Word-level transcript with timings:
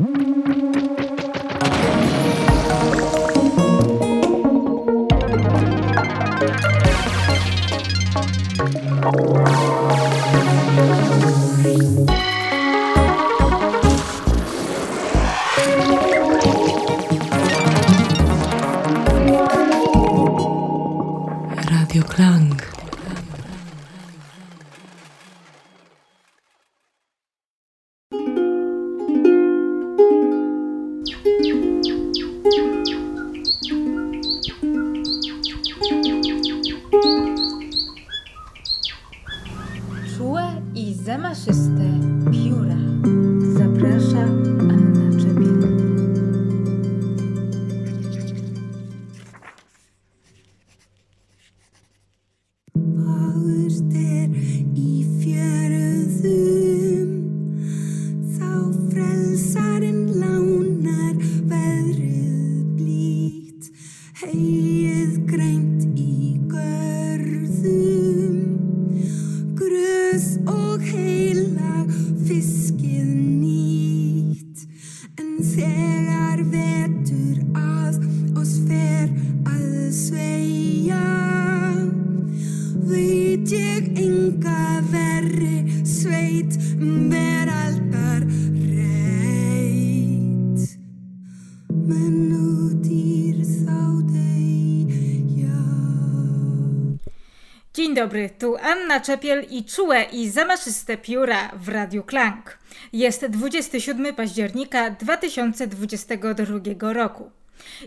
Mm-hmm. 0.00 0.29
Anna 98.80 99.00
Czepiel 99.00 99.46
i 99.50 99.64
czułe 99.64 100.02
i 100.02 100.30
zamaszyste 100.30 100.96
pióra 100.96 101.50
w 101.54 101.68
Radiu 101.68 102.02
Klank. 102.02 102.58
Jest 102.92 103.26
27 103.26 104.14
października 104.14 104.90
2022 104.90 106.92
roku. 106.92 107.30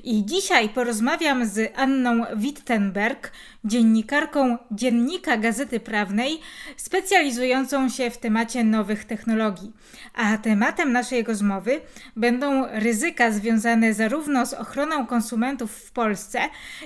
I 0.03 0.25
dzisiaj 0.25 0.69
porozmawiam 0.69 1.45
z 1.45 1.71
Anną 1.75 2.25
Wittenberg, 2.36 3.31
dziennikarką 3.66 4.58
Dziennika 4.71 5.38
Gazety 5.38 5.80
Prawnej, 5.80 6.39
specjalizującą 6.77 7.89
się 7.89 8.09
w 8.09 8.17
temacie 8.17 8.64
nowych 8.64 9.05
technologii. 9.05 9.71
A 10.14 10.38
tematem 10.38 10.91
naszej 10.91 11.23
rozmowy 11.23 11.81
będą 12.16 12.67
ryzyka 12.71 13.31
związane 13.31 13.94
zarówno 13.94 14.45
z 14.45 14.53
ochroną 14.53 15.08
konsumentów 15.08 15.71
w 15.71 15.91
Polsce, 15.91 16.39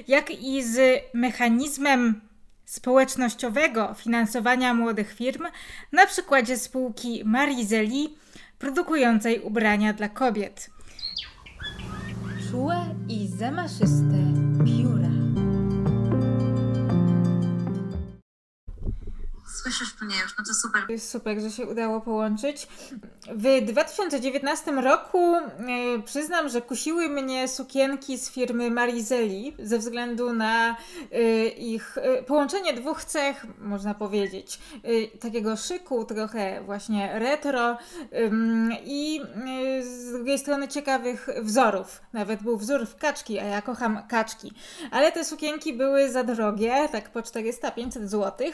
jak 0.07 0.31
i 0.31 0.63
z 0.63 1.01
mechanizmem 1.13 2.26
społecznościowego 2.67 3.93
finansowania 3.93 4.73
młodych 4.73 5.13
firm 5.13 5.43
na 5.91 6.05
przykładzie 6.05 6.57
spółki 6.57 7.21
Marizeli 7.25 8.17
produkującej 8.59 9.39
ubrania 9.41 9.93
dla 9.93 10.09
kobiet. 10.09 10.69
Czułe 12.51 12.95
i 13.09 13.27
zamaszyste 13.27 14.17
pióra. 14.65 14.86
Słyszysz 19.67 19.93
już, 20.23 20.37
no 20.37 20.45
to 20.45 20.53
super. 20.53 20.81
Jest 20.89 21.09
super, 21.09 21.41
że 21.41 21.51
się 21.51 21.65
udało 21.65 22.01
połączyć. 22.01 22.67
W 23.35 23.65
2019 23.65 24.71
roku 24.71 25.35
yy, 25.35 26.03
przyznam, 26.05 26.49
że 26.49 26.61
kusiły 26.61 27.09
mnie 27.09 27.47
sukienki 27.47 28.17
z 28.17 28.29
firmy 28.29 28.71
Marizeli 28.71 29.55
ze 29.59 29.79
względu 29.79 30.33
na 30.33 30.75
yy, 31.11 31.47
ich 31.47 31.97
yy, 32.03 32.23
połączenie 32.23 32.73
dwóch 32.73 33.03
cech, 33.03 33.45
można 33.59 33.93
powiedzieć. 33.93 34.59
takiego 35.19 35.57
szyku, 35.57 36.05
trochę 36.05 36.61
właśnie 36.61 37.19
retro 37.19 37.77
i 38.85 39.21
z 39.81 40.11
drugiej 40.11 40.39
strony 40.39 40.67
ciekawych 40.67 41.29
wzorów. 41.41 42.01
Nawet 42.13 42.43
był 42.43 42.57
wzór 42.57 42.85
w 42.85 42.95
kaczki, 42.95 43.39
a 43.39 43.43
ja 43.43 43.61
kocham 43.61 44.07
kaczki. 44.07 44.51
Ale 44.91 45.11
te 45.11 45.25
sukienki 45.25 45.73
były 45.73 46.11
za 46.11 46.23
drogie, 46.23 46.89
tak 46.91 47.09
po 47.09 47.19
400-500 47.19 48.05
zł 48.05 48.47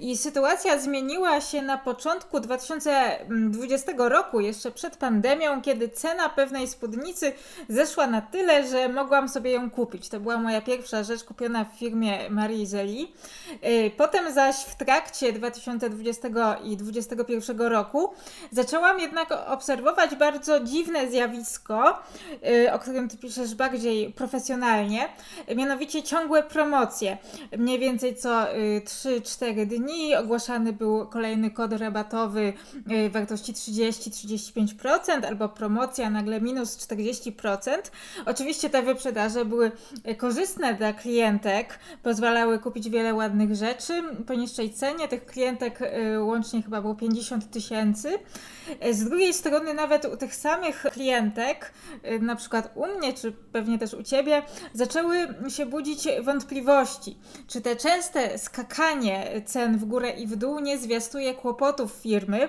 i 0.00 0.16
sytuacja 0.16 0.49
sytuacja 0.50 0.78
zmieniła 0.78 1.40
się 1.40 1.62
na 1.62 1.78
początku 1.78 2.40
2020 2.40 3.92
roku, 3.96 4.40
jeszcze 4.40 4.70
przed 4.70 4.96
pandemią, 4.96 5.62
kiedy 5.62 5.88
cena 5.88 6.28
pewnej 6.28 6.68
spódnicy 6.68 7.32
zeszła 7.68 8.06
na 8.06 8.20
tyle, 8.20 8.68
że 8.68 8.88
mogłam 8.88 9.28
sobie 9.28 9.50
ją 9.50 9.70
kupić. 9.70 10.08
To 10.08 10.20
była 10.20 10.38
moja 10.38 10.60
pierwsza 10.60 11.02
rzecz 11.02 11.24
kupiona 11.24 11.64
w 11.64 11.78
firmie 11.78 12.30
Marii 12.30 12.66
Zeli. 12.66 13.12
Y, 13.64 13.90
potem 13.96 14.34
zaś 14.34 14.56
w 14.56 14.74
trakcie 14.74 15.32
2020 15.32 16.28
i 16.64 16.76
2021 16.76 17.60
roku 17.60 18.14
zaczęłam 18.50 19.00
jednak 19.00 19.32
obserwować 19.46 20.14
bardzo 20.14 20.60
dziwne 20.60 21.10
zjawisko, 21.10 21.98
y, 22.64 22.72
o 22.72 22.78
którym 22.78 23.08
ty 23.08 23.16
piszesz 23.16 23.54
bardziej 23.54 24.12
profesjonalnie, 24.12 25.08
mianowicie 25.56 26.02
ciągłe 26.02 26.42
promocje. 26.42 27.18
Mniej 27.58 27.78
więcej 27.78 28.16
co 28.16 28.46
3-4 28.84 29.58
y, 29.58 29.66
dni 29.66 30.14
ogłaszany 30.30 30.72
był 30.72 31.06
kolejny 31.06 31.50
kod 31.50 31.72
rabatowy 31.72 32.52
y, 33.06 33.10
wartości 33.10 33.52
30-35% 33.52 35.26
albo 35.26 35.48
promocja 35.48 36.10
nagle 36.10 36.40
minus 36.40 36.76
40%. 36.76 37.70
Oczywiście 38.26 38.70
te 38.70 38.82
wyprzedaże 38.82 39.44
były 39.44 39.72
korzystne 40.18 40.74
dla 40.74 40.92
klientek, 40.92 41.78
pozwalały 42.02 42.58
kupić 42.58 42.90
wiele 42.90 43.14
ładnych 43.14 43.54
rzeczy 43.54 44.02
po 44.26 44.34
niższej 44.34 44.72
cenie. 44.72 45.08
Tych 45.08 45.26
klientek 45.26 45.80
y, 45.82 46.22
łącznie 46.22 46.62
chyba 46.62 46.80
było 46.80 46.94
50 46.94 47.50
tysięcy. 47.50 48.18
Z 48.90 49.04
drugiej 49.04 49.34
strony 49.34 49.74
nawet 49.74 50.04
u 50.04 50.16
tych 50.16 50.34
samych 50.34 50.82
klientek, 50.92 51.72
na 52.20 52.36
przykład 52.36 52.72
u 52.74 52.86
mnie, 52.86 53.12
czy 53.12 53.32
pewnie 53.32 53.78
też 53.78 53.94
u 53.94 54.02
Ciebie, 54.02 54.42
zaczęły 54.74 55.16
się 55.48 55.66
budzić 55.66 56.08
wątpliwości, 56.22 57.18
czy 57.48 57.60
te 57.60 57.76
częste 57.76 58.38
skakanie 58.38 59.42
cen 59.44 59.78
w 59.78 59.84
górę 59.84 60.10
i 60.20 60.26
w 60.26 60.36
dół 60.36 60.60
nie 60.60 60.78
zwiastuje 60.78 61.34
kłopotów 61.34 61.92
firmy. 61.92 62.48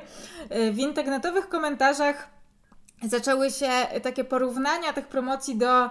W 0.72 0.78
internetowych 0.78 1.50
komentarzach 1.50 2.41
zaczęły 3.04 3.52
się 3.52 3.70
takie 4.04 4.24
porównania 4.24 4.94
tych 4.94 5.08
promocji 5.08 5.56
do 5.56 5.86
y, 5.86 5.90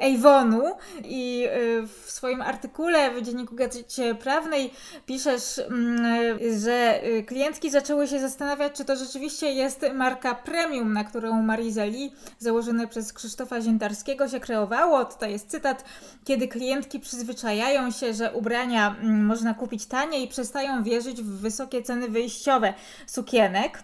Avonu 0.00 0.62
i 1.04 1.46
y, 1.46 1.86
w 1.86 2.10
swoim 2.10 2.42
artykule 2.42 3.10
w 3.10 3.22
Dzienniku 3.22 3.54
Gazecie 3.54 4.14
Prawnej 4.14 4.72
piszesz, 5.06 5.58
mm, 5.58 6.38
że 6.60 7.04
y, 7.04 7.22
klientki 7.22 7.70
zaczęły 7.70 8.08
się 8.08 8.20
zastanawiać, 8.20 8.72
czy 8.72 8.84
to 8.84 8.96
rzeczywiście 8.96 9.52
jest 9.52 9.86
marka 9.94 10.34
premium, 10.34 10.92
na 10.92 11.04
którą 11.04 11.42
Marizeli 11.42 12.12
założone 12.38 12.86
przez 12.86 13.12
Krzysztofa 13.12 13.60
Ziętarskiego 13.60 14.28
się 14.28 14.40
kreowało. 14.40 15.04
Tutaj 15.04 15.32
jest 15.32 15.50
cytat, 15.50 15.84
kiedy 16.24 16.48
klientki 16.48 17.00
przyzwyczajają 17.00 17.90
się, 17.90 18.14
że 18.14 18.32
ubrania 18.32 18.96
mm, 19.00 19.26
można 19.26 19.54
kupić 19.54 19.86
taniej 19.86 20.28
przestają 20.28 20.82
wierzyć 20.82 21.22
w 21.22 21.40
wysokie 21.40 21.82
ceny 21.82 22.08
wyjściowe 22.08 22.74
sukienek. 23.06 23.82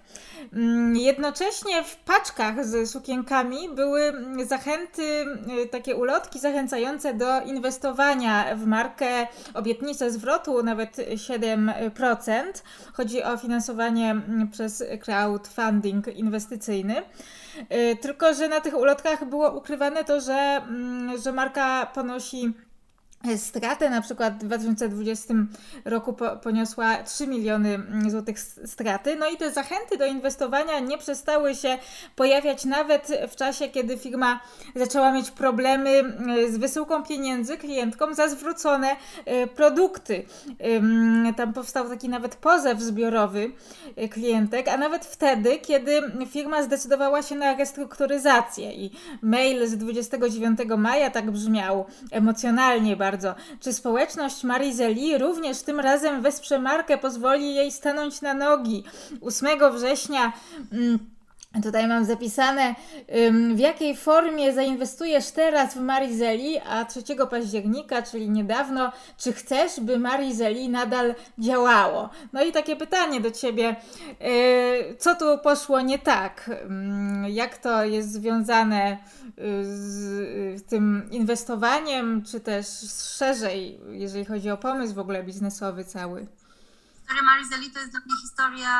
Mm, 0.53 0.97
jednocześnie 0.97 1.85
w 1.85 1.97
paczkach 1.97 2.65
z 2.69 2.91
sukienkami 2.91 3.69
były 3.69 4.13
zachęty, 4.47 5.03
y, 5.63 5.67
takie 5.71 5.97
ulotki 5.97 6.39
zachęcające 6.39 7.15
do 7.15 7.41
inwestowania 7.41 8.57
w 8.57 8.67
markę, 8.67 9.27
obietnice 9.55 10.11
zwrotu 10.11 10.63
nawet 10.63 10.97
7%. 11.17 12.63
Chodzi 12.93 13.23
o 13.23 13.37
finansowanie 13.37 14.11
mm, 14.11 14.51
przez 14.51 14.85
crowdfunding 15.01 16.07
inwestycyjny. 16.07 16.97
Y, 17.73 17.97
tylko, 17.97 18.35
że 18.35 18.49
na 18.49 18.61
tych 18.61 18.77
ulotkach 18.77 19.25
było 19.25 19.51
ukrywane 19.51 20.05
to, 20.05 20.21
że, 20.21 20.63
mm, 20.69 21.19
że 21.19 21.33
marka 21.33 21.87
ponosi 21.87 22.53
stratę. 23.37 23.91
Na 23.91 24.01
przykład 24.03 24.35
w 24.35 24.39
2020 24.39 25.35
roku 25.85 26.17
poniosła 26.43 27.03
3 27.03 27.27
miliony 27.27 27.75
mm, 27.75 28.11
złotych 28.11 28.41
straty. 28.41 29.17
No 29.17 29.31
i 29.31 29.37
te 29.37 29.53
zachęty 29.53 29.97
do 29.99 30.07
inwestowania 30.07 30.79
nie 30.81 30.99
przestały 30.99 31.55
się 31.55 31.79
pojawiać 32.17 32.65
nawet 32.65 33.09
w 33.29 33.37
czasie, 33.37 33.69
kiedy 33.69 33.99
firma 33.99 34.41
zaczęła 34.77 35.13
mieć 35.13 35.31
problemy 35.31 35.91
mm, 35.91 36.53
z 36.53 36.57
wysyłką 36.57 37.03
pieniędzy 37.03 37.57
klientkom 37.57 38.15
za 38.15 38.29
zwrócone 38.29 38.89
y, 38.93 39.47
produkty. 39.47 40.25
Tam 41.37 41.53
powstał 41.53 41.89
taki 41.89 42.09
nawet 42.09 42.37
pozew 42.37 42.81
zbiorowy 42.81 43.53
y, 43.99 44.09
klientek, 44.09 44.69
a 44.69 44.77
nawet 44.77 45.05
wtedy, 45.05 45.59
kiedy 45.59 46.03
firma 46.31 46.63
zdecydowała 46.63 47.23
się 47.23 47.35
na 47.35 47.57
restrukturyzację 47.57 48.73
i 48.73 48.91
mail 49.23 49.69
z 49.69 49.77
29 49.77 50.59
maja 50.79 51.11
tak 51.11 51.31
brzmiał 51.31 51.87
emocjonalnie 52.11 52.97
bardzo 52.97 53.08
bardzo. 53.11 53.35
Czy 53.61 53.73
społeczność 53.73 54.45
Marizeli 54.45 55.19
również 55.19 55.63
tym 55.63 55.81
razem 55.81 56.23
wesprze 56.23 56.59
markę, 56.59 56.99
pozwoli 56.99 57.55
jej 57.55 57.73
stanąć 57.73 58.21
na 58.21 58.35
nogi? 58.35 58.85
8 59.21 59.73
września. 59.73 60.33
Mm, 60.73 60.99
Tutaj 61.63 61.89
mam 61.89 62.05
zapisane, 62.05 62.75
w 63.55 63.59
jakiej 63.59 63.97
formie 63.97 64.53
zainwestujesz 64.53 65.31
teraz 65.31 65.75
w 65.75 65.81
Marizeli, 65.81 66.59
a 66.59 66.85
3 66.85 67.03
października, 67.31 68.03
czyli 68.03 68.31
niedawno, 68.31 68.93
czy 69.19 69.33
chcesz, 69.33 69.81
by 69.81 69.99
Marizeli 69.99 70.69
nadal 70.69 71.15
działało? 71.39 72.11
No 72.33 72.45
i 72.45 72.53
takie 72.53 72.77
pytanie 72.77 73.21
do 73.21 73.31
Ciebie, 73.31 73.77
y, 74.93 74.97
co 74.99 75.15
tu 75.15 75.39
poszło 75.43 75.81
nie 75.81 75.99
tak? 75.99 76.51
Jak 77.29 77.59
to 77.59 77.85
jest 77.85 78.13
związane 78.13 78.93
y, 78.93 79.65
z 80.59 80.65
tym 80.65 81.09
inwestowaniem, 81.11 82.25
czy 82.25 82.41
też 82.41 82.67
szerzej, 83.19 83.81
jeżeli 83.91 84.25
chodzi 84.25 84.51
o 84.51 84.57
pomysł 84.57 84.95
w 84.95 84.99
ogóle 84.99 85.25
biznesowy 85.25 85.85
cały? 85.85 86.27
Historia 86.99 87.23
Marizeli 87.23 87.71
to 87.71 87.79
jest 87.79 87.91
dla 87.91 88.01
mnie 88.01 88.15
historia... 88.23 88.71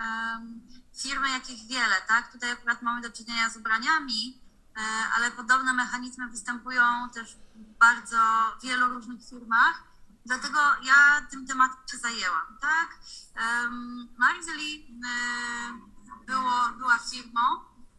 Um 0.00 0.77
firmy, 1.02 1.30
jakich 1.30 1.66
wiele, 1.66 1.96
tak? 2.08 2.32
Tutaj 2.32 2.50
akurat 2.50 2.82
mamy 2.82 3.00
do 3.00 3.10
czynienia 3.10 3.50
z 3.50 3.56
ubraniami, 3.56 4.42
e, 4.76 4.80
ale 5.16 5.30
podobne 5.30 5.72
mechanizmy 5.72 6.28
występują 6.28 7.10
też 7.14 7.36
w 7.54 7.78
bardzo 7.78 8.18
wielu 8.62 8.88
różnych 8.88 9.28
firmach. 9.28 9.82
Dlatego 10.26 10.58
ja 10.82 11.26
tym 11.30 11.46
tematem 11.46 11.76
się 11.90 11.98
zajęłam, 11.98 12.58
tak? 12.60 12.98
Marizeli 14.18 15.00
e, 15.04 16.26
było, 16.26 16.68
była 16.78 16.98
firmą, 16.98 17.40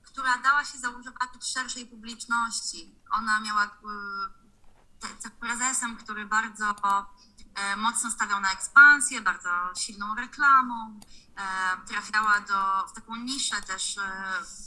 która 0.03 0.37
dała 0.37 0.65
się 0.65 0.77
zauważyć 0.77 1.13
szerszej 1.53 1.85
publiczności. 1.85 2.95
Ona 3.11 3.39
miała 3.39 3.63
e, 3.65 5.29
prezesem, 5.39 5.97
który 5.97 6.25
bardzo 6.25 6.73
mocno 7.77 8.11
stawiał 8.11 8.39
na 8.41 8.51
ekspansję, 8.51 9.21
bardzo 9.21 9.49
silną 9.75 10.15
reklamą, 10.15 10.99
E, 11.39 11.87
trafiała 11.87 12.39
do, 12.39 12.87
w 12.87 12.91
taką 12.93 13.15
niszę 13.15 13.61
też 13.61 13.97
e, 13.97 14.01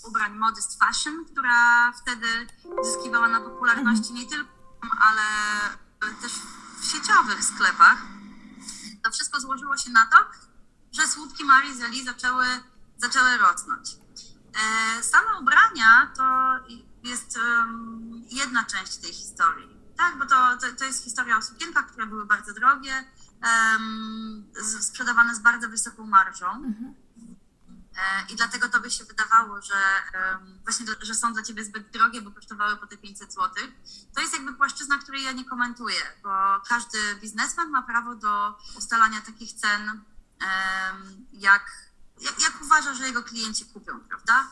ubrań 0.09 0.35
modest 0.35 0.79
fashion, 0.79 1.25
która 1.25 1.93
wtedy 1.93 2.47
zyskiwała 2.83 3.29
na 3.29 3.41
popularności 3.41 4.13
nie 4.13 4.27
tylko, 4.27 4.53
ale 5.01 5.23
też 6.21 6.33
w 6.81 6.85
sieciowych 6.85 7.45
sklepach. 7.45 7.99
To 9.05 9.11
wszystko 9.11 9.41
złożyło 9.41 9.77
się 9.77 9.91
na 9.91 10.07
to, 10.07 10.17
że 10.93 11.07
słupki 11.07 11.45
Marii 11.45 11.75
Zeli 11.75 12.05
zaczęły, 12.05 12.47
zaczęły 12.97 13.37
rosnąć. 13.37 13.91
E, 14.99 15.03
same 15.03 15.39
ubrania 15.41 16.13
to 16.17 16.25
jest 17.03 17.39
jedna 18.31 18.65
część 18.65 18.97
tej 18.97 19.13
historii, 19.13 19.72
tak? 19.97 20.19
Bo 20.19 20.27
to, 20.27 20.57
to, 20.57 20.77
to 20.79 20.85
jest 20.85 21.05
historia 21.05 21.39
o 21.39 21.43
sukienkach, 21.43 21.87
które 21.87 22.07
były 22.07 22.27
bardzo 22.27 22.55
drogie, 22.55 23.05
um, 23.43 24.45
sprzedawane 24.81 25.35
z 25.35 25.39
bardzo 25.39 25.69
wysoką 25.69 26.07
marżą. 26.07 26.47
Mhm. 26.47 26.95
E, 27.97 28.33
I 28.33 28.37
dlatego 28.37 28.69
to 28.69 28.81
by 28.81 28.91
się 28.91 29.05
wydawało, 29.05 29.63
że 29.63 29.75
właśnie, 30.65 30.87
że 31.01 31.15
są 31.15 31.33
dla 31.33 31.43
ciebie 31.43 31.65
zbyt 31.65 31.91
drogie, 31.91 32.23
bo 32.23 32.31
kosztowały 32.31 32.77
po 32.77 32.87
te 32.87 32.97
500 32.97 33.35
zł. 33.35 33.51
To 34.15 34.21
jest 34.21 34.33
jakby 34.33 34.55
płaszczyzna, 34.55 34.99
której 34.99 35.23
ja 35.23 35.33
nie 35.33 35.45
komentuję, 35.45 36.01
bo 36.23 36.31
każdy 36.69 36.99
biznesmen 37.21 37.71
ma 37.71 37.83
prawo 37.83 38.15
do 38.15 38.59
ustalania 38.79 39.21
takich 39.21 39.53
cen, 39.53 40.01
jak, 41.33 41.91
jak, 42.21 42.43
jak 42.43 42.63
uważa, 42.63 42.95
że 42.95 43.07
jego 43.07 43.23
klienci 43.23 43.67
kupią, 43.67 44.01
prawda? 44.01 44.47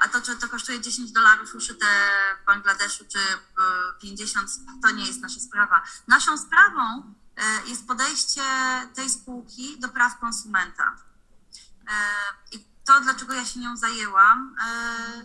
A 0.00 0.08
to, 0.08 0.20
czy 0.22 0.36
to 0.36 0.48
kosztuje 0.48 0.80
10 0.80 1.12
dolarów 1.12 1.54
uszyte 1.54 1.86
w 2.42 2.46
Bangladeszu, 2.46 3.04
czy 3.12 3.18
50, 4.00 4.50
to 4.82 4.90
nie 4.90 5.06
jest 5.06 5.20
nasza 5.20 5.40
sprawa. 5.40 5.84
Naszą 6.08 6.38
sprawą 6.38 7.14
E, 7.36 7.68
jest 7.68 7.86
podejście 7.86 8.42
tej 8.94 9.10
spółki 9.10 9.80
do 9.80 9.88
praw 9.88 10.18
konsumenta. 10.18 10.96
E, 11.88 11.92
I 12.52 12.64
to, 12.84 13.00
dlaczego 13.00 13.32
ja 13.32 13.44
się 13.44 13.60
nią 13.60 13.76
zajęłam, 13.76 14.56
e, 14.66 15.24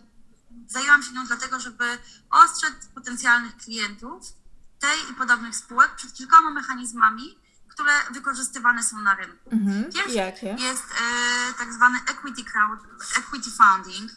zajęłam 0.67 1.03
się 1.03 1.11
nią 1.11 1.25
dlatego, 1.25 1.59
żeby 1.59 1.97
ostrzec 2.29 2.73
potencjalnych 2.95 3.57
klientów 3.57 4.33
tej 4.79 5.11
i 5.11 5.13
podobnych 5.13 5.55
spółek 5.55 5.95
przed 5.95 6.13
kilkoma 6.13 6.51
mechanizmami, 6.51 7.39
które 7.67 7.91
wykorzystywane 8.11 8.83
są 8.83 9.01
na 9.01 9.15
rynku. 9.15 9.49
Mhm. 9.51 9.91
Pierwszy 9.93 10.45
jest 10.45 10.83
e, 10.83 11.53
tak 11.53 11.73
zwany 11.73 11.99
equity, 12.07 12.43
crowd, 12.43 12.79
equity 13.17 13.49
funding, 13.51 14.11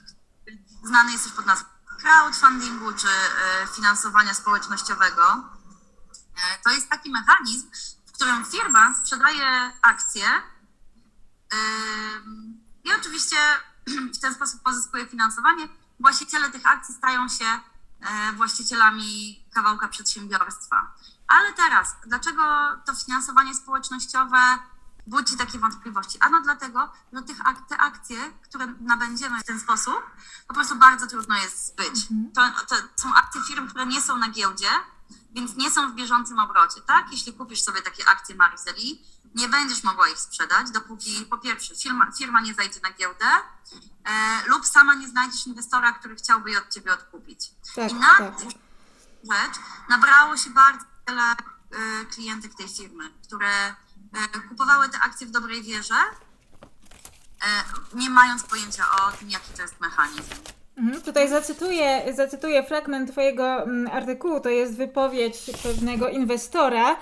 znany 0.85 1.13
jest 1.13 1.25
też 1.25 1.33
pod 1.33 1.47
nazwą 1.47 1.69
crowdfundingu 1.99 2.93
czy 2.93 3.09
e, 3.09 3.67
finansowania 3.75 4.35
społecznościowego. 4.35 5.33
E, 5.33 6.59
to 6.65 6.71
jest 6.71 6.89
taki 6.89 7.11
mechanizm, 7.11 7.71
w 8.07 8.13
którym 8.13 8.45
firma 8.45 8.95
sprzedaje 8.95 9.73
akcje 9.83 10.25
i 12.85 12.93
oczywiście 13.01 13.37
w 14.15 14.19
ten 14.19 14.35
sposób 14.35 14.63
pozyskuje 14.63 15.07
finansowanie. 15.07 15.69
Właściciele 16.01 16.51
tych 16.51 16.67
akcji 16.67 16.95
stają 16.95 17.29
się 17.29 17.45
e, 17.45 18.33
właścicielami 18.33 19.45
kawałka 19.55 19.89
przedsiębiorstwa. 19.89 20.95
Ale 21.29 21.53
teraz, 21.53 21.97
dlaczego 22.07 22.43
to 22.87 22.95
finansowanie 22.95 23.55
społecznościowe 23.55 24.59
budzi 25.07 25.37
takie 25.37 25.59
wątpliwości? 25.59 26.19
Ano 26.21 26.41
dlatego, 26.41 26.93
że 27.13 27.23
tych 27.23 27.47
ak 27.47 27.69
te 27.69 27.79
akcje, 27.79 28.17
które 28.43 28.67
nabędziemy 28.67 29.41
w 29.41 29.45
ten 29.45 29.61
sposób, 29.61 30.01
po 30.49 30.55
prostu 30.55 30.77
bardzo 30.77 31.07
trudno 31.07 31.37
jest 31.37 31.67
zbyć. 31.67 32.11
Mhm. 32.11 32.33
To, 32.33 32.67
to 32.67 33.03
są 33.03 33.15
akcje 33.15 33.41
firm, 33.43 33.69
które 33.69 33.87
nie 33.87 34.03
są 34.03 34.17
na 34.17 34.29
giełdzie, 34.29 34.69
więc 35.33 35.57
nie 35.57 35.71
są 35.71 35.93
w 35.93 35.95
bieżącym 35.95 36.39
obrocie, 36.39 36.81
tak? 36.81 37.07
Jeśli 37.13 37.33
kupisz 37.33 37.63
sobie 37.63 37.83
takie 37.83 38.09
akcje 38.09 38.35
Marizeli, 38.35 39.03
nie 39.35 39.49
będziesz 39.49 39.83
mogła 39.83 40.09
ich 40.09 40.19
sprzedać, 40.19 40.71
dopóki 40.71 41.27
po 41.31 41.39
pierwsze 41.39 41.77
firma, 41.77 42.11
firma 42.19 42.41
nie 42.41 42.55
zajdzie 42.55 42.81
na 42.81 42.93
giełdę 42.93 43.27
e, 44.05 44.43
lub 44.47 44.67
sama 44.67 44.95
nie 44.95 45.09
znajdziesz 45.09 45.47
inwestora, 45.47 45.93
który 45.93 46.17
chciałby 46.17 46.51
je 46.51 46.59
od 46.59 46.69
ciebie 46.69 46.93
odkupić. 46.93 47.51
Tak, 47.75 47.91
I 47.91 47.95
na 47.95 48.15
tak. 48.19 48.41
rzecz 49.31 49.61
nabrało 49.89 50.37
się 50.37 50.51
bardzo 50.51 50.85
wiele 51.09 51.23
e, 51.33 51.37
klientek 52.07 52.55
tej 52.55 52.69
firmy, 52.69 53.13
które 53.27 53.75
kupowały 54.49 54.89
te 54.89 54.99
akcje 55.01 55.27
w 55.27 55.31
dobrej 55.31 55.63
wierze, 55.63 55.95
e, 55.95 57.65
nie 57.95 58.11
mając 58.11 58.43
pojęcia 58.43 58.85
o 58.97 59.13
tym, 59.13 59.31
jaki 59.31 59.53
to 59.53 59.63
jest 59.63 59.81
mechanizm. 59.81 60.62
Mhm, 60.79 61.03
tutaj 61.03 61.29
zacytuję, 61.29 62.03
zacytuję 62.15 62.63
fragment 62.63 63.11
Twojego 63.11 63.63
mm, 63.63 63.89
artykułu. 63.93 64.41
To 64.41 64.49
jest 64.49 64.77
wypowiedź 64.77 65.37
pewnego 65.63 66.09
inwestora. 66.09 66.97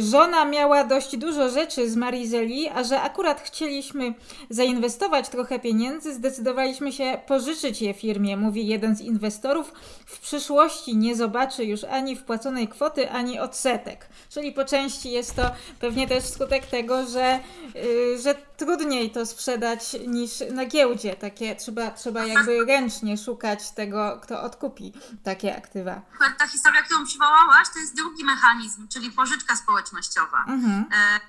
Żona 0.00 0.44
miała 0.44 0.84
dość 0.84 1.16
dużo 1.16 1.50
rzeczy 1.50 1.90
z 1.90 1.96
Marizeli, 1.96 2.68
a 2.68 2.84
że 2.84 3.00
akurat 3.00 3.40
chcieliśmy 3.40 4.14
zainwestować 4.50 5.28
trochę 5.28 5.58
pieniędzy, 5.58 6.14
zdecydowaliśmy 6.14 6.92
się 6.92 7.18
pożyczyć 7.26 7.82
je 7.82 7.94
firmie, 7.94 8.36
mówi 8.36 8.66
jeden 8.66 8.96
z 8.96 9.00
inwestorów. 9.00 9.72
W 10.06 10.20
przyszłości 10.20 10.96
nie 10.96 11.16
zobaczy 11.16 11.64
już 11.64 11.84
ani 11.84 12.16
wpłaconej 12.16 12.68
kwoty, 12.68 13.10
ani 13.10 13.38
odsetek. 13.38 14.08
Czyli 14.30 14.52
po 14.52 14.64
części 14.64 15.10
jest 15.10 15.36
to 15.36 15.42
pewnie 15.80 16.08
też 16.08 16.24
skutek 16.24 16.66
tego, 16.66 17.06
że, 17.06 17.40
yy, 17.74 18.18
że 18.18 18.34
trudniej 18.56 19.10
to 19.10 19.26
sprzedać 19.26 19.96
niż 20.06 20.30
na 20.52 20.66
giełdzie. 20.66 21.16
Takie 21.16 21.56
trzeba, 21.56 21.90
trzeba 21.90 22.26
jakby 22.26 22.64
ręcznie 22.64 23.18
szukać 23.18 23.70
tego, 23.70 24.20
kto 24.22 24.42
odkupi 24.42 24.92
takie 25.24 25.56
aktywa. 25.56 26.00
Ta 26.38 26.46
historia, 26.46 26.82
którą 26.82 27.04
przywołałaś, 27.04 27.68
to 27.72 27.78
jest 27.78 27.96
drugi 27.96 28.24
mechanizm, 28.24 28.88
czyli 28.88 29.10
pożyczka 29.10 29.56
społecznościowa. 29.56 30.44
Mhm. 30.44 30.84
E, 30.92 30.96
e, 30.96 31.20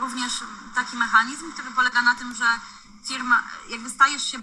również 0.00 0.32
taki 0.74 0.96
mechanizm, 0.96 1.52
który 1.52 1.70
polega 1.70 2.02
na 2.02 2.14
tym, 2.14 2.34
że 2.34 2.44
firma, 3.08 3.42
jakby 3.70 3.90
stajesz 3.90 4.22
się 4.22 4.38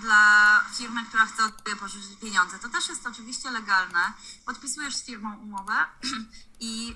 dla 0.00 0.60
firmy, 0.74 1.04
która 1.08 1.26
chce 1.26 1.44
od 1.44 1.56
Ciebie 1.56 1.76
pożyczyć 1.76 2.18
pieniądze. 2.20 2.58
To 2.58 2.68
też 2.68 2.88
jest 2.88 3.06
oczywiście 3.06 3.50
legalne. 3.50 4.12
Podpisujesz 4.46 4.96
z 4.96 5.04
firmą 5.04 5.36
umowę 5.36 5.74
i 6.60 6.94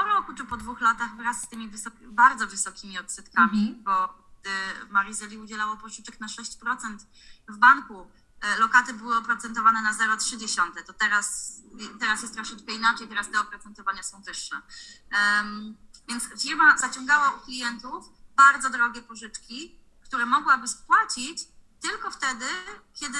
po 0.00 0.04
roku 0.04 0.34
czy 0.34 0.44
po 0.44 0.56
dwóch 0.56 0.80
latach 0.80 1.16
wraz 1.16 1.42
z 1.42 1.48
tymi 1.48 1.68
wysoki, 1.68 2.06
bardzo 2.06 2.46
wysokimi 2.46 2.98
odsetkami, 2.98 3.68
mm 3.68 3.74
-hmm. 3.74 3.82
bo 3.82 4.24
gdy 4.40 4.50
Marizeli 4.90 5.38
udzielało 5.38 5.76
pożyczek 5.76 6.20
na 6.20 6.26
6% 6.26 6.98
w 7.48 7.56
banku, 7.56 8.10
e, 8.40 8.58
lokaty 8.58 8.94
były 8.94 9.16
oprocentowane 9.16 9.82
na 9.82 9.92
0,3, 9.92 10.84
to 10.86 10.92
teraz, 10.92 11.52
teraz 12.00 12.22
jest 12.22 12.34
troszeczkę 12.34 12.72
inaczej, 12.72 13.08
teraz 13.08 13.30
te 13.30 13.40
oprocentowania 13.40 14.02
są 14.02 14.22
wyższe. 14.22 14.62
Więc 16.08 16.24
firma 16.42 16.78
zaciągała 16.78 17.30
u 17.30 17.40
klientów 17.40 18.06
bardzo 18.36 18.70
drogie 18.70 19.02
pożyczki, 19.02 19.80
które 20.04 20.26
mogłaby 20.26 20.68
spłacić 20.68 21.48
tylko 21.80 22.10
wtedy, 22.10 22.46
kiedy 22.94 23.18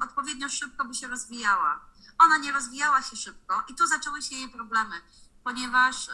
odpowiednio 0.00 0.48
szybko 0.48 0.84
by 0.84 0.94
się 0.94 1.08
rozwijała. 1.08 1.80
Ona 2.18 2.38
nie 2.38 2.52
rozwijała 2.52 3.02
się 3.02 3.16
szybko 3.16 3.64
i 3.68 3.74
tu 3.74 3.86
zaczęły 3.86 4.22
się 4.22 4.36
jej 4.36 4.48
problemy, 4.48 5.00
ponieważ 5.44 6.10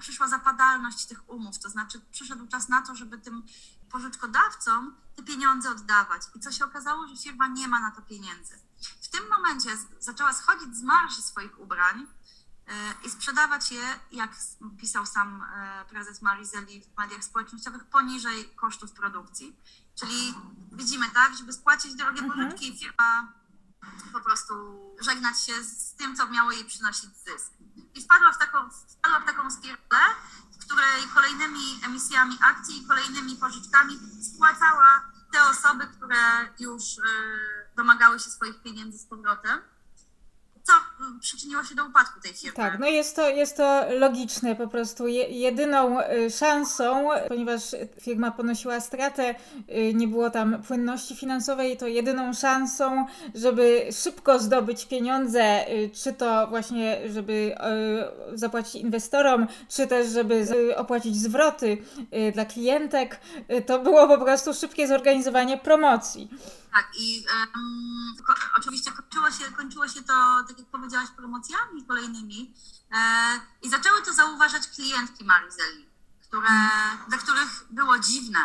przyszła 0.00 0.28
zapadalność 0.28 1.06
tych 1.06 1.30
umów, 1.30 1.58
to 1.58 1.68
znaczy 1.68 2.00
przyszedł 2.12 2.46
czas 2.46 2.68
na 2.68 2.82
to, 2.82 2.94
żeby 2.94 3.18
tym 3.18 3.42
pożyczkodawcom 3.90 4.96
te 5.16 5.22
pieniądze 5.22 5.70
oddawać. 5.70 6.22
I 6.34 6.40
co 6.40 6.52
się 6.52 6.64
okazało, 6.64 7.06
że 7.06 7.16
firma 7.16 7.48
nie 7.48 7.68
ma 7.68 7.80
na 7.80 7.90
to 7.90 8.02
pieniędzy. 8.02 8.54
W 9.02 9.08
tym 9.08 9.28
momencie 9.28 9.70
zaczęła 9.98 10.32
schodzić 10.32 10.76
z 10.76 10.82
marży 10.82 11.22
swoich 11.22 11.60
ubrań 11.60 12.06
e, 12.66 12.72
i 13.06 13.10
sprzedawać 13.10 13.72
je, 13.72 14.00
jak 14.12 14.30
pisał 14.80 15.06
sam 15.06 15.42
e, 15.54 15.84
prezes 15.84 16.22
Marizeli 16.22 16.82
w 16.82 16.98
mediach 16.98 17.24
społecznościowych, 17.24 17.84
poniżej 17.84 18.50
kosztów 18.56 18.92
produkcji. 18.92 19.56
Czyli 19.94 20.34
widzimy, 20.72 21.10
tak, 21.10 21.36
żeby 21.36 21.52
spłacić 21.52 21.94
drogie 21.94 22.22
mhm. 22.22 22.30
pożyczki, 22.30 22.78
firma 22.78 23.32
po 24.12 24.20
prostu 24.20 24.54
żegnać 25.00 25.40
się 25.40 25.62
z 25.62 25.94
tym, 25.94 26.16
co 26.16 26.28
miało 26.28 26.52
jej 26.52 26.64
przynosić 26.64 27.10
zysk. 27.16 27.52
I 27.94 28.02
wpadła 28.02 28.32
w 28.32 28.38
taką, 28.38 28.70
wpadła 28.70 29.20
w 29.20 29.24
taką 29.24 29.50
spiralę, 29.50 30.04
w 30.52 30.64
której 30.64 31.02
kolejnymi 31.14 31.80
emisjami 31.86 32.38
akcji 32.42 32.82
i 32.82 32.86
kolejnymi 32.86 33.36
pożyczkami 33.36 33.98
spłacała 34.34 35.10
te 35.32 35.44
osoby, 35.44 35.86
które 35.86 36.54
już 36.58 36.98
y, 36.98 37.02
domagały 37.76 38.18
się 38.18 38.30
swoich 38.30 38.62
pieniędzy 38.62 38.98
z 38.98 39.04
powrotem 39.04 39.60
co 40.70 41.00
przyczyniło 41.20 41.64
się 41.64 41.74
do 41.74 41.84
upadku 41.84 42.20
tej 42.20 42.34
firmy. 42.34 42.56
Tak, 42.56 42.78
no 42.78 42.86
jest 42.86 43.16
to, 43.16 43.28
jest 43.28 43.56
to 43.56 43.84
logiczne 43.98 44.56
po 44.56 44.68
prostu. 44.68 45.06
jedyną 45.28 46.00
y, 46.00 46.30
szansą, 46.30 47.08
ponieważ 47.28 47.62
firma 48.00 48.30
ponosiła 48.30 48.80
stratę, 48.80 49.34
y, 49.68 49.94
nie 49.94 50.08
było 50.08 50.30
tam 50.30 50.62
płynności 50.62 51.16
finansowej, 51.16 51.76
to 51.76 51.86
jedyną 51.86 52.32
szansą, 52.32 53.06
żeby 53.34 53.88
szybko 54.02 54.38
zdobyć 54.38 54.86
pieniądze, 54.86 55.70
y, 55.70 55.90
czy 55.94 56.12
to 56.12 56.46
właśnie, 56.46 57.10
żeby 57.12 57.54
zapłacić 58.34 58.74
inwestorom, 58.74 59.46
czy 59.68 59.86
też, 59.86 60.08
żeby 60.08 60.46
opłacić 60.76 61.16
zwroty 61.16 61.78
dla 62.34 62.44
klientek, 62.44 63.20
to 63.66 63.78
było 63.78 64.08
po 64.08 64.18
prostu 64.18 64.54
szybkie 64.54 64.88
zorganizowanie 64.88 65.58
promocji. 65.58 66.30
Tak, 66.72 66.92
i 66.98 67.24
um, 67.54 68.16
ko 68.26 68.34
oczywiście 68.58 68.90
kończyło 68.92 69.30
się, 69.30 69.56
kończyło 69.56 69.88
się 69.88 70.02
to, 70.02 70.14
tak 70.48 70.56
jak 70.60 70.68
powiedziałaś, 70.68 71.08
promocjami 71.16 71.84
kolejnymi 71.86 72.54
e, 72.92 72.96
i 73.62 73.70
zaczęły 73.70 74.02
to 74.02 74.12
zauważać 74.12 74.68
klientki 74.68 75.24
Marizeli, 75.24 75.86
które, 76.22 76.50
dla 77.08 77.18
których 77.18 77.64
było 77.70 77.98
dziwne, 77.98 78.38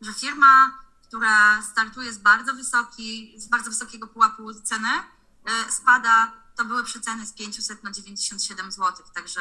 że 0.00 0.14
firma, 0.14 0.78
która 1.08 1.62
startuje 1.62 2.12
z 2.12 2.18
bardzo 2.18 2.54
wysoki, 2.54 3.34
z 3.36 3.46
bardzo 3.46 3.70
wysokiego 3.70 4.06
pułapu 4.06 4.54
ceny, 4.54 4.88
e, 4.88 5.72
spada, 5.72 6.32
to 6.56 6.64
były 6.64 6.84
przeceny 6.84 7.26
z 7.26 7.32
500 7.32 7.84
na 7.84 7.90
97 7.90 8.72
zł, 8.72 9.06
także 9.14 9.40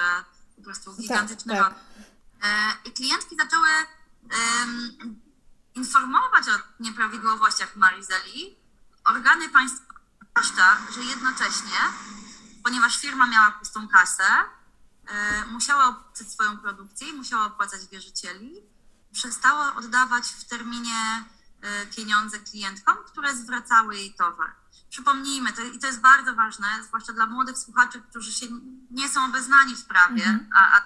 po 0.55 0.61
prostu 0.61 0.91
tak, 0.91 1.01
gigantyczny 1.01 1.53
tak, 1.53 1.73
tak. 1.73 2.77
I 2.85 2.91
klientki 2.91 3.35
zaczęły 3.35 3.67
informować 5.75 6.49
o 6.49 6.83
nieprawidłowościach 6.83 7.75
Marizeli, 7.75 8.57
organy 9.03 9.49
państwa, 10.37 10.53
zwłaszcza, 10.53 10.93
że 10.93 11.03
jednocześnie, 11.03 11.77
ponieważ 12.63 12.97
firma 12.97 13.27
miała 13.27 13.51
pustą 13.51 13.87
kasę, 13.87 14.23
e, 15.07 15.45
musiała 15.45 15.87
opłacać 15.87 16.31
swoją 16.31 16.57
produkcję, 16.57 17.13
musiała 17.13 17.45
opłacać 17.45 17.87
wierzycieli, 17.87 18.53
przestała 19.13 19.75
oddawać 19.75 20.27
w 20.27 20.45
terminie 20.45 21.25
e, 21.61 21.85
pieniądze 21.85 22.39
klientkom, 22.39 22.97
które 23.07 23.35
zwracały 23.35 23.95
jej 23.95 24.13
towar. 24.13 24.55
Przypomnijmy, 24.89 25.53
to, 25.53 25.61
i 25.61 25.79
to 25.79 25.87
jest 25.87 26.01
bardzo 26.01 26.35
ważne, 26.35 26.67
zwłaszcza 26.83 27.13
dla 27.13 27.25
młodych 27.25 27.57
słuchaczy, 27.57 28.01
którzy 28.09 28.31
się 28.31 28.45
nie 28.91 29.09
są 29.09 29.25
obeznani 29.25 29.75
w 29.75 29.85
prawie, 29.85 30.23
-hmm. 30.23 30.45
a, 30.55 30.77
a 30.77 30.81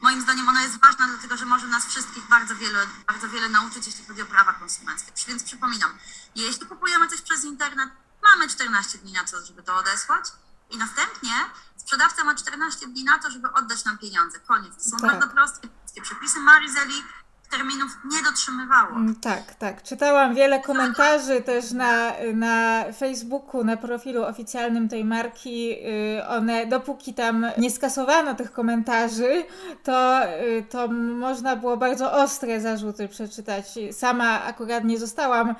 moim 0.00 0.20
zdaniem 0.20 0.48
ona 0.48 0.62
jest 0.62 0.80
ważna, 0.80 1.08
dlatego 1.08 1.36
że 1.36 1.44
może 1.44 1.66
nas 1.66 1.86
wszystkich 1.86 2.28
bardzo 2.28 2.56
wiele, 2.56 2.86
bardzo 3.06 3.28
wiele 3.28 3.48
nauczyć, 3.48 3.86
jeśli 3.86 4.04
chodzi 4.04 4.22
o 4.22 4.26
prawa 4.26 4.52
konsumenckie. 4.52 5.12
Więc 5.28 5.44
przypominam, 5.44 5.90
jeśli 6.34 6.66
kupujemy 6.66 7.08
coś 7.08 7.20
przez 7.20 7.44
internet, 7.44 7.90
mamy 8.22 8.48
14 8.48 8.98
dni 8.98 9.12
na 9.12 9.24
to, 9.24 9.46
żeby 9.46 9.62
to 9.62 9.76
odesłać 9.76 10.24
i 10.70 10.76
następnie 10.76 11.32
sprzedawca 11.76 12.24
ma 12.24 12.34
14 12.34 12.86
dni 12.86 13.04
na 13.04 13.18
to, 13.18 13.30
żeby 13.30 13.52
oddać 13.52 13.84
nam 13.84 13.98
pieniądze. 13.98 14.40
Koniec. 14.40 14.84
To 14.84 14.90
są 14.90 14.98
tak. 14.98 15.10
bardzo 15.10 15.28
proste 15.28 15.68
przepisy 16.02 16.40
Marizeli 16.40 17.04
terminów 17.50 17.98
nie 18.04 18.22
dotrzymywało. 18.22 18.96
Mm, 18.96 19.14
tak, 19.14 19.54
tak. 19.54 19.82
Czytałam 19.82 20.34
wiele 20.34 20.60
komentarzy 20.60 21.40
też 21.40 21.72
na, 21.72 22.12
na 22.34 22.84
Facebooku, 22.98 23.64
na 23.64 23.76
profilu 23.76 24.24
oficjalnym 24.24 24.88
tej 24.88 25.04
marki. 25.04 25.72
Y, 26.18 26.26
one, 26.28 26.66
dopóki 26.66 27.14
tam 27.14 27.46
nie 27.58 27.70
skasowano 27.70 28.34
tych 28.34 28.52
komentarzy, 28.52 29.44
to, 29.84 30.20
y, 30.24 30.64
to 30.70 30.88
można 30.92 31.56
było 31.56 31.76
bardzo 31.76 32.12
ostre 32.12 32.60
zarzuty 32.60 33.08
przeczytać. 33.08 33.64
Sama 33.92 34.44
akurat 34.44 34.84
nie 34.84 34.98
zostałam 34.98 35.50
y, 35.50 35.54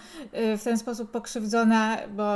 w 0.58 0.64
ten 0.64 0.78
sposób 0.78 1.10
pokrzywdzona, 1.10 1.96
bo 2.16 2.30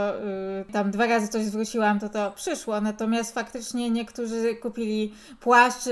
tam 0.72 0.90
dwa 0.90 1.06
razy 1.06 1.28
coś 1.28 1.44
zwróciłam, 1.44 2.00
to 2.00 2.08
to 2.08 2.32
przyszło. 2.32 2.80
Natomiast 2.80 3.34
faktycznie 3.34 3.90
niektórzy 3.90 4.54
kupili 4.54 5.14
płaszcz 5.40 5.84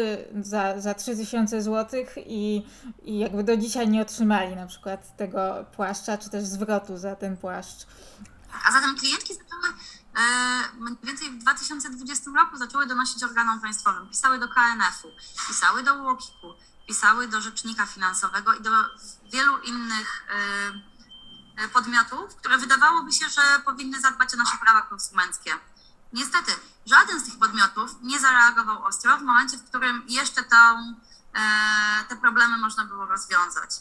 za, 0.43 0.81
za 0.81 0.95
3000 0.95 1.63
zł 1.63 2.05
i, 2.27 2.63
i 3.05 3.19
jakby 3.19 3.45
do 3.45 3.52
do 3.57 3.63
dzisiaj 3.63 3.89
nie 3.89 4.03
otrzymali 4.03 4.57
na 4.57 4.67
przykład 4.67 5.17
tego 5.17 5.65
płaszcza, 5.77 6.19
czy 6.19 6.31
też 6.31 6.45
zwrotu 6.45 6.99
za 6.99 7.17
ten 7.17 7.37
płaszcz. 7.37 7.87
A 8.65 8.73
zatem 8.73 8.97
klientki 8.97 9.35
zaczęły 9.35 9.69
e, 10.17 10.23
mniej 10.79 10.97
więcej 11.03 11.31
w 11.31 11.39
2020 11.39 12.31
roku 12.37 12.57
zaczęły 12.57 12.87
donosić 12.87 13.23
organom 13.23 13.61
państwowym. 13.61 14.09
Pisały 14.09 14.39
do 14.39 14.49
KNF-u, 14.49 15.09
pisały 15.49 15.83
do 15.83 15.95
UOKiK-u, 15.95 16.55
pisały 16.89 17.29
do 17.29 17.41
Rzecznika 17.41 17.87
Finansowego 17.87 18.55
i 18.55 18.63
do 18.63 18.71
wielu 19.33 19.59
innych 19.59 20.27
e, 21.65 21.69
podmiotów, 21.69 22.37
które 22.37 22.59
wydawałoby 22.59 23.13
się, 23.13 23.29
że 23.29 23.43
powinny 23.65 24.01
zadbać 24.01 24.35
o 24.35 24.37
nasze 24.37 24.59
prawa 24.65 24.83
konsumenckie. 24.83 25.51
Niestety, 26.13 26.53
żaden 26.87 27.21
z 27.21 27.25
tych 27.25 27.39
podmiotów 27.39 27.97
nie 28.03 28.21
zareagował 28.21 28.85
ostro 28.85 29.19
w 29.19 29.23
momencie, 29.23 29.57
w 29.57 29.65
którym 29.65 30.03
jeszcze 30.09 30.43
tą 30.43 30.57
E, 30.57 31.12
te 32.09 32.17
problemy 32.17 32.59
można 32.59 32.85
było 32.85 33.07
rozwiązać. 33.07 33.81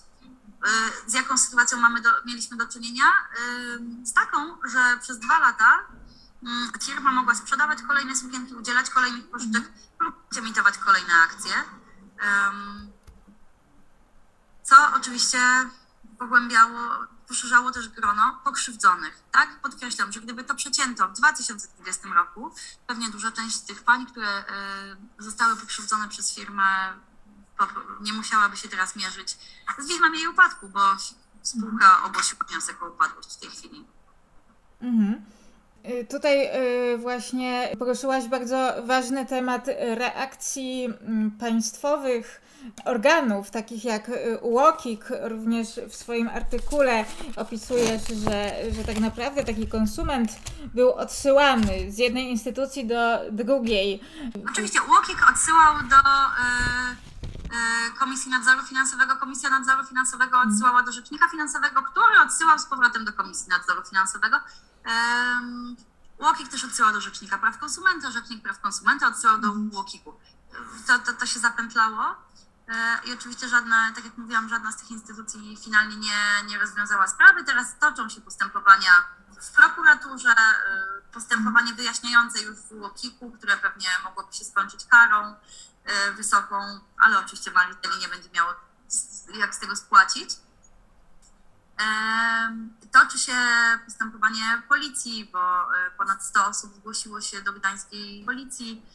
E, 0.66 1.10
z 1.10 1.14
jaką 1.14 1.38
sytuacją 1.38 1.78
mamy 1.78 2.02
do, 2.02 2.10
mieliśmy 2.26 2.58
do 2.58 2.68
czynienia? 2.68 3.06
E, 3.06 4.06
z 4.06 4.14
taką, 4.14 4.58
że 4.64 4.98
przez 5.02 5.20
dwa 5.20 5.40
lata 5.40 5.80
mm, 6.44 6.72
firma 6.84 7.12
mogła 7.12 7.36
sprzedawać 7.36 7.80
kolejne 7.88 8.16
sukienki, 8.16 8.54
udzielać 8.54 8.90
kolejnych 8.90 9.30
pożyczek 9.30 9.72
lub 10.00 10.16
emitować 10.38 10.78
kolejne 10.78 11.14
akcje. 11.14 11.54
Co 14.64 14.76
oczywiście 14.96 15.40
pogłębiało, 16.20 16.80
poszerzało 17.28 17.72
też 17.72 17.90
grono 17.90 18.42
pokrzywdzonych. 18.44 19.24
Tak? 19.32 19.62
Podkreślam, 19.62 20.12
że 20.12 20.22
gdyby 20.22 20.44
to 20.44 20.56
przecięto 20.56 21.08
w 21.08 21.14
2020 21.14 22.08
roku, 22.14 22.56
pewnie 22.88 23.10
duża 23.10 23.32
część 23.32 23.60
tych 23.60 23.84
pań, 23.84 24.06
które 24.06 24.44
zostały 25.20 25.56
pokrzywdzone 25.56 26.10
przez 26.10 26.36
firmę 26.36 26.94
nie 28.02 28.14
musiałaby 28.14 28.58
się 28.58 28.70
teraz 28.70 28.96
mierzyć 28.96 29.38
z 29.80 29.88
widmem 29.88 30.16
jej 30.16 30.28
upadku, 30.28 30.70
bo 30.70 30.80
spółka 31.42 32.04
ogłosiła 32.06 32.42
wniosek 32.50 32.84
o 32.84 32.90
upadłość 32.90 33.34
w 33.34 33.40
tej 33.40 33.50
chwili. 33.50 33.86
Mhm. 34.82 35.26
Y, 35.90 36.08
tutaj 36.10 36.50
y, 36.94 36.98
właśnie 36.98 37.76
poruszyłaś 37.80 38.28
bardzo 38.28 38.74
ważny 38.86 39.26
temat 39.26 39.68
reakcji 39.80 40.86
mm, 40.86 41.32
państwowych 41.32 42.42
organów, 42.86 43.52
takich 43.52 43.86
jak 43.86 44.10
y, 44.10 44.40
UOKiK, 44.42 45.06
również 45.22 45.68
w 45.90 45.96
swoim 45.96 46.28
artykule 46.28 47.06
opisujesz, 47.36 48.02
że, 48.08 48.56
że 48.72 48.84
tak 48.84 49.00
naprawdę 49.00 49.44
taki 49.44 49.68
konsument 49.68 50.32
był 50.74 50.92
odsyłany 50.92 51.92
z 51.92 51.98
jednej 51.98 52.30
instytucji 52.30 52.88
do 52.88 53.20
drugiej. 53.32 54.02
Oczywiście 54.52 54.80
UOKiK 54.82 55.30
odsyłał 55.30 55.76
do 55.90 55.96
Komisji 58.00 58.32
Nadzoru 58.32 58.64
Finansowego. 58.66 59.18
Komisja 59.18 59.50
Nadzoru 59.50 59.86
Finansowego 59.86 60.36
mhm. 60.38 60.50
odsyłała 60.50 60.84
do 60.84 60.92
Rzecznika 60.92 61.30
Finansowego, 61.30 61.84
który 61.84 62.20
odsyłał 62.26 62.60
z 62.60 62.66
powrotem 62.66 63.06
do 63.06 63.14
Komisji 63.14 63.50
Nadzoru 63.50 63.84
Finansowego. 63.84 64.40
UOKiK 66.18 66.48
też 66.48 66.64
odsyłał 66.64 66.94
do 66.94 67.02
Rzecznika 67.02 67.38
Praw 67.38 67.58
Konsumenta, 67.58 68.12
Rzecznik 68.12 68.44
Praw 68.44 68.62
Konsumenta 68.62 69.08
odsyłał 69.08 69.38
do 69.38 69.52
UOKiK-u. 69.52 70.14
To, 70.88 71.00
to, 71.00 71.14
to 71.14 71.26
się 71.26 71.40
zapętlało. 71.40 72.16
I 73.06 73.14
oczywiście 73.14 73.50
żadna, 73.50 73.92
tak 73.96 74.06
jak 74.06 74.18
mówiłam, 74.18 74.50
żadna 74.50 74.72
z 74.72 74.78
tych 74.78 74.92
instytucji 74.92 75.58
finalnie 75.64 75.96
nie, 75.96 76.44
nie 76.48 76.60
rozwiązała 76.60 77.08
sprawy. 77.08 77.44
Teraz 77.44 77.80
toczą 77.80 78.10
się 78.10 78.22
postępowania 78.22 78.92
w 79.42 79.52
prokuraturze, 79.52 80.36
postępowanie 81.14 81.74
wyjaśniające 81.74 82.42
już 82.42 82.58
w 82.58 82.72
UOKiK-u, 82.72 83.32
które 83.32 83.58
pewnie 83.58 83.88
mogłoby 84.04 84.34
się 84.34 84.46
skończyć 84.46 84.86
karą 84.86 85.36
wysoką, 86.16 86.80
ale 86.98 87.20
oczywiście 87.20 87.52
Mariteli 87.52 88.00
nie 88.00 88.08
będzie 88.08 88.30
miało 88.30 88.54
jak 89.34 89.56
z 89.56 89.60
tego 89.60 89.76
spłacić. 89.76 90.30
Toczy 92.92 93.20
się 93.20 93.36
postępowanie 93.86 94.62
policji, 94.70 95.30
bo 95.34 95.76
e, 95.76 95.92
ponad 95.92 96.24
100 96.24 96.46
osób 96.46 96.76
zgłosiło 96.76 97.22
się 97.22 97.42
do 97.42 97.54
gdańskiej 97.54 98.26
policji, 98.26 98.86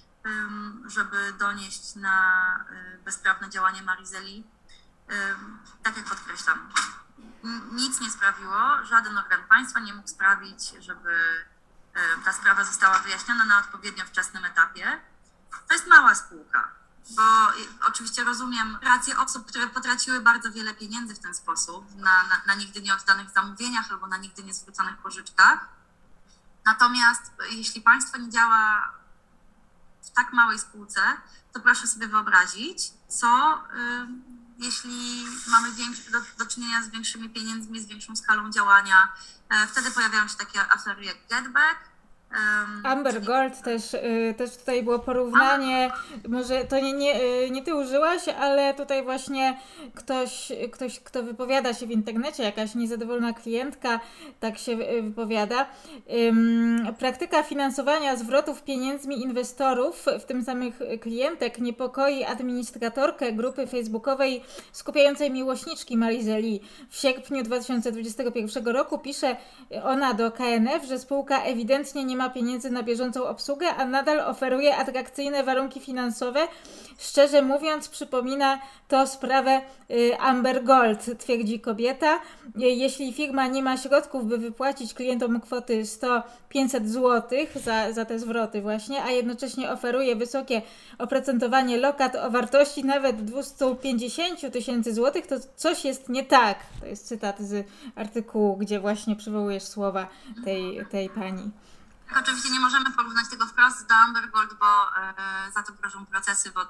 żeby 0.86 1.32
donieść 1.38 1.94
na 1.94 2.56
e, 2.70 2.98
bezprawne 2.98 3.50
działanie 3.50 3.82
Marizeli. 3.82 4.44
Tak 5.82 5.96
jak 5.96 6.06
podkreślam, 6.06 6.72
nic 7.72 8.00
nie 8.00 8.10
sprawiło, 8.10 8.84
żaden 8.84 9.18
organ 9.18 9.44
państwa 9.48 9.80
nie 9.80 9.94
mógł 9.94 10.08
sprawić, 10.08 10.70
żeby 10.78 11.12
e, 11.94 12.00
ta 12.24 12.32
sprawa 12.32 12.64
została 12.64 12.98
wyjaśniona 12.98 13.44
na 13.44 13.58
odpowiednio 13.58 14.04
wczesnym 14.04 14.44
etapie. 14.44 15.00
To 15.68 15.74
jest 15.74 15.86
mała 15.86 16.14
spółka 16.14 16.76
bo 17.10 17.22
oczywiście 17.88 18.24
rozumiem 18.24 18.78
rację 18.82 19.18
osób, 19.18 19.46
które 19.46 19.68
potraciły 19.68 20.20
bardzo 20.20 20.52
wiele 20.52 20.74
pieniędzy 20.74 21.14
w 21.14 21.18
ten 21.18 21.34
sposób, 21.34 21.94
na, 21.94 22.22
na, 22.22 22.42
na 22.46 22.54
nigdy 22.54 22.82
nie 22.82 22.94
oddanych 22.94 23.30
zamówieniach 23.30 23.92
albo 23.92 24.06
na 24.06 24.16
nigdy 24.16 24.42
nie 24.42 24.54
zwróconych 24.54 24.96
pożyczkach. 24.96 25.68
Natomiast 26.64 27.22
jeśli 27.50 27.80
państwo 27.80 28.18
nie 28.18 28.30
działa 28.30 28.92
w 30.02 30.10
tak 30.10 30.32
małej 30.32 30.58
spółce, 30.58 31.00
to 31.52 31.60
proszę 31.60 31.86
sobie 31.86 32.08
wyobrazić, 32.08 32.92
co 33.08 33.58
y, 33.74 34.06
jeśli 34.58 35.24
mamy 35.48 35.72
większy, 35.72 36.10
do, 36.10 36.18
do, 36.38 36.46
czynienia 36.46 36.82
z 36.82 36.88
większymi 36.88 37.30
pieniędzmi, 37.30 37.80
z 37.80 37.86
większą 37.86 38.16
skalą 38.16 38.50
działania. 38.50 39.12
E, 39.48 39.66
wtedy 39.66 39.90
pojawiają 39.90 40.28
się 40.28 40.36
takie 40.36 40.72
afery 40.72 41.04
jak 41.04 41.16
Getback, 41.28 41.80
Amber 42.84 43.22
Gold 43.22 43.62
też, 43.62 43.94
y, 43.94 44.34
też 44.38 44.56
tutaj 44.56 44.82
było 44.82 44.98
porównanie, 44.98 45.90
może 46.28 46.64
to 46.64 46.80
nie, 46.80 46.92
nie, 46.92 47.22
y, 47.22 47.50
nie 47.50 47.62
ty 47.62 47.74
użyłaś, 47.74 48.28
ale 48.28 48.74
tutaj 48.74 49.04
właśnie 49.04 49.58
ktoś, 49.94 50.52
ktoś, 50.72 51.00
kto 51.00 51.22
wypowiada 51.22 51.74
się 51.74 51.86
w 51.86 51.90
internecie, 51.90 52.42
jakaś 52.42 52.74
niezadowolona 52.74 53.32
klientka, 53.32 54.00
tak 54.40 54.58
się 54.58 54.72
y, 54.72 55.02
wypowiada. 55.02 55.66
Praktyka 56.98 57.42
finansowania 57.42 58.16
zwrotów 58.16 58.62
pieniędzmi 58.62 59.22
inwestorów, 59.22 60.06
w 60.20 60.24
tym 60.24 60.44
samych 60.44 60.78
klientek, 61.00 61.58
niepokoi 61.58 62.24
administratorkę 62.24 63.32
grupy 63.32 63.66
facebookowej 63.66 64.42
skupiającej 64.72 65.30
miłośniczki 65.30 65.96
Marizeli. 65.96 66.60
W 66.90 66.96
sierpniu 66.96 67.42
2021 67.42 68.66
roku 68.66 68.98
pisze 68.98 69.36
ona 69.84 70.14
do 70.14 70.32
KNF, 70.32 70.84
że 70.88 70.98
spółka 70.98 71.42
ewidentnie 71.42 72.04
nie 72.04 72.16
ma 72.16 72.25
pieniędzy 72.30 72.70
na 72.70 72.82
bieżącą 72.82 73.24
obsługę, 73.24 73.74
a 73.74 73.84
nadal 73.84 74.20
oferuje 74.20 74.76
atrakcyjne 74.76 75.44
warunki 75.44 75.80
finansowe. 75.80 76.40
Szczerze 76.98 77.42
mówiąc, 77.42 77.88
przypomina 77.88 78.58
to 78.88 79.06
sprawę 79.06 79.60
y, 79.90 80.18
Amber 80.18 80.64
Gold, 80.64 81.18
twierdzi 81.18 81.60
kobieta. 81.60 82.14
Y, 82.16 82.20
jeśli 82.56 83.12
firma 83.12 83.46
nie 83.46 83.62
ma 83.62 83.76
środków, 83.76 84.26
by 84.26 84.38
wypłacić 84.38 84.94
klientom 84.94 85.40
kwoty 85.40 85.82
100-500 85.82 86.86
zł 86.86 87.38
za, 87.54 87.92
za 87.92 88.04
te 88.04 88.18
zwroty 88.18 88.62
właśnie, 88.62 89.02
a 89.02 89.10
jednocześnie 89.10 89.70
oferuje 89.70 90.16
wysokie 90.16 90.62
oprocentowanie 90.98 91.76
lokat 91.76 92.16
o 92.16 92.30
wartości 92.30 92.84
nawet 92.84 93.24
250 93.24 94.52
tysięcy 94.52 94.94
złotych, 94.94 95.26
to 95.26 95.36
coś 95.56 95.84
jest 95.84 96.08
nie 96.08 96.24
tak. 96.24 96.58
To 96.80 96.86
jest 96.86 97.08
cytat 97.08 97.40
z 97.40 97.66
artykułu, 97.94 98.56
gdzie 98.56 98.80
właśnie 98.80 99.16
przywołujesz 99.16 99.62
słowa 99.62 100.08
tej, 100.44 100.86
tej 100.90 101.10
pani. 101.10 101.50
Oczywiście 102.14 102.50
nie 102.50 102.60
możemy 102.60 102.90
porównać 102.90 103.28
tego 103.28 103.46
wprost 103.46 103.86
do 103.86 103.94
Amber 103.94 104.30
Gold, 104.30 104.54
bo 104.54 104.96
e, 104.96 105.14
za 105.54 105.62
to 105.62 105.72
grożą 105.72 106.06
procesy, 106.06 106.50
bo 106.50 106.66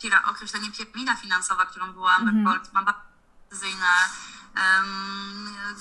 pira, 0.00 0.22
określenie 0.22 0.72
piramida 0.72 1.16
finansowa, 1.16 1.66
którą 1.66 1.92
była 1.92 2.14
Amber 2.14 2.34
mhm. 2.34 2.44
Gold, 2.44 2.72
ma 2.72 2.82
bardzo 2.82 3.00
precyzyjne 3.48 3.86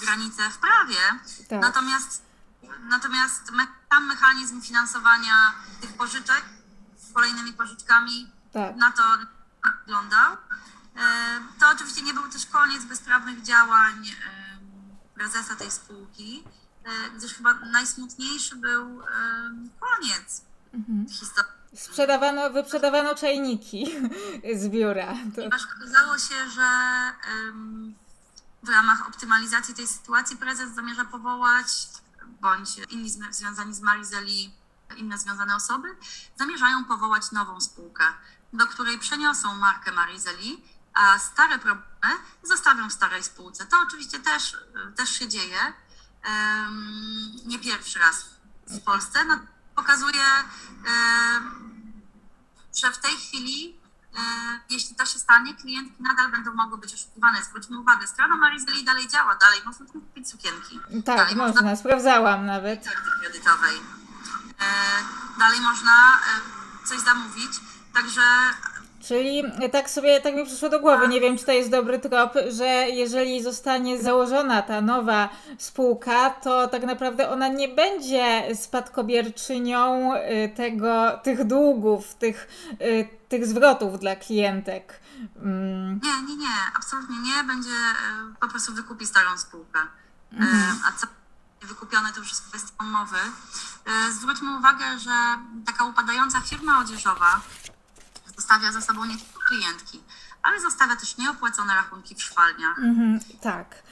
granice 0.01 0.49
w 0.49 0.57
prawie. 0.57 1.19
Tak. 1.49 1.61
Natomiast, 1.61 2.21
natomiast 2.89 3.51
me, 3.51 3.67
tam 3.89 4.07
mechanizm 4.07 4.61
finansowania 4.61 5.53
tych 5.81 5.97
pożyczek 5.97 6.43
kolejnymi 7.13 7.53
pożyczkami 7.53 8.31
tak. 8.53 8.75
na 8.75 8.91
to 8.91 9.03
wyglądał. 9.79 10.33
E, 10.33 10.37
to 11.59 11.69
oczywiście 11.69 12.01
nie 12.01 12.13
był 12.13 12.27
też 12.27 12.45
koniec 12.45 12.85
bezprawnych 12.85 13.41
działań 13.41 14.05
prezesa 15.15 15.55
tej 15.55 15.71
spółki. 15.71 16.43
E, 16.85 17.09
gdyż 17.17 17.33
chyba 17.33 17.53
najsmutniejszy 17.53 18.55
był 18.55 19.01
koniec 19.79 20.41
mhm. 20.73 21.09
historii. 21.09 21.51
Sprzedawano, 21.75 22.49
wyprzedawano 22.49 23.15
czajniki 23.15 23.85
z 24.61 24.69
biura. 24.69 25.07
To... 25.07 25.35
Ponieważ 25.35 25.61
okazało 25.77 26.17
się, 26.17 26.49
że 26.49 26.69
w 28.63 28.69
ramach 28.69 29.07
optymalizacji 29.07 29.73
tej 29.73 29.87
sytuacji 29.87 30.37
prezes 30.37 30.75
zamierza 30.75 31.05
powołać, 31.05 31.67
bądź 32.41 32.77
inni 32.77 33.09
związani 33.09 33.73
z 33.73 33.81
Marizeli, 33.81 34.53
inne 34.97 35.17
związane 35.17 35.55
osoby, 35.55 35.87
zamierzają 36.39 36.85
powołać 36.85 37.31
nową 37.31 37.61
spółkę, 37.61 38.03
do 38.53 38.67
której 38.67 38.99
przeniosą 38.99 39.55
markę 39.55 39.91
Marizeli, 39.91 40.63
a 40.93 41.19
stare 41.19 41.59
problemy 41.59 42.15
zostawią 42.43 42.89
w 42.89 42.93
starej 42.93 43.23
spółce. 43.23 43.65
To 43.65 43.77
oczywiście 43.87 44.19
też, 44.19 44.57
też 44.95 45.09
się 45.09 45.27
dzieje 45.27 45.73
nie 47.45 47.59
pierwszy 47.59 47.99
raz 47.99 48.25
w 48.67 48.79
Polsce. 48.79 49.25
No, 49.25 49.39
pokazuje, 49.75 50.23
że 52.81 52.91
w 52.91 52.97
tej 52.97 53.11
chwili, 53.11 53.79
jeśli 54.69 54.95
to 54.95 55.05
się 55.05 55.19
stanie, 55.19 55.53
klientki 55.53 56.03
nadal 56.03 56.31
będą 56.31 56.53
mogły 56.53 56.77
być 56.77 56.93
oszukiwane. 56.93 57.43
Zwróćmy 57.43 57.79
uwagę, 57.79 58.07
strona 58.07 58.35
Marizeli 58.35 58.83
dalej 58.83 59.07
działa, 59.07 59.35
dalej 59.35 59.59
można 59.65 59.85
kupić 59.85 60.29
sukienki. 60.29 60.79
Tak, 61.05 61.17
dalej 61.17 61.35
można, 61.35 61.61
można, 61.61 61.75
sprawdzałam 61.75 62.45
nawet. 62.45 62.89
Kredytowej. 63.19 63.77
E, 64.59 65.39
dalej 65.39 65.61
można 65.61 66.19
coś 66.85 66.99
zamówić, 66.99 67.51
także 67.93 68.21
Czyli 69.07 69.43
tak 69.71 69.89
sobie, 69.89 70.21
tak 70.21 70.35
mi 70.35 70.45
przyszło 70.45 70.69
do 70.69 70.79
głowy, 70.79 71.07
nie 71.07 71.21
wiem 71.21 71.37
czy 71.37 71.45
to 71.45 71.51
jest 71.51 71.71
dobry 71.71 71.99
trop, 71.99 72.33
że 72.49 72.65
jeżeli 72.89 73.43
zostanie 73.43 74.01
założona 74.01 74.61
ta 74.61 74.81
nowa 74.81 75.29
spółka, 75.57 76.29
to 76.29 76.67
tak 76.67 76.83
naprawdę 76.83 77.29
ona 77.29 77.47
nie 77.47 77.67
będzie 77.67 78.55
spadkobierczynią 78.55 80.13
y, 80.15 80.55
tego, 80.55 81.19
tych 81.23 81.43
długów, 81.43 82.15
tych, 82.15 82.47
y, 82.81 83.09
tych 83.29 83.45
zwrotów 83.45 83.99
dla 83.99 84.15
klientek. 84.15 84.99
Mm. 85.35 85.99
Nie, 86.03 86.21
nie, 86.27 86.35
nie, 86.35 86.55
absolutnie 86.77 87.15
nie. 87.19 87.43
Będzie 87.43 87.69
y, 87.69 88.35
po 88.39 88.47
prostu 88.47 88.73
wykupi 88.73 89.05
starą 89.05 89.37
spółkę. 89.37 89.79
Mhm. 90.33 90.79
A 90.87 90.91
co 90.91 91.07
wykupione 91.61 92.13
to 92.13 92.19
już 92.19 92.29
jest 92.29 92.47
kwestia 92.47 92.73
umowy. 92.79 93.17
Zwróćmy 94.11 94.57
uwagę, 94.57 94.99
że 94.99 95.11
taka 95.65 95.85
upadająca 95.85 96.41
firma 96.41 96.79
odzieżowa 96.79 97.41
zostawia 98.35 98.71
za 98.71 98.81
sobą 98.81 99.05
nie 99.05 99.17
tylko 99.17 99.39
klientki, 99.39 100.03
ale 100.43 100.61
zostawia 100.61 100.95
też 100.95 101.17
nieopłacone 101.17 101.75
rachunki 101.75 102.15
w 102.15 102.23
szwalniach. 102.23 102.79
Mhm, 102.79 103.19
tak. 103.41 103.83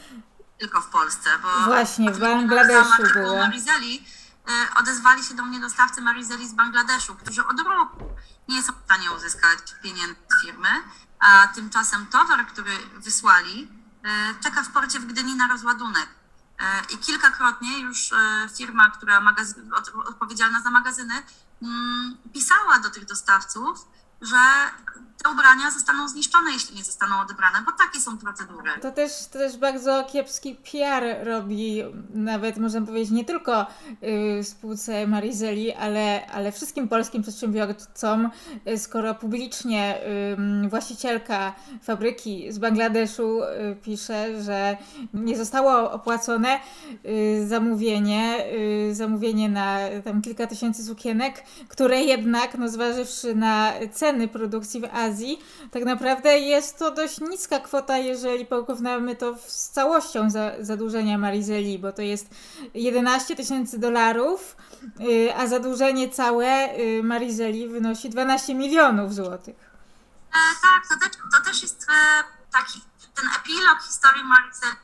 Tylko 0.60 0.82
w 0.82 0.88
Polsce, 0.88 1.30
bo 1.42 1.66
właśnie 1.66 2.12
w 2.12 2.20
Bangladeszu 2.20 3.04
było. 3.14 3.38
Marizeli 3.38 4.06
e, 4.48 4.80
odezwali 4.80 5.24
się 5.24 5.34
do 5.34 5.44
mnie 5.44 5.60
dostawcy 5.60 6.02
Marizeli 6.02 6.50
z 6.50 6.54
Bangladeszu, 6.54 7.16
którzy 7.16 7.48
od 7.48 7.60
roku 7.60 8.10
nie 8.48 8.64
są 8.64 8.74
w 8.74 8.86
stanie 8.86 9.12
uzyskać 9.12 9.60
pieniędzy 9.84 10.16
z 10.30 10.42
firmy, 10.42 10.70
a 11.20 11.48
tymczasem 11.48 12.06
towar, 12.06 12.48
który 12.48 12.72
wysłali, 12.96 13.68
e, 14.04 14.10
czeka 14.44 14.64
w 14.64 14.70
porcie 14.70 15.00
w 15.00 15.06
Gdyni 15.06 15.36
na 15.36 15.48
rozładunek. 15.48 16.08
E, 16.60 16.82
I 16.94 16.98
kilkakrotnie 16.98 17.80
już 17.80 18.14
firma, 18.58 18.92
która 18.92 19.22
odpowiedzialna 20.06 20.62
za 20.62 20.72
magazyny, 20.72 21.14
mm, 21.62 22.18
pisała 22.34 22.80
do 22.80 22.90
tych 22.90 23.06
dostawców, 23.06 23.88
że 24.22 24.38
te 25.24 25.30
ubrania 25.30 25.72
zostaną 25.72 26.08
zniszczone, 26.08 26.52
jeśli 26.52 26.76
nie 26.76 26.84
zostaną 26.84 27.22
odebrane, 27.22 27.58
bo 27.66 27.72
takie 27.72 28.00
są 28.00 28.18
procedury. 28.18 28.72
To 28.82 28.92
też, 28.92 29.12
to 29.32 29.40
też 29.40 29.58
bardzo 29.58 30.04
kiepski 30.04 30.56
PR 30.56 31.04
robi, 31.24 31.84
nawet 32.14 32.58
można 32.58 32.82
powiedzieć, 32.82 33.12
nie 33.12 33.26
tylko 33.26 33.66
yy, 34.02 34.44
spółce 34.44 35.08
Marizeli, 35.08 35.74
ale, 35.74 36.28
ale 36.28 36.52
wszystkim 36.52 36.88
polskim 36.88 37.22
przedsiębiorcom, 37.22 38.30
yy, 38.66 38.78
skoro 38.78 39.16
publicznie 39.16 39.98
yy, 40.62 40.70
właścicielka 40.70 41.56
fabryki 41.84 42.52
z 42.52 42.60
Bangladeszu 42.60 43.40
yy, 43.40 43.76
pisze, 43.76 44.44
że 44.44 44.78
nie 45.14 45.38
zostało 45.38 45.92
opłacone 45.92 46.60
yy, 47.04 47.48
zamówienie, 47.48 48.38
yy, 48.88 48.96
zamówienie 48.96 49.50
na 49.50 49.78
tam 50.04 50.22
kilka 50.22 50.48
tysięcy 50.48 50.84
sukienek, 50.84 51.44
które 51.68 52.02
jednak, 52.02 52.58
no 52.58 52.70
zważywszy 52.70 53.36
na 53.36 53.74
cenę, 53.92 54.11
ceny 54.12 54.28
produkcji 54.28 54.82
w 54.82 54.86
Azji, 54.96 55.44
tak 55.72 55.84
naprawdę 55.84 56.40
jest 56.40 56.80
to 56.80 56.92
dość 56.92 57.20
niska 57.20 57.60
kwota, 57.60 57.98
jeżeli 57.98 58.46
porównamy 58.46 59.16
to 59.16 59.36
z 59.48 59.70
całością 59.70 60.30
za, 60.30 60.52
zadłużenia 60.60 61.18
Marizeli, 61.18 61.80
bo 61.80 61.92
to 61.92 62.02
jest 62.02 62.30
11 62.74 63.36
tysięcy 63.36 63.80
dolarów, 63.80 64.56
y, 65.00 65.36
a 65.36 65.48
zadłużenie 65.48 66.10
całe 66.10 66.78
y, 66.80 67.04
Marizeli 67.04 67.68
wynosi 67.68 68.10
12 68.10 68.56
milionów 68.56 69.16
złotych. 69.16 69.56
E, 70.30 70.40
tak, 70.62 70.88
to 70.90 71.06
też, 71.06 71.18
to 71.34 71.42
też 71.50 71.62
jest 71.62 71.88
e, 71.90 72.24
taki 72.52 72.82
ten 73.16 73.26
epilog 73.40 73.82
historii 73.88 74.24
Marizeli. 74.24 74.76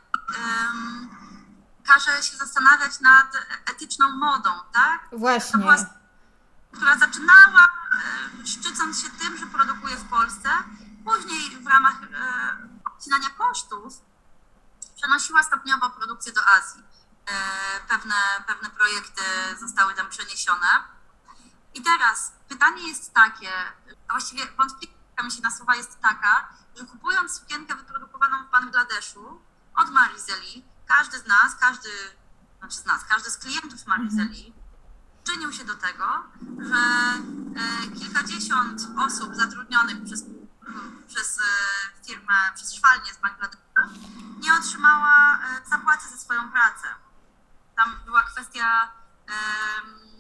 każe 1.88 2.24
się 2.24 2.38
zastanawiać 2.38 3.00
nad 3.00 3.28
etyczną 3.72 4.12
modą, 4.12 4.50
tak? 4.74 5.20
Właśnie 5.20 5.60
która 6.72 6.98
zaczynała 6.98 7.68
szczycąc 8.46 9.02
się 9.02 9.10
tym, 9.10 9.38
że 9.38 9.48
produkuje 9.48 9.96
w 9.96 10.10
Polsce, 10.10 10.50
później 11.06 11.64
w 11.64 11.68
ramach 11.68 11.96
e, 12.04 12.58
obcinania 12.86 13.30
kosztów 13.30 13.94
przenosiła 14.96 15.44
stopniowo 15.44 15.90
produkcję 15.90 16.34
do 16.34 16.42
Azji. 16.48 16.84
E, 17.26 17.34
pewne, 17.88 18.16
pewne 18.48 18.70
projekty 18.70 19.22
zostały 19.60 19.94
tam 19.94 20.10
przeniesione. 20.10 20.68
I 21.74 21.82
teraz 21.82 22.32
pytanie 22.50 22.88
jest 22.88 23.14
takie, 23.14 23.52
właściwie 24.10 24.46
wątpliwość 24.58 24.98
mi 25.24 25.32
się 25.32 25.42
nasuwa 25.42 25.76
jest 25.76 26.00
taka, 26.02 26.50
że 26.76 26.86
kupując 26.86 27.40
sukienkę 27.40 27.76
wyprodukowaną 27.76 28.48
w 28.48 28.52
Bangladeszu 28.52 29.42
od 29.76 29.90
Marizeli, 29.90 30.66
każdy 30.86 31.20
z 31.20 31.28
nas, 31.28 31.56
każdy, 31.60 31.90
znaczy 32.60 32.78
z 32.78 32.86
nas, 32.86 33.06
każdy 33.06 33.32
z 33.32 33.38
klientów 33.38 33.86
Marizeli 33.86 34.54
przyczynił 35.28 35.54
się 35.54 35.64
do 35.64 35.76
tego, 35.76 36.06
że 36.60 36.76
e, 36.76 38.00
kilkadziesiąt 38.00 38.88
osób 38.98 39.36
zatrudnionych 39.36 40.04
przez, 40.06 40.26
przez 41.08 41.40
e, 41.40 41.44
firmę, 42.06 42.34
przez 42.56 42.74
szwalnię 42.74 43.14
z 43.14 43.18
Bangladeszu 43.18 43.62
nie 44.40 44.54
otrzymała 44.60 45.40
e, 45.40 45.70
zapłaty 45.70 46.10
za 46.12 46.18
swoją 46.18 46.52
pracę. 46.52 46.88
Tam 47.76 47.96
była 48.06 48.24
kwestia 48.24 48.92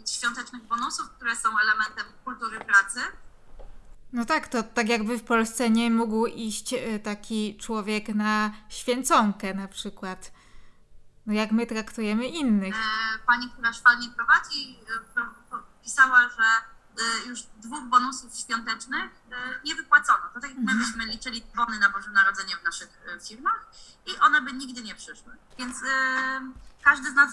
świątecznych 0.09 0.63
bonusów, 0.63 1.09
które 1.09 1.35
są 1.35 1.49
elementem 1.59 2.05
kultury 2.25 2.59
pracy. 2.59 2.99
No 4.13 4.25
tak, 4.25 4.47
to 4.47 4.63
tak 4.63 4.89
jakby 4.89 5.17
w 5.17 5.23
Polsce 5.23 5.69
nie 5.69 5.91
mógł 5.91 6.25
iść 6.25 6.75
taki 7.03 7.57
człowiek 7.57 8.07
na 8.07 8.51
święconkę 8.69 9.53
na 9.53 9.67
przykład. 9.67 10.31
No 11.27 11.33
jak 11.33 11.51
my 11.51 11.67
traktujemy 11.67 12.27
innych. 12.27 12.75
E, 12.75 13.19
pani, 13.25 13.49
która 13.49 13.73
szwalnie 13.73 14.09
prowadzi, 14.09 14.79
e, 15.17 15.61
pisała, 15.83 16.29
że 16.29 16.43
e, 16.43 17.27
już 17.29 17.39
dwóch 17.57 17.83
bonusów 17.83 18.35
świątecznych 18.35 19.11
nie 19.65 19.75
wypłacono. 19.75 20.23
To 20.33 20.39
tak 20.39 20.49
jak 20.49 20.59
my 20.59 20.71
mhm. 20.71 20.79
byśmy 20.79 21.05
liczyli 21.05 21.43
bony 21.55 21.79
na 21.79 21.89
Boże 21.89 22.11
Narodzenie 22.11 22.57
w 22.57 22.63
naszych 22.63 22.89
firmach 23.27 23.65
i 24.05 24.17
one 24.17 24.41
by 24.41 24.53
nigdy 24.53 24.81
nie 24.81 24.95
przyszły. 24.95 25.37
Więc 25.57 25.77
każdy 26.83 27.11
z 27.11 27.13
nas 27.13 27.29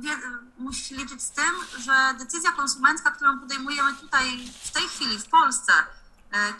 wie, 0.00 0.16
musi 0.58 0.94
liczyć 0.94 1.22
z 1.22 1.30
tym, 1.30 1.54
że 1.78 2.14
decyzja 2.18 2.52
konsumencka, 2.52 3.10
którą 3.10 3.38
podejmujemy 3.40 3.94
tutaj 3.94 4.52
w 4.64 4.70
tej 4.70 4.88
chwili 4.88 5.18
w 5.18 5.28
Polsce, 5.28 5.72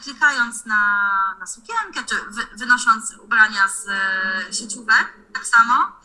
klikając 0.02 0.64
na, 0.64 1.34
na 1.40 1.46
sukienkę, 1.46 2.04
czy 2.06 2.14
wy, 2.28 2.46
wynosząc 2.56 3.14
ubrania 3.14 3.68
z 3.68 3.86
sieciówek, 4.56 5.12
tak 5.32 5.46
samo, 5.46 5.97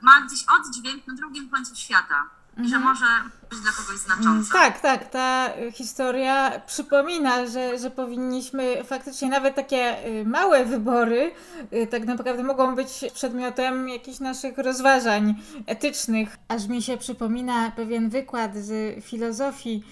ma 0.00 0.20
gdzieś 0.20 0.44
oddźwięk 0.48 1.06
na 1.06 1.14
drugim 1.14 1.50
końcu 1.50 1.76
świata. 1.76 2.24
I 2.56 2.68
że 2.68 2.76
mhm. 2.76 2.82
może 2.82 3.06
dla 3.50 3.72
kogoś 3.72 3.98
znacząca. 4.00 4.52
Tak, 4.52 4.80
tak. 4.80 5.10
Ta 5.10 5.50
historia 5.72 6.60
przypomina, 6.66 7.46
że, 7.46 7.78
że 7.78 7.90
powinniśmy 7.90 8.84
faktycznie 8.84 9.28
nawet 9.28 9.54
takie 9.54 10.06
y, 10.06 10.24
małe 10.24 10.64
wybory 10.64 11.30
y, 11.72 11.86
tak 11.86 12.04
naprawdę 12.04 12.42
mogą 12.42 12.74
być 12.74 13.04
przedmiotem 13.14 13.88
jakichś 13.88 14.20
naszych 14.20 14.58
rozważań 14.58 15.34
etycznych. 15.66 16.36
Aż 16.48 16.66
mi 16.66 16.82
się 16.82 16.96
przypomina 16.96 17.72
pewien 17.76 18.08
wykład 18.08 18.56
z 18.56 19.04
filozofii, 19.04 19.82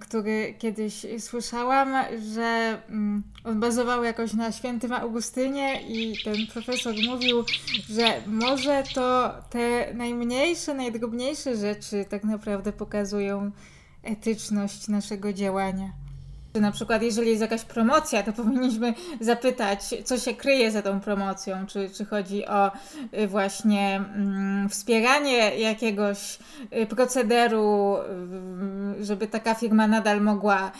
który 0.00 0.54
kiedyś 0.58 1.06
słyszałam, 1.18 1.94
że 2.34 2.78
mm, 2.88 3.22
on 3.44 3.60
bazował 3.60 4.04
jakoś 4.04 4.32
na 4.32 4.52
świętym 4.52 4.92
Augustynie 4.92 5.82
i 5.88 6.24
ten 6.24 6.34
profesor 6.52 6.94
mówił, 7.08 7.44
że 7.90 8.22
może 8.26 8.82
to 8.94 9.34
te 9.50 9.94
najmniejsze, 9.94 10.74
najdrobniejsze 10.74 11.56
rzeczy 11.56 12.04
tak 12.08 12.24
naprawdę 12.24 12.72
pokazują 12.72 12.91
etyczność 14.02 14.88
naszego 14.88 15.32
działania. 15.32 15.92
Na 16.60 16.72
przykład, 16.72 17.02
jeżeli 17.02 17.28
jest 17.28 17.40
jakaś 17.40 17.64
promocja, 17.64 18.22
to 18.22 18.32
powinniśmy 18.32 18.94
zapytać, 19.20 19.80
co 20.04 20.18
się 20.18 20.34
kryje 20.34 20.70
za 20.70 20.82
tą 20.82 21.00
promocją. 21.00 21.66
Czy, 21.66 21.90
czy 21.90 22.04
chodzi 22.04 22.46
o 22.46 22.72
y, 23.18 23.28
właśnie 23.28 23.96
mm, 23.96 24.68
wspieranie 24.68 25.58
jakiegoś 25.58 26.38
y, 26.72 26.86
procederu, 26.86 27.96
y, 29.00 29.04
żeby 29.04 29.26
taka 29.26 29.54
firma 29.54 29.86
nadal 29.86 30.20
mogła 30.20 30.72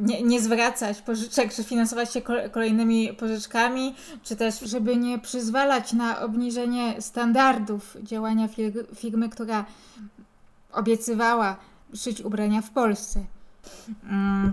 nie, 0.00 0.22
nie 0.22 0.40
zwracać 0.40 1.02
pożyczek, 1.02 1.54
czy 1.54 1.64
finansować 1.64 2.12
się 2.12 2.20
kolejnymi 2.50 3.12
pożyczkami, 3.12 3.94
czy 4.22 4.36
też, 4.36 4.60
żeby 4.60 4.96
nie 4.96 5.18
przyzwalać 5.18 5.92
na 5.92 6.20
obniżenie 6.20 7.02
standardów 7.02 7.96
działania 8.02 8.48
firmy, 8.94 9.28
która 9.28 9.64
obiecywała 10.72 11.56
szyć 11.94 12.20
ubrania 12.20 12.62
w 12.62 12.70
Polsce. 12.70 13.24
Mm. 14.04 14.52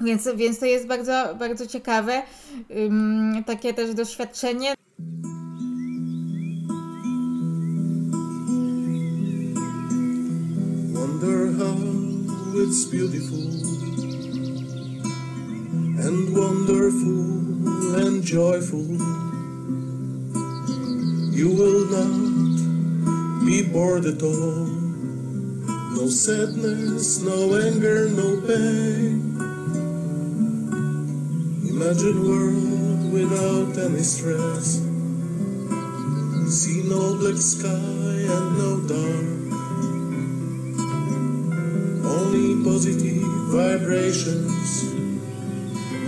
Więc, 0.00 0.28
więc 0.36 0.58
to 0.58 0.66
jest 0.66 0.86
bardzo, 0.86 1.34
bardzo 1.38 1.66
ciekawe. 1.66 2.22
Um, 2.68 3.44
takie 3.46 3.74
też 3.74 3.94
doświadczenie. 3.94 4.74
Wonder 10.92 11.58
how 11.58 11.76
it's 12.54 12.90
beautiful 12.90 13.46
and 16.06 16.36
wonderful 16.36 17.26
and 18.06 18.24
joyful. 18.24 18.86
You 21.32 21.48
will 21.48 21.86
not 21.90 23.46
be 23.46 23.62
bored 23.62 24.06
at 24.06 24.22
all. 24.22 24.85
No 26.06 26.12
sadness, 26.12 27.18
no 27.20 27.56
anger, 27.56 28.08
no 28.08 28.40
pain. 28.46 29.34
Imagine 31.68 32.22
world 32.22 33.12
without 33.12 33.76
any 33.76 34.04
stress. 34.04 34.78
See 36.46 36.84
no 36.86 37.16
black 37.18 37.38
sky 37.38 38.18
and 38.36 38.56
no 38.56 38.78
dark. 38.86 39.26
Only 42.14 42.62
positive 42.62 43.26
vibrations 43.50 44.84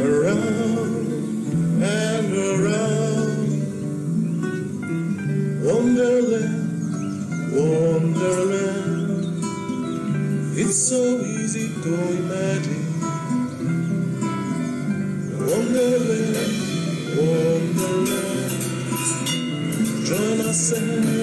around 0.01 1.11
and 1.83 2.33
around. 2.55 3.51
Wonderland, 5.67 6.71
Wonderland. 7.53 8.68
So 10.79 11.19
easy 11.19 11.75
to 11.83 11.95
imagine. 12.23 12.87
Wonderland, 15.37 16.55
Wonderland. 17.19 18.53
Join 20.07 20.41
us 20.47 20.73
and 20.79 21.18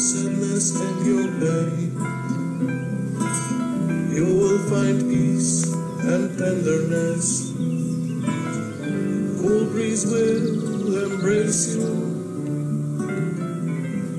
sadness 0.00 0.80
and 0.80 1.06
your 1.06 1.28
pain, 1.40 1.92
you 4.16 4.24
will 4.24 4.58
find 4.70 4.98
peace 5.10 5.70
and 6.12 6.38
tenderness. 6.38 7.52
Cool 9.40 9.64
breeze 9.72 10.06
will 10.06 11.04
embrace 11.04 11.76
you. 11.76 11.90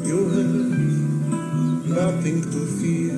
You 0.05 0.19
have 0.35 0.53
nothing 1.97 2.41
to 2.53 2.61
fear. 2.77 3.10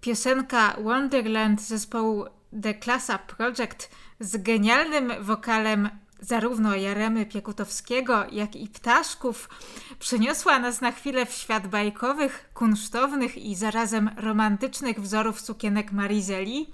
Piosenka 0.00 0.76
Wonderland 0.82 1.60
zespołu 1.60 2.24
The 2.62 2.74
Up 3.14 3.18
Project 3.36 3.90
z 4.20 4.42
genialnym 4.42 5.12
wokalem 5.20 5.88
zarówno 6.20 6.76
Jaremy 6.76 7.26
Piekutowskiego, 7.26 8.24
jak 8.32 8.56
i 8.56 8.68
Ptaszków 8.68 9.48
przeniosła 9.98 10.58
nas 10.58 10.80
na 10.80 10.92
chwilę 10.92 11.26
w 11.26 11.32
świat 11.32 11.66
bajkowych, 11.66 12.50
kunsztownych 12.54 13.36
i 13.36 13.54
zarazem 13.54 14.10
romantycznych 14.16 15.00
wzorów 15.00 15.40
sukienek 15.40 15.92
Marizeli. 15.92 16.72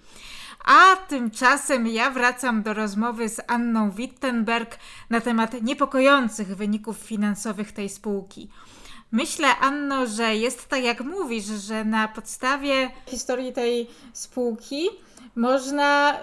A 0.64 0.96
tymczasem 0.96 1.86
ja 1.86 2.10
wracam 2.10 2.62
do 2.62 2.74
rozmowy 2.74 3.28
z 3.28 3.40
Anną 3.46 3.90
Wittenberg 3.90 4.78
na 5.10 5.20
temat 5.20 5.62
niepokojących 5.62 6.56
wyników 6.56 6.98
finansowych 6.98 7.72
tej 7.72 7.88
spółki. 7.88 8.48
Myślę, 9.16 9.48
Anno, 9.60 10.06
że 10.06 10.36
jest 10.36 10.68
tak 10.68 10.84
jak 10.84 11.00
mówisz, 11.00 11.44
że 11.44 11.84
na 11.84 12.08
podstawie 12.08 12.90
historii 13.06 13.52
tej 13.52 13.90
spółki 14.12 14.88
można, 15.36 16.16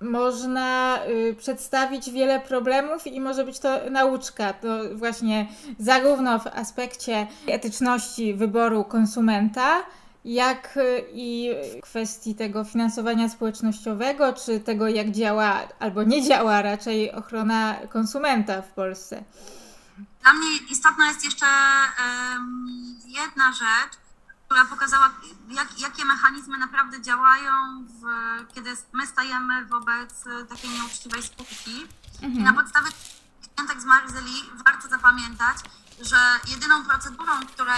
można 0.00 0.98
y, 1.08 1.34
przedstawić 1.34 2.10
wiele 2.10 2.40
problemów 2.40 3.06
i 3.06 3.20
może 3.20 3.44
być 3.44 3.58
to 3.58 3.90
nauczka. 3.90 4.52
To 4.52 4.68
właśnie 4.94 5.46
zarówno 5.78 6.38
w 6.38 6.46
aspekcie 6.46 7.26
etyczności 7.46 8.34
wyboru 8.34 8.84
konsumenta, 8.84 9.82
jak 10.24 10.76
y, 10.76 11.04
i 11.12 11.50
w 11.78 11.80
kwestii 11.80 12.34
tego 12.34 12.64
finansowania 12.64 13.28
społecznościowego, 13.28 14.32
czy 14.32 14.60
tego, 14.60 14.88
jak 14.88 15.10
działa 15.10 15.60
albo 15.78 16.02
nie 16.02 16.22
działa 16.22 16.62
raczej 16.62 17.12
ochrona 17.12 17.76
konsumenta 17.88 18.62
w 18.62 18.68
Polsce. 18.72 19.22
Dla 20.22 20.32
mnie 20.32 20.56
istotna 20.56 21.06
jest 21.06 21.24
jeszcze 21.24 21.46
jedna 23.04 23.52
rzecz, 23.52 23.92
która 24.46 24.64
pokazała, 24.64 25.10
jak, 25.48 25.78
jakie 25.78 26.04
mechanizmy 26.04 26.58
naprawdę 26.58 27.02
działają, 27.02 27.52
w, 27.88 28.04
kiedy 28.54 28.76
my 28.92 29.06
stajemy 29.06 29.64
wobec 29.64 30.26
e, 30.26 30.44
takiej 30.44 30.70
nieuczciwej 30.70 31.22
spółki. 31.22 31.86
I 32.22 32.38
na 32.38 32.52
podstawie 32.52 32.88
klientek 33.54 33.80
z 33.80 33.84
Marzeli 33.84 34.50
warto 34.66 34.88
zapamiętać, 34.88 35.56
że 36.00 36.16
jedyną 36.48 36.84
procedurą, 36.84 37.32
które, 37.46 37.74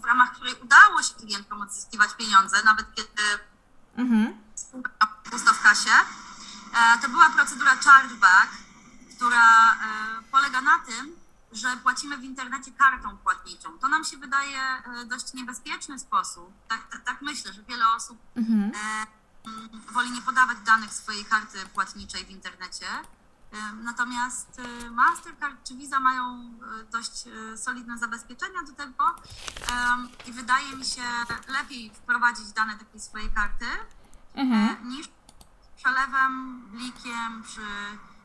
w 0.00 0.04
ramach 0.04 0.32
której 0.32 0.54
udało 0.62 1.02
się 1.02 1.14
klientkom 1.14 1.60
odzyskiwać 1.60 2.14
pieniądze, 2.14 2.56
nawet 2.64 2.94
kiedy 2.94 3.22
Mhm. 3.96 4.34
spółka 4.54 4.90
pusto 5.30 5.52
w 5.54 5.62
kasie, 5.62 5.90
e, 6.74 6.98
to 7.02 7.08
była 7.08 7.30
procedura 7.30 7.76
chargeback, 7.76 8.52
która 9.16 9.72
e, 9.72 9.76
polega 10.30 10.60
na 10.60 10.78
tym, 10.78 11.16
że 11.56 11.76
płacimy 11.76 12.16
w 12.18 12.24
internecie 12.24 12.72
kartą 12.72 13.16
płatniczą. 13.16 13.78
To 13.78 13.88
nam 13.88 14.04
się 14.04 14.16
wydaje 14.16 14.60
e, 14.62 15.04
dość 15.06 15.34
niebezpieczny 15.34 15.98
sposób. 15.98 16.52
Tak, 16.68 16.88
tak, 16.90 17.04
tak 17.04 17.22
myślę, 17.22 17.52
że 17.52 17.62
wiele 17.62 17.88
osób 17.90 18.18
Mhm. 18.36 18.72
e, 18.74 19.06
mm, 19.50 19.68
woli 19.92 20.10
nie 20.10 20.22
podawać 20.22 20.58
danych 20.66 20.92
swojej 20.92 21.24
karty 21.24 21.58
płatniczej 21.74 22.24
w 22.24 22.30
internecie. 22.30 22.86
E, 23.52 23.72
Natomiast 23.72 24.60
Mastercard 24.90 25.64
czy 25.64 25.74
Visa 25.76 26.00
mają 26.00 26.54
dość 26.92 27.24
solidne 27.56 27.98
zabezpieczenia 27.98 28.62
do 28.62 28.72
tego 28.72 29.14
i 30.26 30.32
wydaje 30.32 30.76
mi 30.76 30.84
się 30.84 31.02
lepiej 31.48 31.90
wprowadzić 31.94 32.52
dane 32.52 32.78
takiej 32.78 33.00
swojej 33.00 33.30
karty, 33.30 33.66
Mhm. 34.34 34.88
niż 34.88 35.08
przelewem, 35.76 36.60
blikiem 36.70 37.42
czy, 37.54 37.60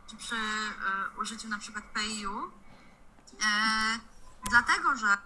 czy 0.08 0.16
przy 0.18 0.36
użyciu 1.22 1.48
na 1.50 1.60
przykład 1.60 1.84
PayU. 1.94 2.52
E, 3.42 4.00
dlatego, 4.50 4.96
że 4.98 5.08
e, 5.14 5.18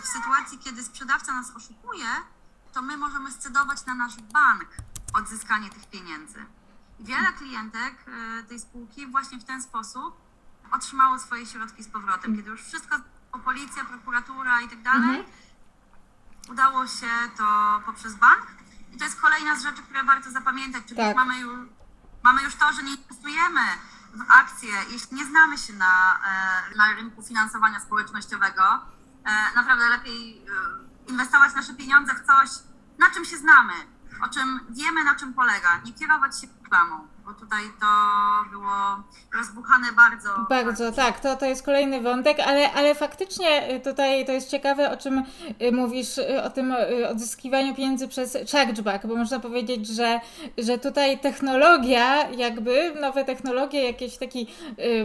w 0.00 0.06
sytuacji, 0.06 0.58
kiedy 0.58 0.82
sprzedawca 0.84 1.32
nas 1.32 1.50
oszukuje, 1.56 2.06
to 2.72 2.82
my 2.82 2.96
możemy 2.96 3.32
scedować 3.32 3.86
na 3.86 3.94
nasz 3.94 4.16
bank 4.16 4.68
odzyskanie 5.14 5.70
tych 5.70 5.86
pieniędzy. 5.90 6.46
I 6.98 7.04
Wiele 7.04 7.32
klientek 7.32 7.94
e, 8.08 8.42
tej 8.42 8.60
spółki 8.60 9.06
właśnie 9.06 9.38
w 9.38 9.44
ten 9.44 9.62
sposób 9.62 10.16
otrzymało 10.72 11.18
swoje 11.18 11.46
środki 11.46 11.82
z 11.84 11.88
powrotem, 11.88 12.36
kiedy 12.36 12.50
już 12.50 12.62
wszystko, 12.62 12.96
policja, 13.44 13.84
prokuratura 13.84 14.60
i 14.60 14.68
tak 14.68 14.82
dalej, 14.82 15.08
Mhm. 15.18 15.24
udało 16.50 16.86
się 16.86 17.08
to 17.36 17.44
poprzez 17.86 18.14
bank. 18.14 18.46
I 18.92 18.96
to 18.96 19.04
jest 19.04 19.20
kolejna 19.20 19.56
z 19.56 19.62
rzeczy, 19.62 19.82
które 19.82 20.04
warto 20.04 20.30
zapamiętać, 20.30 20.82
czyli 20.84 20.96
Tak. 20.96 21.16
mamy, 21.16 21.38
już, 21.38 21.58
mamy 22.22 22.42
już 22.42 22.54
to, 22.54 22.72
że 22.72 22.82
nie 22.82 22.94
inwestujemy 22.94 23.60
w 24.14 24.22
akcje, 24.28 24.70
jeśli 24.90 25.16
nie 25.16 25.24
znamy 25.24 25.58
się 25.58 25.72
na, 25.72 26.20
e, 26.72 26.76
na 26.76 26.94
rynku 26.94 27.22
finansowania 27.22 27.80
społecznościowego. 27.80 28.62
E, 29.24 29.54
Naprawdę 29.54 29.88
lepiej 29.88 30.38
e, 30.38 31.10
inwestować 31.10 31.54
nasze 31.54 31.74
pieniądze 31.74 32.14
w 32.14 32.26
coś, 32.26 32.50
na 32.98 33.10
czym 33.10 33.24
się 33.24 33.36
znamy, 33.36 33.72
o 34.24 34.28
czym 34.28 34.60
wiemy, 34.70 35.04
na 35.04 35.14
czym 35.14 35.34
polega, 35.34 35.78
nie 35.84 35.92
kierować 35.92 36.40
się 36.40 36.46
reklamą, 36.62 37.08
bo 37.24 37.32
tutaj 37.34 37.62
to 37.80 37.86
było 38.50 39.02
rozbuchane 39.38 39.92
bardzo. 39.96 40.28
Bardzo, 40.48 40.92
tak, 40.92 41.20
to, 41.20 41.36
to 41.36 41.46
jest 41.46 41.62
kolejny 41.62 42.00
wątek, 42.00 42.40
ale, 42.46 42.72
ale 42.72 42.94
faktycznie 42.94 43.74
y, 43.74 43.80
tutaj 43.80 44.26
to 44.26 44.32
jest 44.32 44.50
ciekawe, 44.50 44.90
o 44.90 44.96
czym 44.96 45.22
y, 45.62 45.72
mówisz, 45.72 46.18
y, 46.18 46.42
o 46.42 46.50
tym 46.50 46.74
odzyskiwaniu 47.10 47.74
pieniędzy 47.74 48.08
przez 48.08 48.38
chargeback, 48.52 49.06
bo 49.06 49.16
można 49.16 49.40
powiedzieć, 49.40 49.86
że, 49.86 50.20
że 50.58 50.78
tutaj 50.78 51.18
technologia, 51.18 52.30
jakby 52.30 52.94
nowe 53.00 53.24
technologie, 53.24 53.84
jakieś 53.84 54.16
taki 54.16 54.46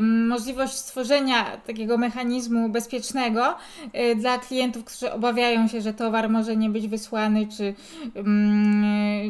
możliwość 0.01 0.73
stworzenia 0.73 1.57
takiego 1.67 1.97
mechanizmu 1.97 2.69
bezpiecznego 2.69 3.55
dla 4.15 4.37
klientów, 4.37 4.83
którzy 4.85 5.13
obawiają 5.13 5.67
się, 5.67 5.81
że 5.81 5.93
towar 5.93 6.29
może 6.29 6.55
nie 6.55 6.69
być 6.69 6.87
wysłany, 6.87 7.47
czy, 7.57 7.75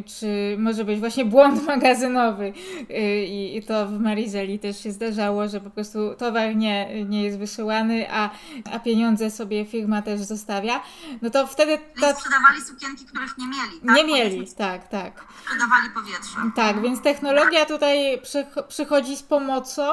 czy 0.05 0.55
może 0.59 0.85
być 0.85 0.99
właśnie 0.99 1.25
błąd 1.25 1.65
magazynowy. 1.73 2.53
Y, 2.89 3.25
I, 3.25 3.57
I 3.57 3.63
to 3.63 3.87
w 3.87 3.99
Marizeli 3.99 4.59
też 4.59 4.83
się 4.83 4.91
zdarzało, 4.91 5.47
że 5.47 5.61
po 5.61 5.69
prostu 5.69 6.15
towar 6.17 6.55
nie, 6.55 7.05
nie 7.05 7.23
jest 7.23 7.37
wysyłany, 7.37 8.11
a, 8.11 8.29
a 8.71 8.79
pieniądze 8.79 9.31
sobie 9.31 9.65
firma 9.65 10.01
też 10.01 10.21
zostawia. 10.21 10.81
No 11.21 11.29
to 11.29 11.47
wtedy 11.47 11.77
to 11.77 12.15
sprzedawali 12.15 12.61
sukienki, 12.61 13.05
których 13.05 13.37
nie 13.37 13.45
mieli. 13.47 13.79
Tak? 13.87 13.95
nie 13.95 14.03
mieli, 14.03 14.47
tak, 14.57 14.87
tak. 14.87 15.25
Sprzedawali 15.43 15.89
powietrze. 15.93 16.37
Tak, 16.55 16.81
więc 16.81 17.01
technologia 17.01 17.65
tutaj 17.65 18.21
przych- 18.21 18.67
przychodzi 18.67 19.17
z 19.17 19.23
pomocą. 19.23 19.83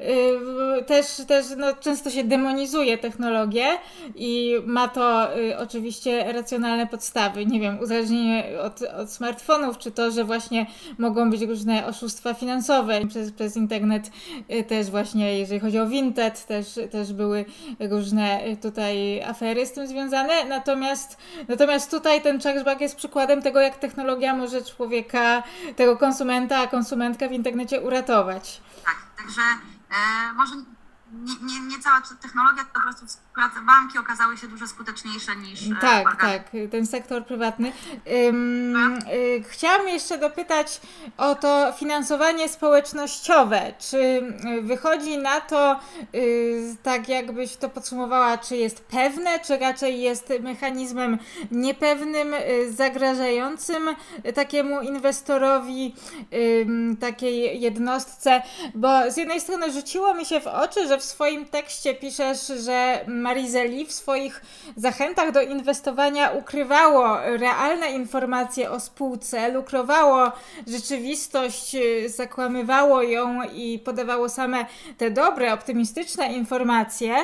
Yy, 0.00 0.84
też 0.86 1.06
też 1.28 1.46
no, 1.56 1.72
często 1.80 2.10
się 2.10 2.24
demonizuje 2.24 2.98
technologię 2.98 3.66
i 4.14 4.54
ma 4.66 4.88
to 4.88 5.38
y, 5.38 5.58
oczywiście 5.58 6.32
racjonalne 6.32 6.86
podstawy. 6.86 7.46
Nie 7.46 7.60
wiem, 7.60 7.78
uzależnienie 7.80 8.44
od, 8.62 8.82
od 8.82 9.10
smartfonów, 9.10 9.78
czy 9.78 9.90
to, 9.90 10.10
że 10.10 10.24
właśnie 10.24 10.66
mogą 10.98 11.30
być 11.30 11.42
różne 11.42 11.86
oszustwa 11.86 12.13
oszustwa 12.14 12.34
finansowe 12.34 13.06
przez, 13.06 13.32
przez 13.32 13.56
internet 13.56 14.10
y, 14.50 14.64
też 14.64 14.90
właśnie, 14.90 15.38
jeżeli 15.38 15.60
chodzi 15.60 15.78
o 15.78 15.86
Vinted, 15.86 16.46
też, 16.46 16.78
też 16.92 17.12
były 17.12 17.44
różne 17.80 18.46
y, 18.46 18.56
tutaj 18.56 19.22
afery 19.22 19.66
z 19.66 19.72
tym 19.72 19.86
związane. 19.86 20.44
Natomiast, 20.44 21.16
natomiast 21.48 21.90
tutaj 21.90 22.22
ten 22.22 22.40
chargeback 22.40 22.80
jest 22.80 22.96
przykładem 22.96 23.42
tego, 23.42 23.60
jak 23.60 23.76
technologia 23.76 24.34
może 24.34 24.62
człowieka, 24.62 25.42
tego 25.76 25.96
konsumenta, 25.96 26.66
konsumentkę 26.66 27.28
w 27.28 27.32
internecie 27.32 27.80
uratować. 27.80 28.60
Tak, 28.84 28.96
także 29.16 29.42
e, 29.90 30.34
może 30.34 30.73
nie, 31.22 31.34
nie, 31.52 31.60
nie 31.60 31.82
cała 31.82 32.02
technologia, 32.22 32.64
to 32.64 32.70
po 32.74 32.80
prostu 32.80 33.06
banki 33.66 33.98
okazały 33.98 34.36
się 34.36 34.48
dużo 34.48 34.66
skuteczniejsze 34.66 35.36
niż 35.36 35.66
e, 35.66 35.76
Tak, 35.80 36.06
organy. 36.08 36.32
tak, 36.32 36.50
ten 36.70 36.86
sektor 36.86 37.26
prywatny. 37.26 37.72
Ym, 38.28 38.76
y, 39.12 39.44
chciałam 39.48 39.88
jeszcze 39.88 40.18
dopytać 40.18 40.80
o 41.16 41.34
to 41.34 41.72
finansowanie 41.78 42.48
społecznościowe. 42.48 43.72
Czy 43.78 44.22
wychodzi 44.62 45.18
na 45.18 45.40
to, 45.40 45.80
y, 46.14 46.76
tak 46.82 47.08
jakbyś 47.08 47.56
to 47.56 47.68
podsumowała, 47.68 48.38
czy 48.38 48.56
jest 48.56 48.84
pewne, 48.84 49.40
czy 49.40 49.58
raczej 49.58 50.00
jest 50.00 50.32
mechanizmem 50.40 51.18
niepewnym, 51.50 52.34
y, 52.34 52.72
zagrażającym 52.72 53.88
takiemu 54.34 54.80
inwestorowi, 54.80 55.94
takiej 57.00 57.60
jednostce? 57.60 58.42
Bo 58.74 59.10
z 59.10 59.16
jednej 59.16 59.40
strony 59.40 59.72
rzuciło 59.72 60.14
mi 60.14 60.24
się 60.26 60.40
w 60.40 60.46
oczy, 60.46 60.88
że 60.88 60.98
w 60.98 61.03
swoim 61.04 61.46
tekście 61.46 61.94
piszesz, 61.94 62.46
że 62.46 63.04
Marizeli 63.06 63.86
w 63.86 63.92
swoich 63.92 64.40
zachętach 64.76 65.32
do 65.32 65.42
inwestowania 65.42 66.30
ukrywało 66.30 67.16
realne 67.20 67.90
informacje 67.90 68.70
o 68.70 68.80
spółce, 68.80 69.48
lukrowało 69.48 70.32
rzeczywistość, 70.66 71.74
y, 71.74 72.08
zakłamywało 72.08 73.02
ją 73.02 73.42
i 73.42 73.78
podawało 73.78 74.28
same 74.28 74.66
te 74.98 75.10
dobre, 75.10 75.52
optymistyczne 75.52 76.32
informacje. 76.32 77.16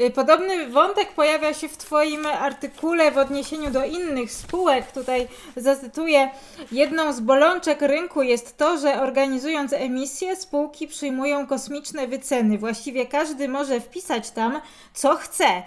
Y, 0.00 0.10
Podobny 0.10 0.68
wątek 0.68 1.12
pojawia 1.12 1.54
się 1.54 1.68
w 1.68 1.76
Twoim 1.76 2.26
artykule 2.26 3.10
w 3.10 3.18
odniesieniu 3.18 3.70
do 3.70 3.84
innych 3.84 4.32
spółek. 4.32 4.92
Tutaj 4.92 5.28
zacytuję: 5.56 6.30
Jedną 6.72 7.12
z 7.12 7.20
bolączek 7.20 7.82
rynku 7.82 8.22
jest 8.22 8.56
to, 8.56 8.78
że 8.78 9.02
organizując 9.02 9.72
emisje, 9.72 10.36
spółki 10.36 10.88
przyjmują 10.88 11.46
kosmiczne 11.46 12.06
wyceny. 12.08 12.58
Właściwie 12.58 13.06
każdy 13.06 13.25
może 13.48 13.80
wpisać 13.80 14.30
tam, 14.30 14.60
co 14.94 15.16
chce. 15.16 15.62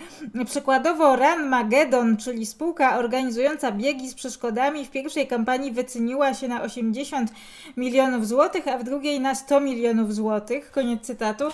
Przykładowo 0.45 1.15
Run 1.15 1.49
Magedon, 1.49 2.17
czyli 2.17 2.45
spółka 2.45 2.97
organizująca 2.97 3.71
biegi 3.71 4.09
z 4.09 4.13
przeszkodami, 4.13 4.85
w 4.85 4.89
pierwszej 4.89 5.27
kampanii 5.27 5.71
wyceniła 5.71 6.33
się 6.33 6.47
na 6.47 6.61
80 6.61 7.31
milionów 7.77 8.27
złotych, 8.27 8.67
a 8.67 8.77
w 8.77 8.83
drugiej 8.83 9.19
na 9.19 9.35
100 9.35 9.59
milionów 9.59 10.15
złotych. 10.15 10.71
Koniec 10.71 11.01
cytatu. 11.01 11.45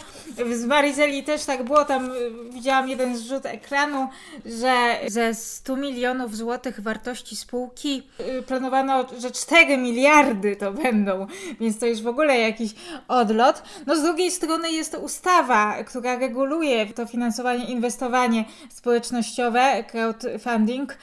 Z 0.52 0.66
Marizeli 0.66 1.24
też 1.24 1.46
tak 1.46 1.64
było, 1.64 1.86
tam 1.86 2.12
y, 2.12 2.32
widziałam 2.50 2.90
jeden 2.90 3.18
zrzut 3.18 3.46
ekranu, 3.46 4.08
że 4.46 5.00
ze 5.08 5.34
100 5.34 5.76
milionów 5.76 6.36
złotych 6.36 6.80
wartości 6.80 7.36
spółki 7.36 8.04
y, 8.20 8.42
planowano, 8.42 9.06
że 9.20 9.32
4 9.32 9.78
miliardy 9.78 10.56
to 10.56 10.72
będą, 10.72 11.28
więc 11.60 11.80
to 11.80 11.86
już 11.86 12.02
w 12.02 12.08
ogóle 12.08 12.40
jakiś 12.40 12.72
odlot. 13.08 13.64
No 13.86 13.96
z 13.96 14.02
drugiej 14.02 14.32
strony 14.32 14.72
jest 14.72 14.92
to 14.92 15.00
ustawa, 15.00 15.84
która 15.96 16.18
reguluje 16.20 16.86
to 16.86 17.06
finansowanie, 17.06 17.66
inwestowanie 17.66 18.46
społecznościowe, 18.70 19.84
crowdfunding, 19.84 20.98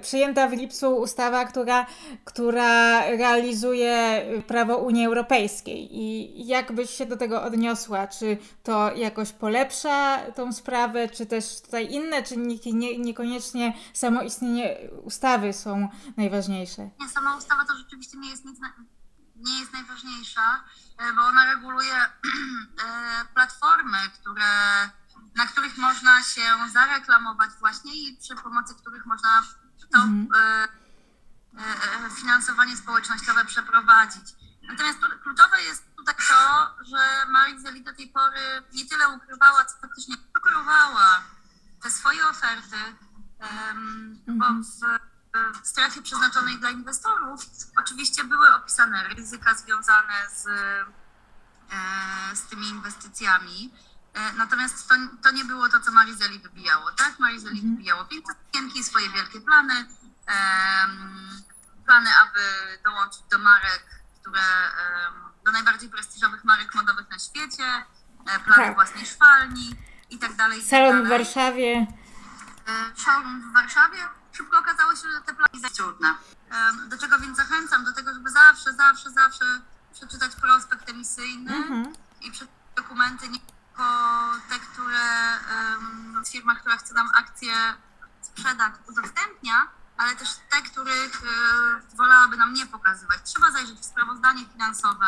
przyjęta 0.00 0.48
w 0.48 0.52
lipcu 0.52 0.96
ustawa, 0.96 1.44
która, 1.44 1.86
która 2.24 3.00
realizuje 3.10 4.22
prawo 4.46 4.76
Unii 4.76 5.06
Europejskiej. 5.06 5.88
I 5.90 6.46
jak 6.46 6.72
byś 6.72 6.90
się 6.90 7.06
do 7.06 7.16
tego 7.16 7.42
odniosła? 7.42 8.06
Czy 8.06 8.36
to 8.62 8.94
jakoś 8.94 9.32
polepsza 9.32 10.18
tą 10.34 10.52
sprawę, 10.52 11.08
czy 11.08 11.26
też 11.26 11.60
tutaj 11.60 11.92
inne 11.92 12.22
czynniki, 12.22 12.74
nie, 12.74 12.98
niekoniecznie 12.98 13.72
samo 13.92 14.22
istnienie 14.22 14.76
ustawy 15.04 15.52
są 15.52 15.88
najważniejsze? 16.16 16.82
Nie, 17.00 17.08
sama 17.08 17.36
ustawa 17.36 17.64
to 17.68 17.76
rzeczywiście 17.78 18.18
nie 18.18 18.30
jest 18.30 18.44
nic, 18.44 18.58
nie 19.36 19.60
jest 19.60 19.72
najważniejsza, 19.72 20.64
e, 20.98 21.12
bo 21.12 21.22
ona 21.22 21.44
reguluje 21.44 21.96
e, 22.04 23.24
platformy, 23.34 23.98
które, 24.20 24.50
na 25.36 25.46
których 25.46 25.78
można 25.78 26.22
się 26.22 26.42
zareklamować 26.72 27.50
właśnie 27.60 27.94
i 27.94 28.16
przy 28.16 28.36
pomocy 28.36 28.74
których 28.74 29.06
można 29.06 29.42
to 29.92 29.98
Mhm. 29.98 30.28
e, 30.34 30.68
finansowanie 32.10 32.76
społecznościowe 32.76 33.44
przeprowadzić. 33.44 34.34
Natomiast 34.62 34.98
kluczowe 35.22 35.62
jest 35.62 35.96
tutaj 35.96 36.14
to, 36.28 36.74
że 36.84 37.26
Marizeli 37.28 37.82
do 37.84 37.94
tej 37.94 38.08
pory 38.08 38.40
nie 38.72 38.86
tyle 38.86 39.08
ukrywała, 39.08 39.64
co 39.64 39.78
faktycznie 39.80 40.16
ukrywała 40.38 41.22
te 41.82 41.90
swoje 41.90 42.26
oferty, 42.28 42.76
em, 43.40 44.18
bo 44.26 44.44
w 44.44 44.64
strefie 45.62 46.02
przeznaczonej 46.02 46.58
dla 46.58 46.70
inwestorów 46.70 47.40
oczywiście 47.78 48.24
były 48.24 48.54
opisane 48.54 49.08
ryzyka 49.08 49.54
związane 49.54 50.14
z, 50.34 50.46
e, 50.46 52.36
z 52.36 52.42
tymi 52.42 52.68
inwestycjami. 52.68 53.74
E, 54.14 54.32
Natomiast 54.32 54.88
to, 54.88 54.94
to 55.22 55.30
nie 55.30 55.44
było 55.44 55.68
to, 55.68 55.80
co 55.80 55.90
Marizeli 55.90 56.38
wybijało, 56.38 56.92
tak? 56.92 57.18
Marizeli 57.18 57.60
wybijało 57.60 58.04
piękne 58.04 58.34
sukienki, 58.46 58.84
swoje 58.84 59.10
wielkie 59.10 59.40
plany, 59.40 59.86
plany, 61.86 62.10
aby 62.22 62.40
dołączyć 62.84 63.22
do 63.30 63.38
marek, 63.38 63.84
które, 64.20 64.42
do 65.44 65.52
najbardziej 65.52 65.88
prestiżowych 65.90 66.44
marek 66.44 66.74
modowych 66.74 67.10
na 67.10 67.18
świecie, 67.18 67.64
e, 68.26 68.38
plany 68.40 68.64
Tak. 68.64 68.74
własnej 68.74 69.06
szwalni 69.06 69.74
i 70.10 70.18
tak 70.18 70.34
dalej. 70.36 70.60
tak 70.60 70.68
Salon 70.68 71.04
w. 71.06 71.08
Warszawie. 71.08 71.86
Showroom 72.96 73.50
w 73.50 73.54
Warszawie. 73.54 73.98
Szybko 74.32 74.58
okazało 74.58 74.85
trudne. 75.70 76.14
Do 76.88 76.98
czego 76.98 77.18
więc 77.18 77.36
zachęcam? 77.36 77.84
Do 77.84 77.92
tego, 77.92 78.14
żeby 78.14 78.30
zawsze, 78.30 78.72
zawsze, 78.74 79.10
zawsze 79.10 79.44
przeczytać 79.92 80.34
prospekt 80.34 80.90
emisyjny 80.90 81.56
Mhm. 81.56 81.92
i 82.20 82.30
przeczytać 82.30 82.56
dokumenty 82.76 83.28
nie 83.28 83.40
tylko 83.40 83.84
te, 84.48 84.58
które 84.58 85.38
um, 85.72 86.22
firma, 86.26 86.54
która 86.54 86.76
chce 86.76 86.94
nam 86.94 87.10
akcję 87.14 87.52
sprzedać, 88.22 88.72
udostępnia, 88.88 89.68
ale 89.96 90.16
też 90.16 90.28
te, 90.50 90.62
których 90.62 91.22
e, 91.22 91.96
wolałaby 91.96 92.36
nam 92.36 92.54
nie 92.54 92.66
pokazywać. 92.66 93.18
Trzeba 93.24 93.50
zajrzeć 93.50 93.78
w 93.78 93.84
sprawozdanie 93.84 94.44
finansowe, 94.52 95.06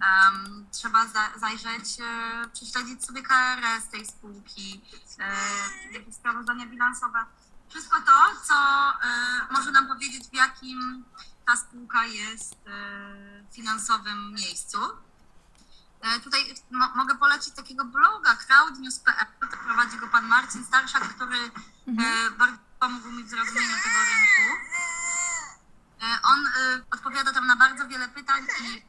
em, 0.00 0.66
trzeba 0.72 1.06
za, 1.06 1.28
zajrzeć, 1.36 2.00
e, 2.00 2.48
prześledzić 2.52 3.04
sobie 3.04 3.22
KRS 3.22 3.88
tej 3.90 4.06
spółki, 4.06 4.84
e, 5.18 5.92
jakieś 5.92 6.14
sprawozdania 6.14 6.66
bilansowe. 6.66 7.24
Wszystko 7.72 8.00
to, 8.00 8.12
co 8.48 8.54
e, 8.54 9.46
może 9.50 9.70
nam 9.70 9.88
powiedzieć, 9.88 10.24
w 10.28 10.34
jakim 10.34 11.04
ta 11.46 11.56
spółka 11.56 12.04
jest 12.04 12.54
e, 12.66 13.52
finansowym 13.52 14.32
miejscu. 14.34 14.78
E, 16.00 16.20
Tutaj 16.20 16.54
mo- 16.70 16.94
mogę 16.94 17.14
polecić 17.14 17.54
takiego 17.54 17.84
bloga 17.84 18.36
crowdnews.pl, 18.36 19.26
to 19.50 19.56
prowadzi 19.56 19.98
go 19.98 20.08
pan 20.08 20.26
Marcin 20.26 20.64
Starszak, 20.64 21.02
który 21.14 21.38
e, 21.38 22.30
bardzo 22.38 22.58
pomógł 22.80 23.10
mi 23.10 23.24
w 23.24 23.28
zrozumieniu 23.28 23.76
tego 23.76 23.98
rynku. 24.12 24.66
On 26.22 26.44
odpowiada 26.90 27.32
tam 27.32 27.46
na 27.46 27.56
bardzo 27.56 27.88
wiele 27.88 28.08
pytań 28.08 28.46
i 28.60 28.82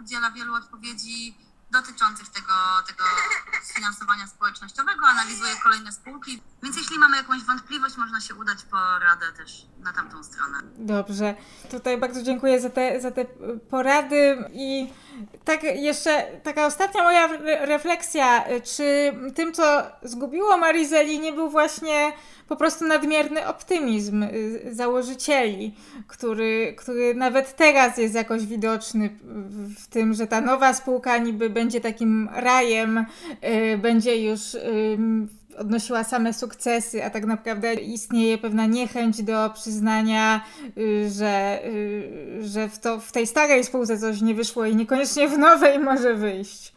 udziela 0.00 0.30
wielu 0.30 0.54
odpowiedzi 0.54 1.38
dotyczących 1.70 2.28
tego, 2.28 2.54
tego 2.86 3.04
finansowania 3.74 4.26
społecznościowego, 4.26 5.06
analizuje 5.06 5.52
kolejne 5.62 5.92
spółki, 5.92 6.42
więc 6.62 6.76
jeśli 6.76 6.98
mamy 6.98 7.16
jakąś 7.16 7.42
wątpliwość, 7.42 7.96
można 7.96 8.20
się 8.20 8.34
udać 8.34 8.62
po 8.62 8.98
radę 8.98 9.32
też 9.32 9.66
na 9.78 9.92
tamtą 9.92 10.24
stronę. 10.24 10.58
Dobrze. 10.78 11.34
Tutaj 11.70 11.98
bardzo 11.98 12.22
dziękuję 12.22 12.60
za 12.60 12.70
te, 12.70 13.00
za 13.00 13.10
te 13.10 13.24
porady 13.70 14.44
i 14.52 14.92
tak 15.44 15.62
jeszcze 15.62 16.26
taka 16.42 16.66
ostatnia 16.66 17.02
moja 17.02 17.24
re- 17.24 17.66
refleksja. 17.66 18.44
Czy 18.64 19.12
tym, 19.34 19.52
co 19.52 19.82
zgubiło 20.02 20.56
Marizeli, 20.56 21.20
nie 21.20 21.32
był 21.32 21.50
właśnie 21.50 22.12
po 22.48 22.56
prostu 22.56 22.86
nadmierny 22.86 23.46
optymizm 23.46 24.22
y, 24.22 24.60
założycieli, 24.74 25.74
który, 26.06 26.74
który 26.78 27.14
nawet 27.14 27.56
teraz 27.56 27.98
jest 27.98 28.14
jakoś 28.14 28.46
widoczny 28.46 29.10
w, 29.78 29.86
tym, 29.86 30.14
że 30.14 30.26
ta 30.26 30.40
nowa 30.40 30.74
spółka 30.74 31.18
niby 31.18 31.50
będzie 31.50 31.80
takim 31.80 32.28
rajem, 32.34 33.06
y, 33.44 33.78
będzie 33.78 34.22
już 34.22 34.40
odnosiła 35.58 36.04
same 36.04 36.34
sukcesy, 36.34 37.04
a 37.04 37.10
tak 37.10 37.24
naprawdę 37.24 37.74
istnieje 37.74 38.38
pewna 38.38 38.66
niechęć 38.66 39.22
do 39.22 39.50
przyznania, 39.54 40.44
y, 40.78 41.10
że, 41.10 41.60
y, 41.64 42.48
że 42.48 42.68
w, 42.68 42.78
to, 42.78 43.00
w 43.00 43.12
tej 43.12 43.26
starej 43.26 43.64
spółce 43.64 43.98
coś 43.98 44.20
nie 44.20 44.34
wyszło 44.34 44.66
i 44.66 44.76
niekoniecznie 44.76 45.28
w 45.28 45.38
nowej 45.38 45.78
może 45.90 46.14
wyjść. 46.14 46.72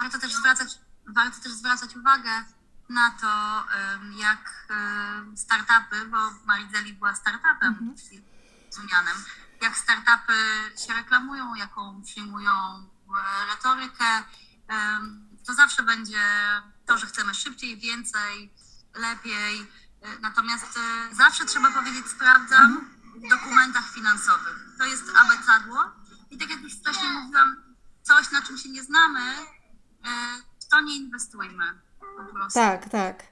Warto 0.00 0.18
też 0.18 0.34
zwracać, 0.34 0.68
warto 1.06 1.42
też 1.42 1.52
zwracać 1.52 1.96
uwagę 1.96 2.30
na 2.88 3.10
to, 3.20 3.26
jak 4.20 4.72
startupy, 5.36 6.06
bo 6.10 6.16
Marizeli 6.46 6.92
była 6.92 7.14
startupem 7.14 7.94
Unianem, 8.84 9.16
jak 9.62 9.76
startupy 9.76 10.32
się 10.86 10.94
reklamują, 10.94 11.54
jaką 11.54 12.02
przyjmują 12.02 12.52
e, 12.52 13.54
retorykę, 13.54 14.04
to 15.46 15.54
zawsze 15.54 15.82
będzie 15.82 16.18
to, 16.86 16.98
że 16.98 17.06
chcemy 17.06 17.34
szybciej, 17.34 17.76
więcej, 17.76 18.50
lepiej. 18.94 19.66
E, 20.02 20.18
Natomiast 20.20 20.78
e, 21.10 21.14
zawsze 21.14 21.44
trzeba 21.44 21.70
powiedzieć 21.70 22.06
sprawdzam 22.06 22.90
w 23.16 23.28
dokumentach 23.28 23.92
finansowych. 23.94 24.66
To 24.78 24.84
jest 24.84 25.04
abecadło. 25.24 25.84
I 26.30 26.38
tak 26.38 26.50
jak 26.50 26.60
już 26.60 26.74
wcześniej 26.74 27.12
mówiłam, 27.12 27.56
coś 28.02 28.30
na 28.30 28.42
czym 28.42 28.58
się 28.58 28.68
nie 28.68 28.82
znamy, 28.82 29.20
e, 29.20 30.08
w 30.60 30.68
to 30.68 30.80
nie 30.80 30.96
inwestujmy 30.96 31.64
po 32.16 32.24
prostu. 32.34 32.60
Tak, 32.60 32.88
tak. 32.88 33.22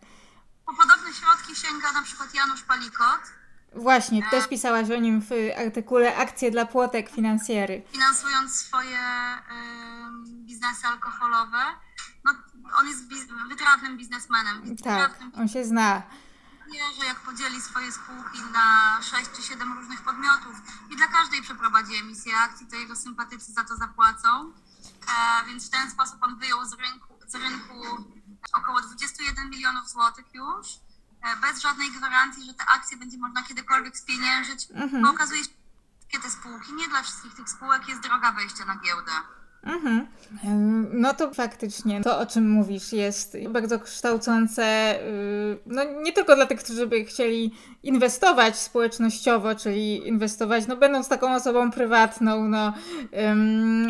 Po 0.67 0.75
podobne 0.75 1.13
środki 1.15 1.57
sięga 1.57 1.93
na 1.93 2.03
przykład 2.03 2.35
Janusz 2.35 2.63
Palikot, 2.63 3.21
Właśnie, 3.77 4.31
też 4.31 4.49
pisałaś 4.49 4.91
o 4.91 4.97
nim 5.01 5.21
w 5.23 5.31
artykule 5.67 6.17
Akcje 6.17 6.51
dla 6.51 6.67
płotek 6.67 7.11
finansjery. 7.11 7.83
finansując 7.93 8.55
swoje 8.61 8.99
em, 8.99 10.25
biznesy 10.47 10.87
alkoholowe. 10.87 11.59
No, 12.25 12.33
on 12.79 12.89
jest 12.89 13.09
biz- 13.09 13.49
wytrawnym 13.49 13.97
biznesmenem. 13.99 14.63
Tak, 14.85 15.19
on 15.37 15.49
się 15.49 15.65
zna. 15.65 16.03
wie, 16.73 16.81
że 17.01 17.05
jak 17.07 17.21
podzieli 17.21 17.61
swoje 17.61 17.93
spółki 17.93 18.39
na 18.53 18.99
6 19.03 19.31
czy 19.37 19.43
7 19.43 19.73
różnych 19.79 20.03
podmiotów 20.03 20.57
i 20.91 20.97
dla 20.97 21.07
każdej 21.07 21.43
przeprowadzi 21.43 21.95
emisję 21.97 22.37
akcji, 22.39 22.67
to 22.67 22.77
jego 22.77 22.97
sympatycy 22.97 23.53
za 23.53 23.65
to 23.65 23.77
zapłacą. 23.77 24.53
E, 25.09 25.47
więc 25.47 25.67
w 25.67 25.71
ten 25.71 25.91
sposób 25.91 26.17
on 26.23 26.39
wyjął 26.39 26.65
z 26.65 26.73
rynku, 26.73 27.15
z 27.27 27.35
rynku 27.35 27.75
około 28.53 28.81
21 28.81 29.51
milionów 29.51 29.89
złotych 29.91 30.35
już, 30.35 30.67
e, 31.23 31.37
bez 31.37 31.61
żadnej 31.61 31.91
gwarancji, 31.91 32.45
że 32.47 32.55
te 32.55 32.65
akcje 32.67 32.97
będzie 32.97 33.19
można 33.19 33.43
kiedykolwiek 33.43 33.99
spieniężyć, 33.99 34.69
bo 35.03 35.11
okazuje 35.11 35.45
się, 35.45 35.51
że 36.15 36.21
te 36.21 36.31
spółki, 36.31 36.73
nie 36.73 36.89
dla 36.89 37.03
wszystkich 37.03 37.35
tych 37.35 37.49
spółek 37.51 37.89
jest 37.89 38.01
droga 38.01 38.33
wejścia 38.33 38.65
na 38.65 38.77
giełdę. 38.77 39.13
Mhm. 39.67 40.07
No 40.93 41.15
to 41.15 41.35
faktycznie 41.35 42.01
to, 42.01 42.19
o 42.19 42.27
czym 42.27 42.51
mówisz, 42.51 42.93
jest 42.93 43.37
bardzo 43.49 43.79
kształcące, 43.79 44.95
yy, 45.07 45.59
no 45.67 45.85
nie 46.03 46.13
tylko 46.13 46.37
dla 46.37 46.47
tych, 46.47 46.61
którzy 46.61 46.87
by 46.87 47.05
chcieli 47.05 47.55
inwestować 47.83 48.57
społecznościowo, 48.57 49.55
czyli 49.55 50.09
inwestować, 50.09 50.67
no 50.67 50.77
będąc 50.77 51.09
taką 51.09 51.35
osobą 51.35 51.71
prywatną, 51.71 52.49
no, 52.49 52.73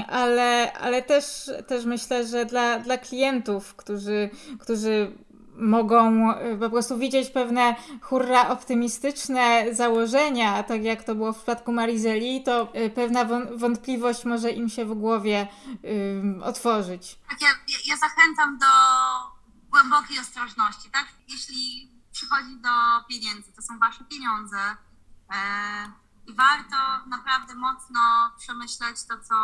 ale, 0.09 0.73
ale 0.73 1.03
też, 1.03 1.51
też 1.67 1.85
myślę, 1.85 2.27
że 2.27 2.45
dla, 2.45 2.79
dla 2.79 2.99
klientów, 2.99 3.75
którzy, 3.75 4.31
którzy 4.59 5.13
mogą 5.57 6.31
y, 6.39 6.59
po 6.61 6.71
prostu 6.71 6.99
widzieć 6.99 7.31
pewne 7.31 7.77
hurra 8.03 8.49
optymistyczne 8.49 9.75
założenia, 9.75 10.63
tak 10.63 10.83
jak 10.85 11.05
to 11.05 11.15
było 11.15 11.33
w 11.33 11.37
przypadku 11.37 11.73
Marizeli, 11.73 12.43
to 12.43 12.69
y, 12.77 12.91
pewna 12.91 13.25
wą- 13.25 13.59
wątpliwość 13.59 14.25
może 14.25 14.51
im 14.51 14.69
się 14.69 14.85
w 14.85 14.95
głowie 14.95 15.49
otworzyć. 16.43 17.19
Tak, 17.29 17.41
ja- 17.43 17.49
ja 17.87 17.97
zachęcam 17.97 18.59
do 18.59 18.67
głębokiej 19.71 20.19
ostrożności, 20.19 20.91
tak? 20.91 21.07
Jeśli 21.29 21.91
przychodzi 22.13 22.57
do 22.61 22.69
pieniędzy, 23.09 23.53
to 23.53 23.63
są 23.63 23.79
wasze 23.79 24.05
pieniądze 24.05 24.57
e, 24.57 25.37
i 26.27 26.35
warto 26.35 26.77
naprawdę 27.09 27.55
mocno 27.55 28.01
przemyśleć 28.39 28.97
to, 29.09 29.15
co 29.29 29.35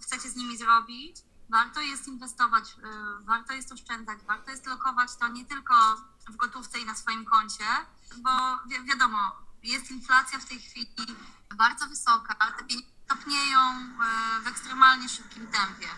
chcecie 0.00 0.28
z 0.28 0.36
nimi 0.36 0.56
zrobić. 0.56 1.16
Warto 1.48 1.80
jest 1.80 2.08
inwestować, 2.08 2.64
e, 2.72 3.24
warto 3.24 3.52
jest 3.52 3.72
oszczędzać, 3.72 4.18
warto 4.26 4.50
jest 4.50 4.66
lokować 4.66 5.16
to 5.16 5.28
nie 5.28 5.44
tylko 5.44 5.74
w 6.28 6.36
gotówce 6.36 6.78
i 6.78 6.84
na 6.86 6.94
swoim 6.94 7.24
koncie, 7.24 7.64
bo 8.16 8.30
wi- 8.66 8.84
wiadomo, 8.84 9.18
jest 9.62 9.90
inflacja 9.90 10.38
w 10.38 10.44
tej 10.44 10.58
chwili 10.60 10.96
bardzo 11.56 11.86
wysoka, 11.86 12.34
te 12.58 12.64
pieniądze 12.64 12.90
topnieją 13.08 13.60
e, 13.60 14.40
w 14.42 14.46
ekstremalnie 14.46 15.08
szybkim 15.08 15.46
tempie. 15.46 15.88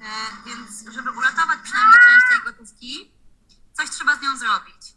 E, 0.00 0.06
Więc, 0.46 0.84
żeby 0.94 1.10
uratować 1.10 1.58
przynajmniej 1.62 1.98
część 1.98 2.26
tej 2.32 2.52
gotówki, 2.52 3.10
coś 3.72 3.90
trzeba 3.90 4.16
z 4.16 4.22
nią 4.22 4.36
zrobić. 4.36 4.94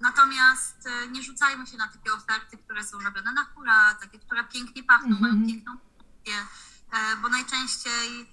Natomiast 0.00 0.88
nie 1.10 1.22
rzucajmy 1.22 1.66
się 1.66 1.76
na 1.76 1.88
takie 1.88 2.12
oferty, 2.12 2.58
które 2.58 2.84
są 2.84 3.00
robione 3.00 3.32
na 3.32 3.44
hura, 3.44 3.94
takie, 3.94 4.18
które 4.18 4.44
pięknie 4.44 4.82
pachną, 4.84 5.16
mają 5.20 5.46
piękną 5.46 5.78
promocję, 5.78 6.46
e, 6.92 7.16
bo 7.16 7.28
najczęściej, 7.28 8.32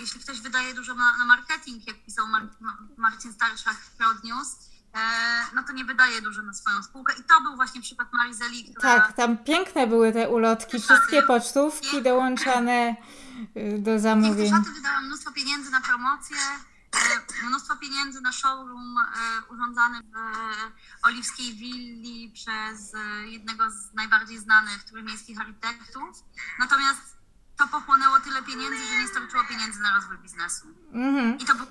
jeśli 0.00 0.20
ktoś 0.20 0.40
wydaje 0.40 0.74
dużo 0.74 0.94
na, 0.94 1.16
na 1.18 1.24
marketing, 1.26 1.86
jak 1.86 2.04
pisał 2.04 2.28
Mar- 2.28 2.48
Ma- 2.60 2.78
Marcin 2.96 3.32
Starszak 3.32 3.74
w 3.76 3.96
Crowd 3.96 4.24
News, 4.24 4.48
e, 4.94 4.98
no 5.54 5.62
to 5.62 5.72
nie 5.72 5.84
wydaje 5.84 6.22
dużo 6.22 6.42
na 6.42 6.52
swoją 6.54 6.82
spółkę. 6.82 7.12
I 7.20 7.24
to 7.24 7.40
był 7.42 7.56
właśnie 7.56 7.80
przykład 7.82 8.12
Marizeli, 8.12 8.64
która 8.74 9.00
Tak, 9.00 9.12
tam 9.12 9.38
piękne 9.38 9.86
były 9.86 10.12
te 10.12 10.28
ulotki, 10.28 10.80
wszystkie 10.80 11.22
pocztówki 11.22 12.02
dołączane 12.02 12.96
y, 13.56 13.78
do 13.78 13.98
zamówień. 13.98 14.36
Piękne 14.36 14.58
szaty 14.58 14.70
wydałam 14.72 15.06
mnóstwo 15.06 15.32
pieniędzy 15.32 15.70
na 15.70 15.80
promocję, 15.80 16.36
e, 17.42 17.46
mnóstwo 17.46 17.76
pieniędzy 17.76 18.20
na 18.20 18.32
showroom 18.32 18.98
e, 18.98 19.52
urządzany 19.54 20.00
w 20.00 20.16
Oliwskiej 21.06 21.54
Willi 21.54 22.30
przez 22.34 22.94
e, 22.94 23.28
jednego 23.28 23.70
z 23.70 23.94
najbardziej 23.94 24.38
znanych 24.38 24.84
trójmiejskich 24.84 25.40
architektów. 25.40 26.24
Natomiast 26.58 27.15
to 27.56 27.68
pochłonęło 27.68 28.20
tyle 28.20 28.42
pieniędzy, 28.42 28.84
że 28.86 28.98
nie 28.98 29.08
starczyło 29.08 29.44
pieniędzy 29.44 29.80
na 29.80 29.94
rozwój 29.94 30.18
biznesu. 30.18 30.66
Mhm. 30.92 31.38
I 31.38 31.44
to 31.44 31.54
był 31.54 31.66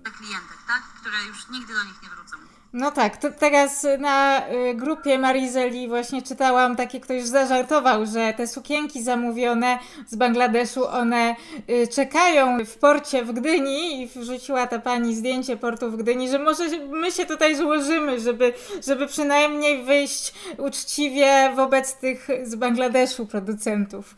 dla 0.00 0.10
klientek, 0.10 0.58
tak? 0.66 0.82
które 1.00 1.24
już 1.24 1.48
nigdy 1.48 1.74
do 1.74 1.84
nich 1.84 2.02
nie 2.02 2.08
wrócą. 2.08 2.36
No 2.76 2.90
tak, 2.90 3.16
to 3.16 3.30
teraz 3.30 3.86
na 3.98 4.48
y, 4.48 4.74
grupie 4.74 5.18
Marizeli 5.18 5.88
właśnie 5.88 6.22
czytałam, 6.22 6.76
takie 6.76 7.00
ktoś 7.00 7.22
zażartował, 7.22 8.06
że 8.06 8.34
te 8.36 8.46
sukienki 8.46 9.02
zamówione 9.02 9.78
z 10.06 10.16
Bangladeszu, 10.16 10.88
one 10.88 11.36
y, 11.70 11.88
czekają 11.88 12.64
w 12.64 12.78
porcie 12.78 13.24
w 13.24 13.32
Gdyni 13.32 14.02
i 14.02 14.06
wrzuciła 14.06 14.66
ta 14.66 14.78
pani 14.78 15.16
zdjęcie 15.16 15.56
portu 15.56 15.90
w 15.90 15.96
Gdyni, 15.96 16.28
że 16.28 16.38
może 16.38 16.64
my 16.78 17.12
się 17.12 17.26
tutaj 17.26 17.56
złożymy, 17.56 18.20
żeby, 18.20 18.52
żeby 18.86 19.06
przynajmniej 19.06 19.82
wyjść 19.82 20.34
uczciwie 20.58 21.52
wobec 21.56 21.94
tych 21.94 22.28
z 22.42 22.54
Bangladeszu 22.54 23.26
producentów. 23.26 24.14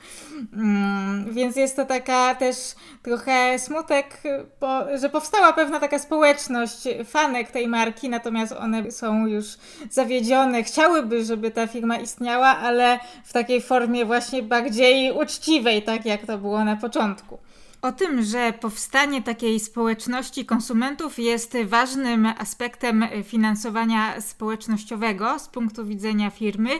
Mm, 0.53 1.35
więc 1.35 1.57
jest 1.57 1.77
to 1.77 1.85
taka 1.85 2.35
też 2.35 2.57
trochę 3.03 3.59
smutek, 3.59 4.23
bo, 4.61 4.99
że 4.99 5.09
powstała 5.09 5.53
pewna 5.53 5.81
taka 5.81 5.99
społeczność 5.99 6.77
fanek 7.05 7.51
tej 7.51 7.69
marki, 7.69 8.09
natomiast 8.09 8.46
one 8.53 8.91
są 8.91 9.27
już 9.27 9.47
zawiedzione. 9.91 10.63
Chciałyby, 10.63 11.25
żeby 11.25 11.51
ta 11.51 11.67
firma 11.67 11.97
istniała, 11.97 12.47
ale 12.47 12.99
w 13.25 13.33
takiej 13.33 13.61
formie 13.61 14.05
właśnie 14.05 14.43
bardziej 14.43 15.13
uczciwej, 15.13 15.83
tak 15.83 16.07
jak 16.07 16.27
to 16.27 16.39
było 16.39 16.65
na 16.65 16.77
początku. 16.77 17.39
O 17.83 17.93
tym, 17.93 18.23
że 18.23 18.53
powstanie 18.61 19.23
takiej 19.23 19.61
społeczności 19.61 20.45
konsumentów 20.45 21.19
jest 21.19 21.57
ważnym 21.65 22.27
aspektem 22.39 23.05
finansowania 23.25 24.21
społecznościowego 24.21 25.39
z 25.39 25.49
punktu 25.49 25.87
widzenia 25.87 26.31
firmy, 26.31 26.71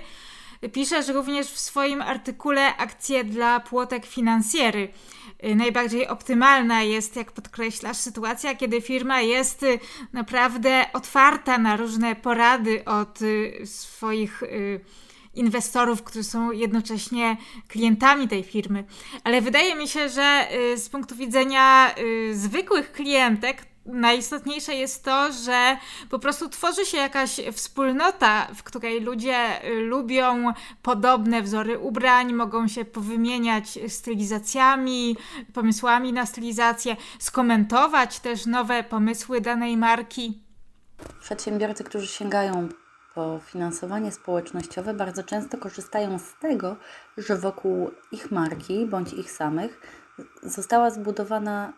piszesz 0.73 1.09
również 1.09 1.47
w 1.47 1.59
swoim 1.59 2.03
artykule 2.03 2.77
Akcje 2.77 3.25
dla 3.25 3.61
płotek 3.61 4.07
finansjery. 4.07 4.89
Y, 5.45 5.55
Najbardziej 5.55 6.09
optymalna 6.09 6.83
jest, 6.83 7.17
jak 7.17 7.33
podkreślasz, 7.33 7.97
sytuacja, 7.97 8.55
kiedy 8.55 8.81
firma 8.81 9.21
jest 9.21 9.63
y, 9.63 9.79
naprawdę 10.13 10.85
otwarta 10.93 11.59
na 11.59 11.77
różne 11.77 12.17
porady 12.17 12.85
od 12.85 13.23
y, 13.23 13.61
swoich 13.65 14.43
inwestorów, 15.35 16.03
którzy 16.03 16.25
są 16.25 16.51
jednocześnie 16.51 17.37
klientami 17.69 18.29
tej 18.29 18.43
firmy. 18.43 18.85
Ale 19.25 19.41
wydaje 19.41 19.75
mi 19.75 19.89
się, 19.89 20.09
że 20.09 20.49
z 20.77 20.89
punktu 20.89 21.17
widzenia 21.17 21.95
zwykłych 22.33 22.93
klientek, 22.93 23.63
najistotniejsze 23.87 24.75
jest 24.75 25.05
to, 25.05 25.33
że 25.33 25.77
po 26.11 26.19
prostu 26.19 26.49
tworzy 26.49 26.87
się 26.87 26.97
jakaś 26.97 27.41
wspólnota, 27.53 28.47
w 28.55 28.63
której 28.63 29.01
ludzie 29.01 29.65
y, 29.65 29.81
lubią 29.81 30.53
podobne 30.83 31.43
wzory 31.43 31.79
ubrań, 31.79 32.33
mogą 32.33 32.69
się 32.69 32.85
powymieniać 32.85 33.79
stylizacjami, 33.89 35.17
pomysłami 35.55 36.13
na 36.13 36.27
stylizację, 36.27 36.97
skomentować 37.19 38.21
też 38.21 38.47
nowe 38.47 38.85
pomysły 38.85 39.41
danej 39.41 39.77
marki. 39.77 40.43
Przedsiębiorcy, 41.21 41.85
którzy 41.85 42.07
sięgają 42.07 42.69
po 43.15 43.41
finansowanie 43.47 44.13
społecznościowe, 44.13 44.95
bardzo 44.95 45.23
często 45.23 45.59
korzystają 45.59 46.19
z 46.19 46.35
tego, 46.41 46.77
że 47.17 47.37
wokół 47.37 47.91
ich 48.13 48.31
marki 48.31 48.87
bądź 48.87 49.13
ich 49.13 49.31
samych 49.31 49.81
została 50.43 50.91
zbudowana 50.91 51.73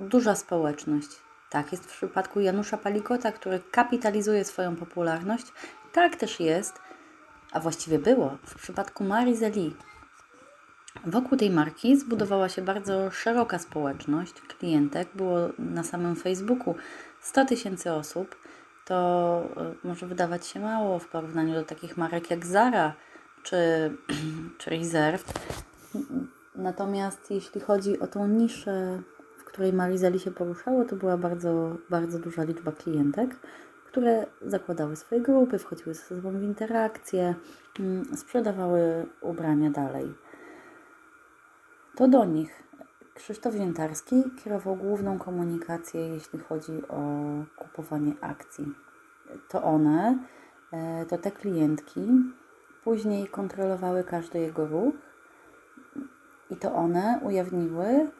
duża 0.00 0.34
społeczność. 0.34 1.27
Tak 1.50 1.72
jest 1.72 1.84
w 1.84 1.96
przypadku 1.96 2.40
Janusza 2.40 2.76
Palikota, 2.76 3.32
który 3.32 3.60
kapitalizuje 3.70 4.44
swoją 4.44 4.76
popularność. 4.76 5.46
Tak 5.92 6.16
też 6.16 6.40
jest, 6.40 6.78
a 7.52 7.60
właściwie 7.60 7.98
było, 7.98 8.38
w 8.46 8.54
przypadku 8.54 9.04
Marizeli. 9.04 9.76
Wokół 11.06 11.38
tej 11.38 11.50
marki 11.50 11.96
zbudowała 11.96 12.48
się 12.48 12.62
bardzo 12.62 13.10
szeroka 13.10 13.58
społeczność 13.58 14.32
klientek. 14.32 15.08
Było 15.14 15.38
na 15.58 15.82
samym 15.82 16.16
Facebooku 16.16 16.74
100 17.20 17.44
tysięcy 17.44 17.92
osób. 17.92 18.36
To 18.84 19.42
e, 19.56 19.74
może 19.88 20.06
wydawać 20.06 20.46
się 20.46 20.60
mało 20.60 20.98
w 20.98 21.08
porównaniu 21.08 21.54
do 21.54 21.64
takich 21.64 21.96
marek 21.96 22.30
jak 22.30 22.46
Zara 22.46 22.94
czy, 23.42 23.56
czy 24.58 24.70
Reserved. 24.70 25.32
Natomiast 26.54 27.30
jeśli 27.30 27.60
chodzi 27.60 28.00
o 28.00 28.06
tą 28.06 28.28
niszę, 28.28 29.02
której 29.58 29.72
Marizeli 29.72 30.20
się 30.20 30.30
poruszało, 30.30 30.84
to 30.84 30.96
była 30.96 31.16
bardzo, 31.16 31.76
bardzo 31.90 32.18
duża 32.18 32.42
liczba 32.44 32.72
klientek, 32.72 33.36
które 33.86 34.26
zakładały 34.42 34.96
swoje 34.96 35.20
grupy, 35.20 35.58
wchodziły 35.58 35.94
ze 35.94 36.02
sobą 36.02 36.30
w 36.32 36.42
interakcje, 36.42 37.34
mm, 37.80 38.16
sprzedawały 38.16 39.06
ubrania 39.20 39.70
dalej. 39.70 40.14
To 41.96 42.08
do 42.08 42.24
nich 42.24 42.62
Krzysztof 43.14 43.54
Jętarski 43.54 44.24
kierował 44.44 44.76
główną 44.76 45.18
komunikację, 45.18 46.08
jeśli 46.08 46.38
chodzi 46.38 46.88
o 46.88 47.00
kupowanie 47.56 48.12
akcji. 48.20 48.66
To 49.48 49.62
one, 49.62 50.18
e, 50.72 51.06
to 51.06 51.18
te 51.18 51.30
klientki 51.30 52.00
później 52.84 53.26
kontrolowały 53.26 54.04
każdy 54.04 54.38
jego 54.38 54.66
ruch 54.66 54.94
i 56.50 56.56
to 56.56 56.74
one 56.74 57.20
ujawniły 57.22 58.10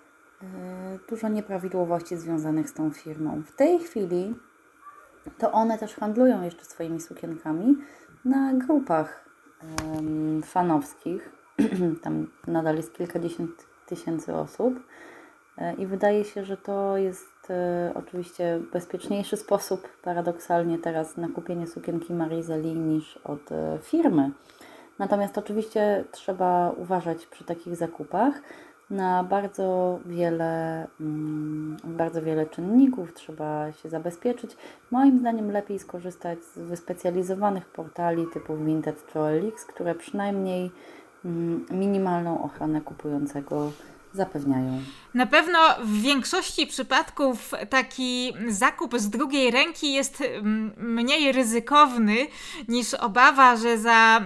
dużo 1.09 1.29
nieprawidłowości 1.29 2.17
związanych 2.17 2.71
z 2.71 2.75
tą 2.75 2.91
firmą. 2.91 3.43
W 3.47 3.57
tej 3.57 3.79
chwili 3.79 4.35
to 5.39 5.53
one 5.53 5.79
też 5.79 5.95
handlują 5.95 6.43
jeszcze 6.43 6.65
swoimi 6.65 7.01
sukienkami 7.01 7.77
na 8.25 8.55
grupach 8.55 9.25
fanowskich. 10.45 11.33
Tam 12.03 12.27
nadal 12.47 12.77
jest 12.77 12.95
kilkadziesiąt 12.95 13.51
tysięcy 13.87 14.35
osób. 14.35 14.81
E, 15.59 15.75
I 15.75 15.87
wydaje 15.87 16.25
się, 16.25 16.45
że 16.45 16.57
to 16.57 16.97
jest 16.97 17.51
e, 17.51 17.93
oczywiście 17.95 18.61
bezpieczniejszy 18.73 19.37
sposób, 19.37 19.89
paradoksalnie 20.03 20.79
teraz, 20.79 21.17
na 21.17 21.29
kupienie 21.29 21.67
sukienki 21.67 22.15
Marizeli 22.15 22.75
niż 22.75 23.17
od 23.17 23.53
e, 23.53 23.79
firmy. 23.83 24.31
Natomiast 24.99 25.39
oczywiście 25.39 26.05
trzeba 26.11 26.71
uważać 26.71 27.27
przy 27.27 27.45
takich 27.45 27.77
zakupach 27.77 28.35
na 28.91 29.25
bardzo 29.25 29.99
wiele, 30.07 30.87
mm, 31.01 31.77
bardzo 31.85 32.23
wiele 32.23 32.47
czynników, 32.47 33.15
trzeba 33.15 33.73
się 33.73 33.89
zabezpieczyć. 33.89 34.57
Moim 34.91 35.19
zdaniem 35.19 35.51
lepiej 35.51 35.79
skorzystać 35.79 36.39
z 36.45 36.59
wyspecjalizowanych 36.59 37.67
portali 37.67 38.27
typu 38.33 38.57
Vinted 38.57 39.07
czy 39.13 39.21
OLX, 39.21 39.65
które 39.65 39.95
przynajmniej 39.95 40.71
mm, 41.25 41.67
minimalną 41.71 42.45
ochronę 42.45 42.81
kupującego 42.81 43.73
zapewniają. 44.13 44.81
Na 45.15 45.27
pewno 45.27 45.59
w 45.85 46.03
większości 46.03 46.67
przypadków 46.67 47.55
taki 47.71 48.33
zakup 48.49 48.99
z 48.99 49.11
drugiej 49.11 49.51
ręki 49.51 49.93
jest 49.93 50.21
mm, 50.21 50.73
mniej 50.77 51.33
ryzykowny 51.33 52.17
niż 52.69 52.95
obawa, 52.95 53.57
że 53.57 53.79
za 53.79 54.21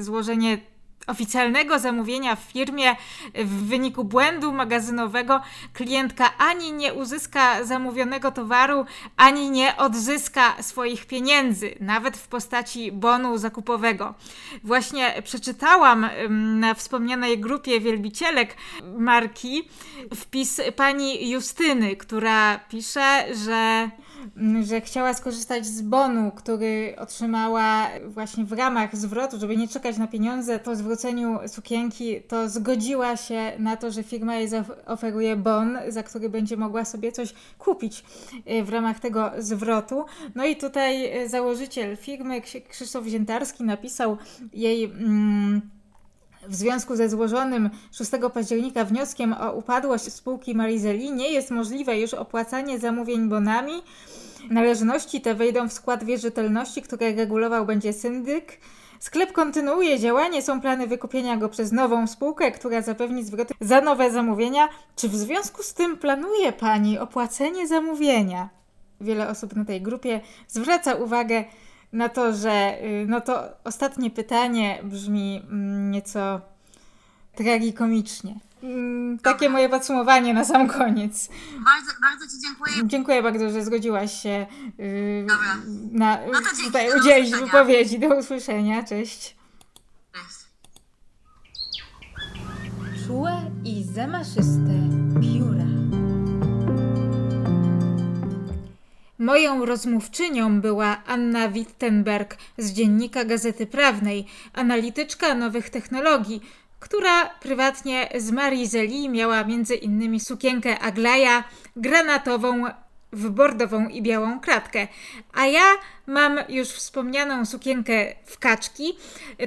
złożenie 0.00 0.58
oficjalnego 1.06 1.78
zamówienia 1.78 2.36
w 2.36 2.40
firmie 2.40 2.96
w 3.34 3.66
wyniku 3.66 4.04
błędu 4.04 4.52
magazynowego 4.52 5.40
klientka 5.72 6.30
ani 6.38 6.72
nie 6.72 6.94
uzyska 6.94 7.64
zamówionego 7.64 8.30
towaru, 8.30 8.86
ani 9.16 9.50
nie 9.50 9.76
odzyska 9.76 10.62
swoich 10.62 11.06
pieniędzy, 11.06 11.74
nawet 11.80 12.16
w 12.16 12.28
postaci 12.28 12.92
bonu 12.92 13.38
zakupowego. 13.38 14.14
Właśnie 14.64 15.22
przeczytałam 15.24 16.08
na 16.60 16.74
wspomnianej 16.74 17.38
grupie 17.38 17.80
wielbicielek 17.80 18.56
marki 18.98 19.68
wpis 20.14 20.60
pani 20.76 21.30
Justyny, 21.30 21.96
która 21.96 22.58
pisze, 22.58 23.26
że 23.44 23.90
że 24.62 24.80
chciała 24.80 25.14
skorzystać 25.14 25.66
z 25.66 25.82
bonu, 25.82 26.30
który 26.30 26.94
otrzymała 26.98 27.86
właśnie 28.06 28.44
w 28.44 28.52
ramach 28.52 28.96
zwrotu, 28.96 29.38
żeby 29.38 29.56
nie 29.56 29.68
czekać 29.68 29.98
na 29.98 30.06
pieniądze 30.06 30.58
po 30.58 30.76
zwróceniu 30.76 31.38
sukienki, 31.46 32.22
to 32.22 32.48
zgodziła 32.48 33.16
się 33.16 33.52
na 33.58 33.76
to, 33.76 33.90
że 33.90 34.02
firma 34.02 34.36
jej 34.36 34.48
oferuje 34.86 35.36
bon, 35.36 35.78
za 35.88 36.02
który 36.02 36.28
będzie 36.28 36.56
mogła 36.56 36.84
sobie 36.84 37.12
coś 37.12 37.34
kupić 37.58 38.04
y, 38.50 38.64
w 38.64 38.68
ramach 38.68 39.00
tego 39.00 39.30
zwrotu. 39.38 40.04
No 40.34 40.46
i 40.46 40.56
tutaj 40.56 41.22
y, 41.22 41.28
założyciel 41.28 41.96
firmy, 41.96 42.40
Krzysztof 42.68 43.06
Ziętarski, 43.06 43.64
napisał 43.64 44.16
jej. 44.52 44.84
Mm, 44.84 45.75
w 46.48 46.54
związku 46.54 46.96
ze 46.96 47.08
złożonym 47.08 47.70
6 47.92 48.10
października 48.34 48.84
wnioskiem 48.84 49.32
o 49.40 49.52
upadłość 49.52 50.12
spółki 50.12 50.54
Marizeli 50.54 51.12
nie 51.12 51.32
jest 51.32 51.50
możliwe 51.50 52.00
już 52.00 52.14
opłacanie 52.14 52.78
zamówień 52.78 53.28
bonami. 53.28 53.72
Należności 54.50 55.20
te 55.20 55.34
wejdą 55.34 55.68
w 55.68 55.72
skład 55.72 56.04
wierzytelności, 56.04 56.82
które 56.82 57.12
regulował 57.12 57.66
będzie 57.66 57.92
syndyk. 57.92 58.60
Sklep 59.00 59.32
kontynuuje 59.32 59.98
działanie, 59.98 60.42
są 60.42 60.60
plany 60.60 60.86
wykupienia 60.86 61.36
go 61.36 61.48
przez 61.48 61.72
nową 61.72 62.06
spółkę, 62.06 62.50
która 62.50 62.82
zapewni 62.82 63.24
zwroty 63.24 63.54
za 63.60 63.80
nowe 63.80 64.10
zamówienia. 64.10 64.68
Czy 64.96 65.08
w 65.08 65.16
związku 65.16 65.62
z 65.62 65.74
tym 65.74 65.96
planuje 65.96 66.52
Pani 66.52 66.98
opłacenie 66.98 67.68
zamówienia? 67.68 68.48
Wiele 69.00 69.28
osób 69.28 69.56
na 69.56 69.64
tej 69.64 69.82
grupie 69.82 70.20
zwraca 70.48 70.94
uwagę 70.94 71.44
na 71.92 72.08
to, 72.08 72.32
że 72.34 72.78
y, 72.82 73.06
no 73.08 73.20
to 73.20 73.42
ostatnie 73.64 74.10
pytanie 74.10 74.80
brzmi 74.82 75.42
mm, 75.50 75.90
nieco 75.90 76.40
tragikomicznie. 77.34 78.40
Mm, 78.62 79.18
takie 79.18 79.48
moje 79.48 79.68
podsumowanie 79.68 80.34
na 80.34 80.44
sam 80.44 80.68
koniec. 80.68 81.28
Bardzo, 81.64 81.92
bardzo 82.02 82.26
Ci 82.26 82.42
dziękuję. 82.42 82.88
Dziękuję 82.88 83.22
bardzo, 83.22 83.50
że 83.50 83.64
zgodziłaś 83.64 84.22
się 84.22 84.46
yy, 84.78 85.26
na, 85.92 86.18
no 86.32 86.38
tutaj 86.64 87.00
udzielić 87.00 87.30
wypowiedzi. 87.30 87.98
Do 87.98 88.18
usłyszenia. 88.18 88.84
Cześć. 88.84 89.36
Cześć. 90.12 90.46
Czułe 93.06 93.50
i 93.64 93.84
zamaszyste 93.84 94.72
pióra. 95.20 95.45
Moją 99.18 99.64
rozmówczynią 99.64 100.60
była 100.60 101.02
Anna 101.06 101.48
Wittenberg 101.48 102.36
z 102.58 102.72
dziennika 102.72 103.24
Gazety 103.24 103.66
Prawnej, 103.66 104.26
analityczka 104.52 105.34
nowych 105.34 105.70
technologii, 105.70 106.40
która 106.80 107.26
prywatnie 107.26 108.08
z 108.16 108.30
Marii 108.30 108.66
Zeli 108.66 109.08
miała 109.08 109.44
między 109.44 109.74
innymi 109.74 110.20
sukienkę 110.20 110.78
Aglaja 110.78 111.44
granatową 111.76 112.64
w 113.12 113.30
bordową 113.30 113.88
i 113.88 114.02
białą 114.02 114.40
kratkę. 114.40 114.88
A 115.34 115.46
ja 115.46 115.64
mam 116.06 116.38
już 116.48 116.68
wspomnianą 116.68 117.46
sukienkę 117.46 118.14
w 118.24 118.38
kaczki, 118.38 118.96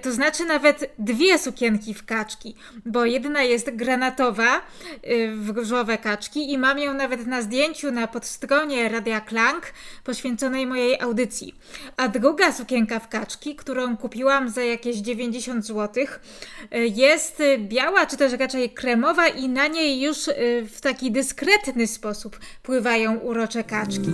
to 0.01 0.11
znaczy 0.11 0.45
nawet 0.45 0.93
dwie 0.99 1.39
sukienki 1.39 1.93
w 1.93 2.05
kaczki, 2.05 2.55
bo 2.85 3.05
jedna 3.05 3.43
jest 3.43 3.75
granatowa 3.75 4.57
y, 4.57 5.31
w 5.35 5.49
różowe 5.49 5.97
kaczki 5.97 6.51
i 6.51 6.57
mam 6.57 6.79
ją 6.79 6.93
nawet 6.93 7.27
na 7.27 7.41
zdjęciu 7.41 7.91
na 7.91 8.07
podstronie 8.07 8.89
Radia 8.89 9.21
Klang 9.21 9.73
poświęconej 10.03 10.67
mojej 10.67 10.99
audycji. 11.01 11.55
A 11.97 12.07
druga 12.07 12.51
sukienka 12.51 12.99
w 12.99 13.09
kaczki, 13.09 13.55
którą 13.55 13.97
kupiłam 13.97 14.49
za 14.49 14.63
jakieś 14.63 14.97
90 14.97 15.65
zł, 15.65 16.03
y, 16.03 16.87
jest 16.87 17.41
biała, 17.57 18.05
czy 18.05 18.17
też 18.17 18.33
raczej 18.33 18.69
kremowa 18.69 19.27
i 19.27 19.49
na 19.49 19.67
niej 19.67 20.01
już 20.01 20.27
y, 20.27 20.33
w 20.73 20.81
taki 20.81 21.11
dyskretny 21.11 21.87
sposób 21.87 22.39
pływają 22.63 23.15
urocze 23.15 23.63
kaczki. 23.63 24.11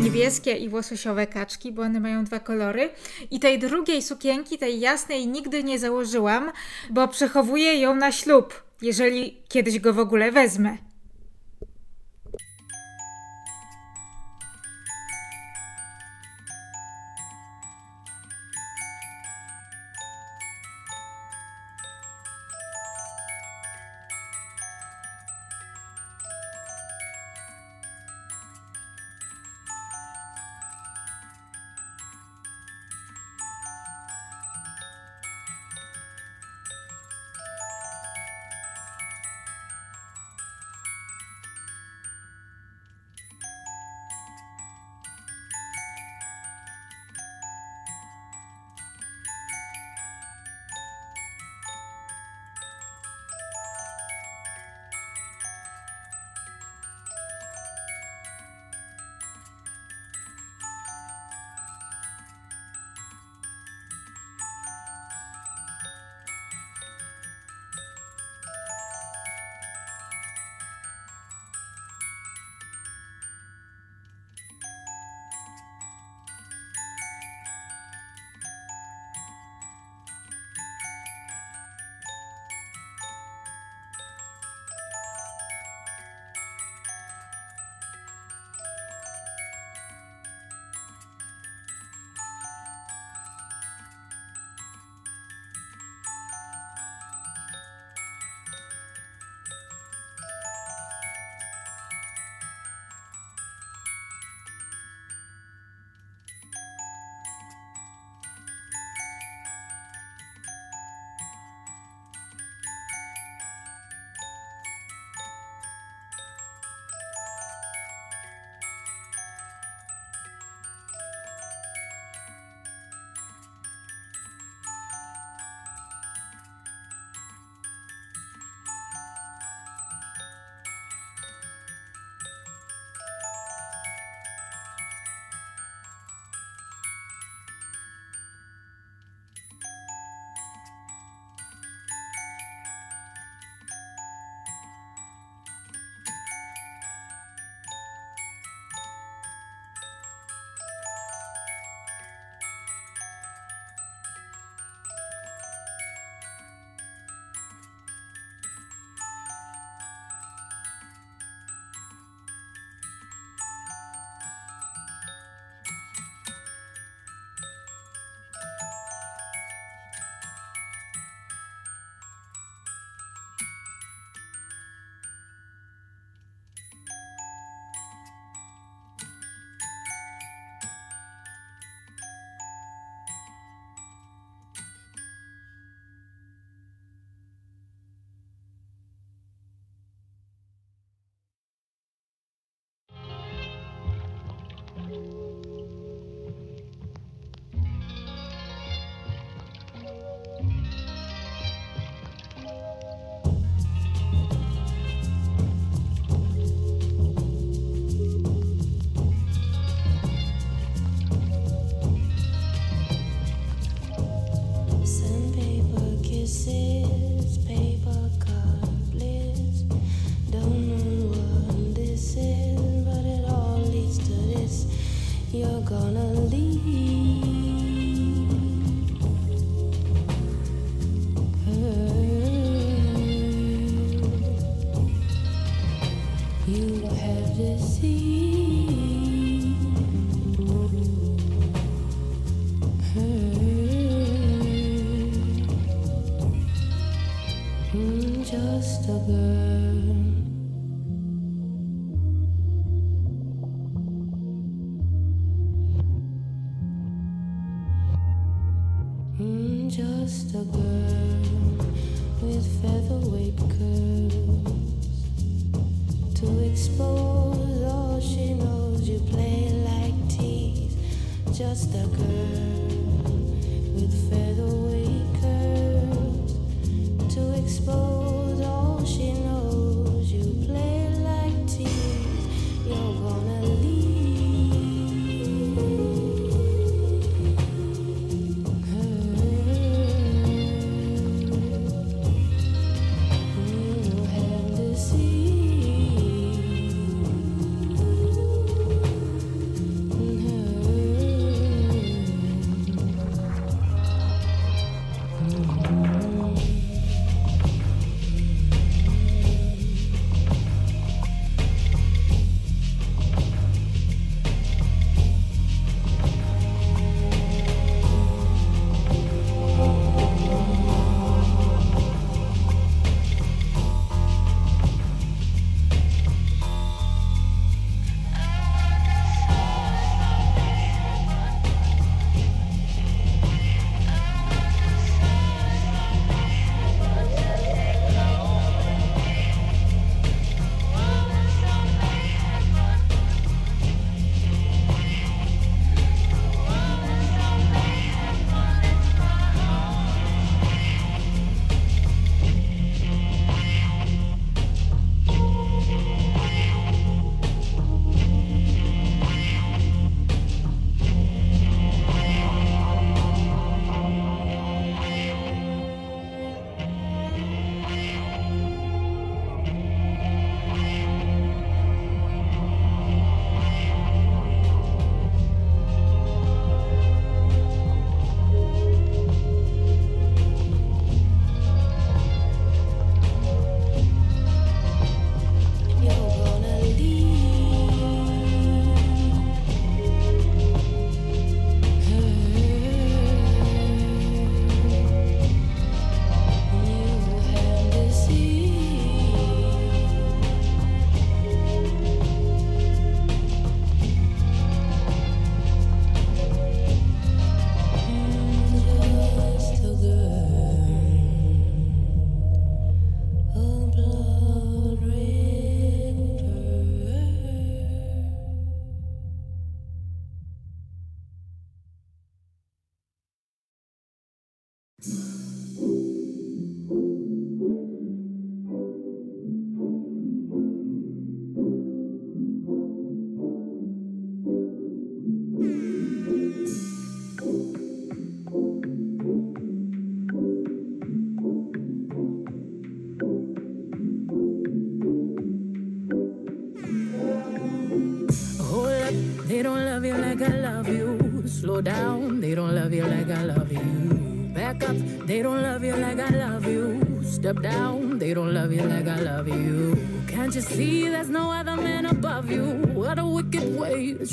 Niebieskie 0.00 0.52
i 0.52 0.68
łososiowe 0.68 1.26
kaczki, 1.26 1.72
bo 1.72 1.82
one 1.82 2.00
mają 2.00 2.24
dwa 2.24 2.40
kolory. 2.40 2.90
I 3.30 3.40
tej 3.40 3.58
drugiej 3.58 4.02
sukienki, 4.02 4.58
tej 4.58 4.80
jasnej, 4.80 5.26
nigdy 5.26 5.64
nie 5.64 5.78
założyłam, 5.78 6.52
bo 6.90 7.08
przechowuję 7.08 7.80
ją 7.80 7.94
na 7.94 8.12
ślub, 8.12 8.62
jeżeli 8.82 9.36
kiedyś 9.48 9.78
go 9.78 9.94
w 9.94 9.98
ogóle 9.98 10.32
wezmę. 10.32 10.76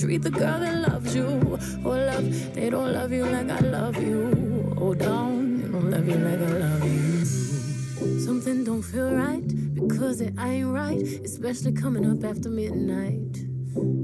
Treat 0.02 0.24
the 0.24 0.32
girl 0.32 0.60
that 0.60 0.90
loves 0.90 1.16
you. 1.16 1.28
Oh, 1.86 1.90
love, 1.90 2.56
they 2.56 2.72
don't 2.72 2.92
love 2.92 3.12
you 3.12 3.24
like 3.24 3.50
I 3.52 3.60
love 3.60 4.02
you. 4.02 4.76
Oh, 4.76 4.96
down, 4.96 5.62
they 5.62 5.68
don't 5.68 5.92
love 5.92 6.08
you 6.08 6.16
like 6.16 6.40
I 6.40 6.54
love 6.58 6.84
you. 6.84 8.20
Something 8.20 8.64
don't 8.64 8.82
feel 8.82 9.12
right 9.14 9.46
because 9.76 10.22
it 10.22 10.34
ain't 10.40 10.70
right, 10.70 11.04
especially 11.24 11.74
coming 11.74 12.10
up 12.10 12.24
after 12.24 12.50
midnight. 12.50 13.41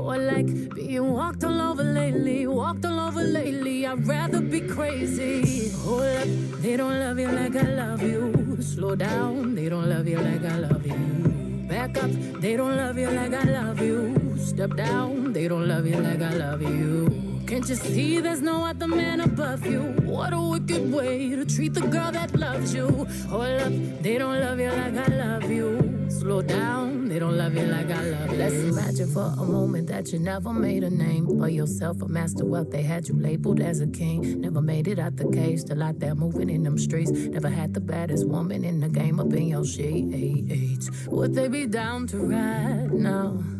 Or 0.00 0.16
like 0.18 0.74
being 0.74 1.12
walked 1.12 1.44
all 1.44 1.60
over 1.60 1.84
lately, 1.84 2.46
walked 2.46 2.84
all 2.84 2.98
over 2.98 3.22
lately. 3.22 3.86
I'd 3.86 4.06
rather 4.06 4.40
be 4.40 4.60
crazy. 4.60 5.70
Hold 5.84 6.02
up, 6.02 6.28
they 6.62 6.76
don't 6.76 6.98
love 6.98 7.18
you 7.18 7.28
like 7.28 7.54
I 7.54 7.68
love 7.82 8.02
you. 8.02 8.56
Slow 8.60 8.96
down, 8.96 9.54
they 9.54 9.68
don't 9.68 9.88
love 9.88 10.08
you 10.08 10.18
like 10.18 10.44
I 10.44 10.56
love 10.56 10.86
you. 10.86 10.96
Back 11.68 12.02
up, 12.02 12.10
they 12.40 12.56
don't 12.56 12.76
love 12.76 12.98
you 12.98 13.10
like 13.10 13.32
I 13.32 13.44
love 13.44 13.80
you. 13.80 14.36
Step 14.38 14.74
down, 14.74 15.32
they 15.32 15.46
don't 15.46 15.68
love 15.68 15.86
you 15.86 16.00
like 16.00 16.22
I 16.22 16.34
love 16.34 16.62
you. 16.62 17.29
Can't 17.50 17.68
you 17.68 17.74
see 17.74 18.20
there's 18.20 18.42
no 18.42 18.64
other 18.64 18.86
man 18.86 19.20
above 19.22 19.66
you? 19.66 19.80
What 20.04 20.32
a 20.32 20.40
wicked 20.40 20.92
way 20.92 21.30
to 21.30 21.44
treat 21.44 21.74
the 21.74 21.80
girl 21.80 22.12
that 22.12 22.32
loves 22.38 22.72
you. 22.72 22.86
Oh, 22.86 23.04
Hold 23.28 23.60
up, 23.60 24.02
they 24.02 24.18
don't 24.18 24.38
love 24.40 24.60
you 24.60 24.70
like 24.70 24.94
I 24.94 25.06
love 25.16 25.50
you. 25.50 26.06
Slow 26.10 26.42
down, 26.42 27.08
they 27.08 27.18
don't 27.18 27.36
love 27.36 27.56
you 27.56 27.66
like 27.66 27.90
I 27.90 28.02
love 28.04 28.30
you. 28.30 28.38
Let's 28.38 28.54
imagine 28.54 29.10
for 29.12 29.34
a 29.36 29.44
moment 29.44 29.88
that 29.88 30.12
you 30.12 30.20
never 30.20 30.52
made 30.52 30.84
a 30.84 30.90
name 30.90 31.26
for 31.26 31.48
yourself, 31.48 32.00
a 32.02 32.06
master 32.06 32.44
wealth. 32.44 32.70
They 32.70 32.82
had 32.82 33.08
you 33.08 33.16
labeled 33.18 33.60
as 33.60 33.80
a 33.80 33.88
king. 33.88 34.40
Never 34.40 34.62
made 34.62 34.86
it 34.86 35.00
out 35.00 35.16
the 35.16 35.28
cage, 35.28 35.62
still 35.62 35.82
out 35.82 35.98
there 35.98 36.14
moving 36.14 36.50
in 36.50 36.62
them 36.62 36.78
streets. 36.78 37.10
Never 37.10 37.48
had 37.48 37.74
the 37.74 37.80
baddest 37.80 38.28
woman 38.28 38.62
in 38.62 38.78
the 38.78 38.88
game 38.88 39.18
up 39.18 39.32
in 39.32 39.48
your 39.48 39.64
sheets. 39.64 40.88
Would 41.08 41.34
they 41.34 41.48
be 41.48 41.66
down 41.66 42.06
to 42.06 42.18
ride 42.18 42.92
now? 42.92 43.59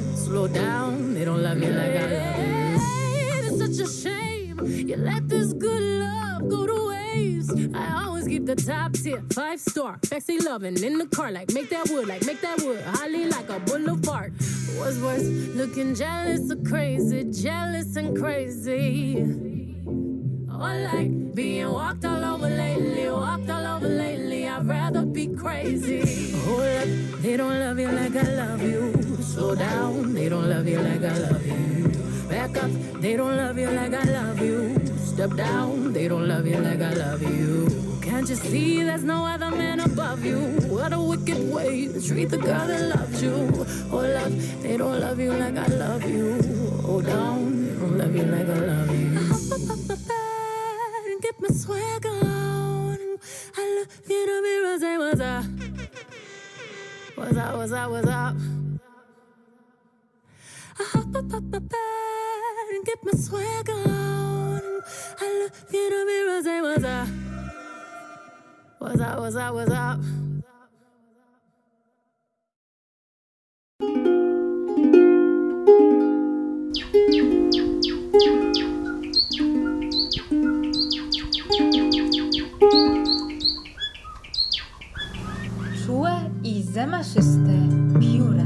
Slow 0.31 0.47
down, 0.47 1.13
they 1.13 1.25
don't 1.25 1.43
love 1.43 1.61
you 1.61 1.71
like 1.71 1.93
I 1.93 2.05
love 2.05 2.37
you. 2.39 2.79
It's 3.43 3.57
such 3.59 3.85
a 3.85 3.91
shame 3.91 4.65
you 4.65 4.95
let 4.95 5.27
this 5.27 5.51
good 5.51 5.83
love 5.99 6.47
go 6.47 6.65
to 6.65 6.87
waste. 6.87 7.51
I 7.75 8.05
always 8.05 8.29
keep 8.29 8.45
the 8.45 8.55
top 8.55 8.93
tier, 8.93 9.21
five 9.33 9.59
star, 9.59 9.99
sexy 10.03 10.39
loving 10.39 10.81
in 10.81 10.97
the 10.99 11.05
car, 11.07 11.33
like 11.33 11.51
make 11.51 11.69
that 11.71 11.89
wood, 11.89 12.07
like 12.07 12.25
make 12.25 12.39
that 12.39 12.61
wood, 12.61 12.81
holly 12.81 13.25
like 13.25 13.49
a 13.49 13.59
boulevard. 13.59 14.31
What's 14.77 14.99
worse, 14.99 15.27
looking 15.53 15.95
jealous 15.95 16.49
or 16.49 16.63
crazy, 16.63 17.25
jealous 17.25 17.97
and 17.97 18.17
crazy. 18.17 19.25
Oh, 20.49 20.61
or 20.61 20.79
like 20.93 21.35
being 21.35 21.69
walked 21.69 22.05
all 22.05 22.23
over 22.23 22.49
lately, 22.49 23.11
walked 23.11 23.49
all 23.49 23.65
over 23.75 23.89
lately. 23.89 24.47
I'd 24.47 24.65
rather 24.65 25.05
be 25.05 25.27
crazy. 25.27 26.31
Hold 26.45 26.61
up, 26.61 26.87
they 27.21 27.35
don't 27.35 27.59
love 27.59 27.77
you 27.77 27.89
like 27.89 28.15
I 28.15 28.21
love 28.21 28.61
you. 28.61 28.90
Slow 29.31 29.55
down, 29.55 30.13
they 30.13 30.27
don't 30.27 30.49
love 30.49 30.67
you 30.67 30.77
like 30.81 31.03
I 31.03 31.17
love 31.17 31.47
you. 31.47 31.87
Back 32.27 32.61
up, 32.61 32.69
they 32.99 33.15
don't 33.15 33.37
love 33.37 33.57
you 33.57 33.71
like 33.71 33.93
I 33.93 34.03
love 34.03 34.41
you. 34.41 34.77
Step 34.97 35.33
down, 35.37 35.93
they 35.93 36.09
don't 36.09 36.27
love 36.27 36.45
you 36.45 36.57
like 36.57 36.81
I 36.81 36.91
love 36.91 37.21
you. 37.21 37.97
Can't 38.01 38.27
you 38.27 38.35
see 38.35 38.83
there's 38.83 39.05
no 39.05 39.25
other 39.25 39.49
man 39.49 39.79
above 39.79 40.25
you? 40.25 40.37
What 40.67 40.91
a 40.91 40.99
wicked 40.99 41.49
way 41.49 41.87
to 41.87 42.05
treat 42.05 42.25
the 42.25 42.39
girl 42.39 42.67
that 42.67 42.93
loves 42.93 43.23
you. 43.23 43.31
Oh, 43.31 44.03
Hold 44.03 44.15
up, 44.17 44.31
they 44.63 44.75
don't 44.75 44.99
love 44.99 45.17
you 45.17 45.31
like 45.31 45.55
I 45.55 45.67
love 45.67 46.03
you. 46.03 46.37
Oh, 46.43 46.81
Hold 46.87 47.05
down, 47.05 47.65
they 47.65 47.79
don't 47.79 47.97
love 47.97 48.13
you 48.13 48.23
like 48.23 48.49
I 48.49 48.59
love 48.67 48.99
you. 48.99 49.17
I 49.17 49.23
hop 49.31 49.51
up, 49.55 49.91
up, 49.91 50.09
up 50.11 51.05
and 51.07 51.21
get 51.21 51.39
my 51.39 51.47
swag 51.47 52.05
on. 52.05 52.99
I 53.57 53.63
look 53.79 53.89
in 54.09 54.25
the 54.27 54.41
mirror, 54.43 54.77
say 54.77 54.97
what's 54.97 55.21
up. 55.21 55.45
What's 57.15 57.37
up, 57.37 57.55
what's 57.55 57.71
up, 57.71 57.91
what's 57.91 58.07
up? 58.07 58.35
I 60.81 60.83
hop 60.83 61.15
up, 61.15 61.31
up, 61.31 61.53
up, 61.53 61.63
up 61.63 62.71
and 62.73 62.83
get 62.83 62.97
my 63.03 63.11
swag 63.11 63.69
on. 63.69 64.61
I 65.19 65.43
look 65.43 65.53
in 65.71 65.89
the 65.91 66.05
mirror, 66.07 66.41
say 66.41 66.59
what's 66.59 66.83
up. 66.83 67.07
What's 68.79 68.99
up, 68.99 69.19
what's 69.19 69.35
up, 69.35 69.53
what's 69.53 69.71
up? 69.71 69.99
Czułe 85.85 86.29
i 86.43 86.63
zamaszyste 86.63 87.69
pióra. 87.99 88.45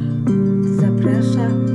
Zaprasza 0.79 1.74